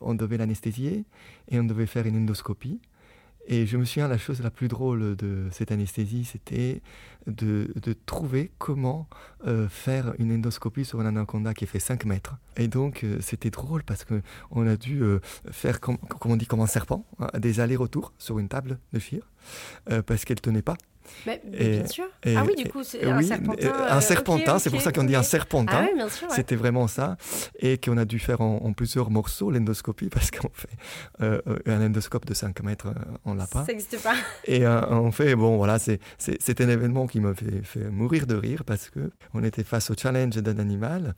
on 0.00 0.14
devait 0.14 0.38
l'anesthésier 0.38 1.04
et 1.48 1.60
on 1.60 1.64
devait 1.64 1.86
faire 1.86 2.06
une 2.06 2.16
endoscopie. 2.16 2.80
Et 3.48 3.64
je 3.64 3.76
me 3.76 3.84
souviens, 3.84 4.08
la 4.08 4.18
chose 4.18 4.42
la 4.42 4.50
plus 4.50 4.66
drôle 4.66 5.14
de 5.14 5.46
cette 5.52 5.70
anesthésie, 5.70 6.24
c'était 6.24 6.82
de, 7.28 7.68
trouver 8.04 8.50
comment 8.58 9.08
euh, 9.46 9.68
faire 9.68 10.14
une 10.18 10.32
endoscopie 10.32 10.84
sur 10.84 10.98
un 10.98 11.06
anaconda 11.06 11.54
qui 11.54 11.64
fait 11.66 11.78
5 11.78 12.06
mètres. 12.06 12.36
Et 12.56 12.66
donc, 12.66 13.06
c'était 13.20 13.50
drôle 13.50 13.84
parce 13.84 14.04
qu'on 14.04 14.66
a 14.66 14.76
dû 14.76 15.00
faire, 15.52 15.78
comme, 15.78 15.98
on 16.24 16.36
dit, 16.36 16.46
comme 16.46 16.60
un 16.60 16.66
serpent, 16.66 17.06
hein, 17.20 17.28
des 17.38 17.60
allers-retours 17.60 18.12
sur 18.18 18.40
une 18.40 18.48
table 18.48 18.80
de 18.92 18.98
chire, 18.98 19.30
parce 20.06 20.24
qu'elle 20.24 20.40
tenait 20.40 20.62
pas 20.62 20.76
bien 21.44 21.86
sûr. 21.86 22.06
ah 22.24 22.44
oui, 22.46 22.54
du 22.56 22.68
coup, 22.70 22.82
c'est 22.82 23.04
un 23.04 23.22
serpentin. 23.22 23.68
Un 23.68 23.96
euh, 23.96 24.00
serpentin, 24.00 24.58
c'est 24.58 24.70
pour 24.70 24.80
ça 24.80 24.92
qu'on 24.92 25.04
dit 25.04 25.16
un 25.16 25.22
serpentin. 25.22 25.88
Ah 25.98 26.06
C'était 26.30 26.56
vraiment 26.56 26.88
ça. 26.88 27.16
Et 27.58 27.78
qu'on 27.78 27.96
a 27.96 28.04
dû 28.04 28.18
faire 28.18 28.40
en, 28.40 28.72
plusieurs 28.72 29.10
morceaux 29.10 29.50
l'endoscopie 29.50 30.08
parce 30.10 30.30
qu'on 30.30 30.50
fait 30.52 30.68
euh, 31.22 31.40
un 31.66 31.84
endoscope 31.86 32.26
de 32.26 32.34
5 32.34 32.62
mètres, 32.62 32.88
euh, 32.88 33.18
on 33.24 33.34
l'a 33.34 33.46
pas. 33.46 33.64
Ça 33.64 33.72
n'existe 33.72 34.02
pas. 34.02 34.14
Et 34.46 34.66
on 34.66 35.12
fait, 35.12 35.34
bon, 35.34 35.56
voilà, 35.56 35.78
c'est 35.78 36.60
un 36.60 36.68
événement 36.68 37.06
qui 37.06 37.20
m'a 37.20 37.34
fait, 37.34 37.62
fait, 37.62 37.90
mourir 37.90 38.26
de 38.26 38.34
rire 38.34 38.64
parce 38.64 38.90
qu'on 38.90 39.42
était 39.44 39.64
face 39.64 39.90
au 39.90 39.94
challenge 39.96 40.36
d'un 40.36 40.58
animal 40.58 41.14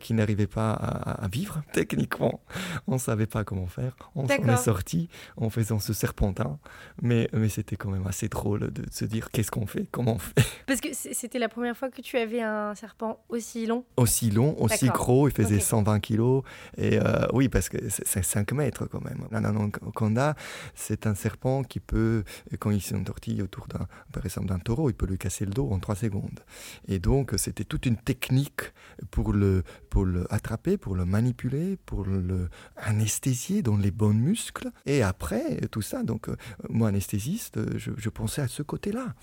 qui 0.00 0.14
n'arrivait 0.14 0.46
pas 0.46 0.72
à, 0.72 1.28
vivre 1.28 1.62
techniquement. 1.72 2.40
On 2.86 2.94
ne 2.94 2.98
savait 2.98 3.26
pas 3.26 3.44
comment 3.44 3.66
faire. 3.66 3.96
On 4.14 4.26
s'en 4.26 4.34
est 4.34 4.56
sorti 4.56 5.08
en 5.36 5.50
faisant 5.50 5.78
ce 5.78 5.92
serpentin. 5.92 6.58
Mais, 7.02 7.28
mais 7.32 7.48
c'était 7.48 7.76
quand 7.76 7.90
même 7.90 8.06
assez 8.06 8.28
drôle 8.28 8.72
de 8.72 8.84
se 8.90 9.04
dire 9.04 9.27
qu'est-ce 9.32 9.50
qu'on 9.50 9.66
fait, 9.66 9.86
comment 9.90 10.14
on 10.14 10.18
fait. 10.18 10.34
Parce 10.66 10.80
que 10.80 10.88
c'était 10.92 11.38
la 11.38 11.48
première 11.48 11.76
fois 11.76 11.90
que 11.90 12.00
tu 12.00 12.16
avais 12.18 12.40
un 12.40 12.74
serpent 12.74 13.24
aussi 13.28 13.66
long? 13.66 13.84
Aussi 13.96 14.30
long, 14.30 14.56
aussi 14.60 14.88
gros, 14.88 15.28
il 15.28 15.34
faisait 15.34 15.60
120 15.60 16.00
kilos. 16.00 16.42
Et 16.76 16.98
euh, 16.98 17.26
oui, 17.32 17.48
parce 17.48 17.68
que 17.68 17.78
c'est 17.88 18.22
5 18.22 18.52
mètres 18.52 18.86
quand 18.86 19.02
même. 19.02 19.26
L'anaconda, 19.30 20.34
c'est 20.74 21.06
un 21.06 21.14
serpent 21.14 21.62
qui 21.62 21.80
peut, 21.80 22.24
quand 22.58 22.70
il 22.70 22.82
s'entortille 22.82 23.42
autour 23.42 23.66
d'un, 23.66 23.86
par 24.12 24.24
exemple 24.24 24.48
d'un 24.48 24.58
taureau, 24.58 24.90
il 24.90 24.94
peut 24.94 25.06
lui 25.06 25.18
casser 25.18 25.44
le 25.44 25.52
dos 25.52 25.68
en 25.70 25.78
3 25.78 25.94
secondes. 25.96 26.40
Et 26.86 26.98
donc, 26.98 27.34
c'était 27.36 27.64
toute 27.64 27.86
une 27.86 27.96
technique 27.96 28.72
pour 29.10 29.32
le, 29.32 29.62
pour 29.90 30.04
le 30.04 30.32
attraper, 30.32 30.76
pour 30.76 30.94
le 30.94 31.04
manipuler, 31.04 31.76
pour 31.86 32.04
le 32.04 32.48
anesthésier 32.76 33.62
dans 33.62 33.76
les 33.76 33.90
bons 33.90 34.14
muscles. 34.14 34.70
Et 34.86 35.02
après, 35.02 35.56
tout 35.70 35.82
ça, 35.82 36.02
donc, 36.02 36.28
euh, 36.28 36.36
moi, 36.68 36.88
anesthésiste, 36.88 37.76
je, 37.78 37.90
je 37.96 38.08
pensais 38.08 38.42
à 38.42 38.48
ce 38.48 38.62
côté-là. 38.62 39.14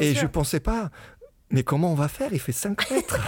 Et 0.00 0.14
je 0.14 0.22
ne 0.22 0.28
pensais 0.28 0.60
pas, 0.60 0.90
mais 1.50 1.62
comment 1.62 1.92
on 1.92 1.94
va 1.94 2.08
faire? 2.08 2.32
Il 2.32 2.40
fait 2.40 2.52
5 2.52 2.90
mètres. 2.90 3.18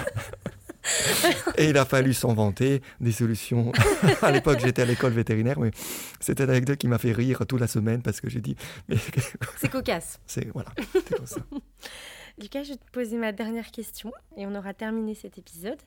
et 1.56 1.70
il 1.70 1.78
a 1.78 1.84
fallu 1.84 2.14
s'inventer 2.14 2.82
des 3.00 3.12
solutions. 3.12 3.72
à 4.22 4.30
l'époque, 4.30 4.60
j'étais 4.60 4.82
à 4.82 4.84
l'école 4.84 5.12
vétérinaire, 5.12 5.58
mais 5.58 5.70
c'était 6.20 6.44
une 6.44 6.50
anecdote 6.50 6.78
qui 6.78 6.88
m'a 6.88 6.98
fait 6.98 7.12
rire 7.12 7.44
toute 7.46 7.60
la 7.60 7.66
semaine 7.66 8.02
parce 8.02 8.20
que 8.20 8.28
j'ai 8.28 8.40
dit. 8.40 8.56
c'est 9.56 9.68
cocasse. 9.68 10.20
C'est 10.26 10.50
voilà, 10.52 10.70
comme 11.10 11.26
ça. 11.26 11.40
Lucas, 12.40 12.64
je 12.64 12.70
vais 12.70 12.76
te 12.76 12.90
poser 12.90 13.16
ma 13.16 13.30
dernière 13.30 13.70
question 13.70 14.10
et 14.36 14.46
on 14.46 14.54
aura 14.56 14.74
terminé 14.74 15.14
cet 15.14 15.38
épisode. 15.38 15.78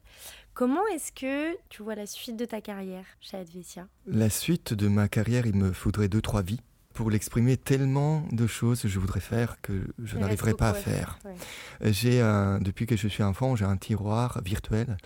Comment 0.54 0.86
est-ce 0.94 1.12
que 1.12 1.58
tu 1.70 1.84
vois 1.84 1.96
la 1.96 2.06
suite 2.06 2.38
de 2.38 2.46
ta 2.46 2.62
carrière 2.62 3.06
chez 3.20 3.38
Advesia 3.38 3.88
La 4.06 4.30
suite 4.30 4.74
de 4.74 4.88
ma 4.88 5.10
carrière, 5.10 5.46
il 5.46 5.56
me 5.56 5.74
faudrait 5.74 6.08
deux, 6.08 6.22
trois 6.22 6.42
vies 6.42 6.62
pour 6.98 7.12
l'exprimer 7.12 7.58
tellement 7.58 8.26
de 8.32 8.48
choses 8.48 8.82
que 8.82 8.88
je 8.88 8.98
voudrais 8.98 9.20
faire 9.20 9.62
que 9.62 9.94
je 10.04 10.18
n'arriverai 10.18 10.56
pas 10.56 10.70
à 10.70 10.74
faire. 10.74 11.20
J'ai 11.82 12.22
depuis 12.60 12.88
que 12.88 12.98
je 12.98 13.08
suis 13.08 13.22
enfant, 13.22 13.56
j'ai 13.56 13.66
un 13.66 13.78
tiroir 13.78 14.42
virtuel 14.44 14.98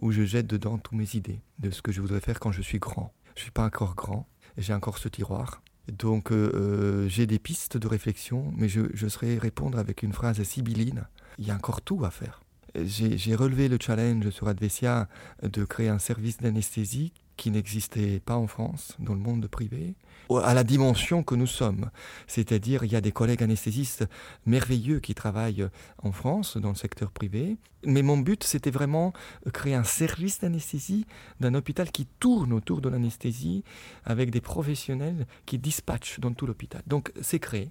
où 0.00 0.10
je 0.10 0.22
jette 0.24 0.46
dedans 0.46 0.78
toutes 0.78 0.96
mes 0.96 1.14
idées 1.16 1.42
de 1.58 1.70
ce 1.70 1.82
que 1.82 1.92
je 1.92 2.00
voudrais 2.00 2.20
faire 2.20 2.40
quand 2.40 2.50
je 2.50 2.62
suis 2.62 2.78
grand. 2.78 3.12
Je 3.36 3.42
suis 3.42 3.50
pas 3.50 3.66
encore 3.66 3.94
grand, 3.94 4.26
j'ai 4.56 4.72
encore 4.72 4.96
ce 4.96 5.08
tiroir. 5.08 5.60
Donc 5.92 6.32
euh, 6.32 6.50
euh, 6.54 7.08
j'ai 7.08 7.26
des 7.26 7.38
pistes 7.38 7.76
de 7.76 7.88
réflexion, 7.88 8.50
mais 8.56 8.70
je, 8.70 8.80
je 8.94 9.06
serai 9.06 9.36
répondre 9.36 9.78
avec 9.78 10.02
une 10.02 10.14
phrase 10.14 10.42
sibylline. 10.42 11.04
Il 11.36 11.46
y 11.46 11.50
a 11.50 11.54
encore 11.54 11.82
tout 11.82 12.06
à 12.06 12.10
faire. 12.10 12.40
J'ai 12.74 13.34
relevé 13.34 13.68
le 13.68 13.76
challenge 13.78 14.30
sur 14.30 14.48
Advesia 14.48 15.08
de 15.42 15.64
créer 15.64 15.90
un 15.90 15.98
service 15.98 16.38
d'anesthésie 16.38 17.12
qui 17.36 17.50
n'existait 17.50 18.20
pas 18.20 18.36
en 18.36 18.46
France, 18.46 18.96
dans 18.98 19.14
le 19.14 19.20
monde 19.20 19.46
privé, 19.46 19.94
à 20.30 20.54
la 20.54 20.64
dimension 20.64 21.22
que 21.22 21.34
nous 21.34 21.46
sommes. 21.46 21.90
C'est-à-dire, 22.26 22.84
il 22.84 22.92
y 22.92 22.96
a 22.96 23.00
des 23.00 23.12
collègues 23.12 23.42
anesthésistes 23.42 24.04
merveilleux 24.46 25.00
qui 25.00 25.14
travaillent 25.14 25.68
en 26.02 26.12
France, 26.12 26.56
dans 26.56 26.70
le 26.70 26.74
secteur 26.74 27.10
privé. 27.10 27.56
Mais 27.86 28.02
mon 28.02 28.16
but, 28.16 28.44
c'était 28.44 28.70
vraiment 28.70 29.12
créer 29.52 29.74
un 29.74 29.84
service 29.84 30.40
d'anesthésie 30.40 31.06
d'un 31.40 31.54
hôpital 31.54 31.90
qui 31.90 32.06
tourne 32.06 32.52
autour 32.52 32.80
de 32.80 32.88
l'anesthésie 32.88 33.64
avec 34.04 34.30
des 34.30 34.40
professionnels 34.40 35.26
qui 35.46 35.58
dispatchent 35.58 36.20
dans 36.20 36.32
tout 36.32 36.46
l'hôpital. 36.46 36.82
Donc, 36.86 37.12
c'est 37.20 37.38
créé. 37.38 37.70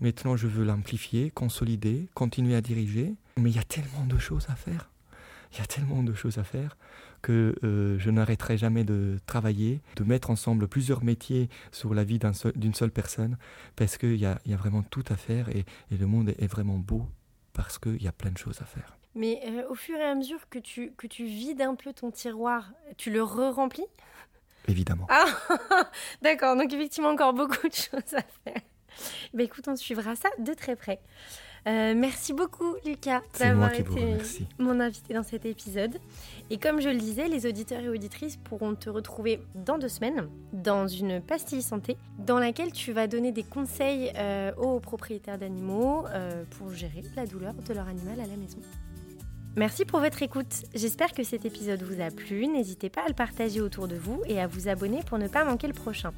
Maintenant, 0.00 0.36
je 0.36 0.46
veux 0.46 0.64
l'amplifier, 0.64 1.30
consolider, 1.30 2.08
continuer 2.14 2.54
à 2.54 2.60
diriger. 2.60 3.14
Mais 3.38 3.50
il 3.50 3.56
y 3.56 3.60
a 3.60 3.64
tellement 3.64 4.06
de 4.06 4.18
choses 4.18 4.46
à 4.48 4.54
faire. 4.54 4.90
Il 5.52 5.58
y 5.58 5.60
a 5.62 5.66
tellement 5.66 6.02
de 6.02 6.12
choses 6.14 6.38
à 6.38 6.44
faire 6.44 6.76
que 7.22 7.54
euh, 7.64 7.98
je 7.98 8.10
n'arrêterai 8.10 8.56
jamais 8.56 8.84
de 8.84 9.18
travailler, 9.26 9.80
de 9.96 10.04
mettre 10.04 10.30
ensemble 10.30 10.68
plusieurs 10.68 11.02
métiers 11.02 11.48
sur 11.72 11.94
la 11.94 12.04
vie 12.04 12.20
d'une 12.54 12.74
seule 12.74 12.90
personne, 12.90 13.36
parce 13.76 13.96
qu'il 13.96 14.16
y 14.16 14.26
a, 14.26 14.38
y 14.46 14.54
a, 14.54 14.56
vraiment 14.56 14.82
tout 14.82 15.04
à 15.08 15.16
faire 15.16 15.48
et, 15.48 15.64
le 15.90 16.06
monde 16.06 16.30
est 16.38 16.46
vraiment 16.46 16.78
beau 16.78 17.06
parce 17.52 17.78
qu'il 17.78 18.00
y 18.00 18.06
a 18.06 18.12
plein 18.12 18.30
de 18.30 18.38
choses 18.38 18.60
à 18.60 18.64
faire. 18.64 18.96
Mais 19.14 19.40
euh, 19.46 19.68
au 19.68 19.74
fur 19.74 19.96
et 19.96 20.04
à 20.04 20.14
mesure 20.14 20.48
que 20.48 20.60
tu, 20.60 20.92
que 20.96 21.08
tu 21.08 21.24
vides 21.24 21.60
un 21.60 21.74
peu 21.74 21.92
ton 21.92 22.12
tiroir, 22.12 22.70
tu 22.96 23.10
le 23.10 23.22
re-remplis? 23.22 23.86
Évidemment. 24.68 25.06
Ah, 25.08 25.26
d'accord, 26.22 26.56
donc 26.56 26.72
effectivement 26.72 27.08
encore 27.08 27.32
beaucoup 27.32 27.68
de 27.68 27.74
choses 27.74 28.14
à 28.14 28.22
faire. 28.44 28.62
Ben 29.34 29.44
écoute, 29.44 29.66
on 29.66 29.76
suivra 29.76 30.14
ça 30.14 30.28
de 30.38 30.54
très 30.54 30.76
près. 30.76 31.00
Euh, 31.68 31.92
merci 31.94 32.32
beaucoup, 32.32 32.76
Lucas, 32.86 33.20
d'avoir 33.38 33.74
été 33.74 34.16
mon 34.58 34.80
invité 34.80 35.12
dans 35.12 35.22
cet 35.22 35.44
épisode. 35.44 35.98
Et 36.48 36.56
comme 36.56 36.80
je 36.80 36.88
le 36.88 36.96
disais, 36.96 37.28
les 37.28 37.46
auditeurs 37.46 37.80
et 37.80 37.88
auditrices 37.90 38.36
pourront 38.36 38.74
te 38.74 38.88
retrouver 38.88 39.40
dans 39.54 39.76
deux 39.76 39.88
semaines 39.88 40.28
dans 40.52 40.86
une 40.86 41.20
pastille 41.20 41.62
santé 41.62 41.98
dans 42.18 42.38
laquelle 42.38 42.72
tu 42.72 42.92
vas 42.92 43.06
donner 43.06 43.32
des 43.32 43.42
conseils 43.42 44.10
euh, 44.16 44.52
aux 44.56 44.80
propriétaires 44.80 45.38
d'animaux 45.38 46.06
euh, 46.08 46.44
pour 46.58 46.72
gérer 46.72 47.02
la 47.16 47.26
douleur 47.26 47.52
de 47.52 47.74
leur 47.74 47.86
animal 47.86 48.18
à 48.20 48.26
la 48.26 48.36
maison. 48.36 48.58
Merci 49.58 49.84
pour 49.84 49.98
votre 49.98 50.22
écoute. 50.22 50.66
J'espère 50.72 51.12
que 51.12 51.24
cet 51.24 51.44
épisode 51.44 51.82
vous 51.82 52.00
a 52.00 52.12
plu. 52.12 52.46
N'hésitez 52.46 52.90
pas 52.90 53.00
à 53.00 53.08
le 53.08 53.12
partager 53.12 53.60
autour 53.60 53.88
de 53.88 53.96
vous 53.96 54.22
et 54.28 54.40
à 54.40 54.46
vous 54.46 54.68
abonner 54.68 55.00
pour 55.04 55.18
ne 55.18 55.26
pas 55.26 55.44
manquer 55.44 55.66
le 55.66 55.72
prochain. 55.72 56.12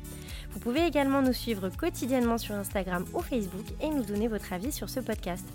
Vous 0.51 0.61
pouvez 0.61 0.85
également 0.85 1.23
nous 1.23 1.33
suivre 1.33 1.71
quotidiennement 1.71 2.37
sur 2.37 2.55
Instagram 2.55 3.07
ou 3.15 3.21
Facebook 3.21 3.65
et 3.81 3.89
nous 3.89 4.03
donner 4.03 4.29
votre 4.29 4.53
avis 4.53 4.73
sur 4.73 4.91
ce 4.91 5.01
podcast. 5.01 5.47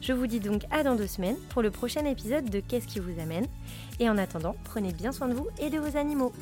Je 0.00 0.14
vous 0.14 0.26
dis 0.26 0.40
donc 0.40 0.62
à 0.70 0.82
dans 0.82 0.94
deux 0.94 1.06
semaines 1.06 1.36
pour 1.50 1.60
le 1.60 1.70
prochain 1.70 2.06
épisode 2.06 2.48
de 2.48 2.60
Qu'est-ce 2.60 2.86
qui 2.86 3.00
vous 3.00 3.20
amène? 3.20 3.46
Et 4.00 4.08
en 4.08 4.16
attendant, 4.16 4.56
prenez 4.64 4.94
bien 4.94 5.12
soin 5.12 5.28
de 5.28 5.34
vous 5.34 5.48
et 5.60 5.68
de 5.68 5.78
vos 5.78 5.98
animaux. 5.98 6.32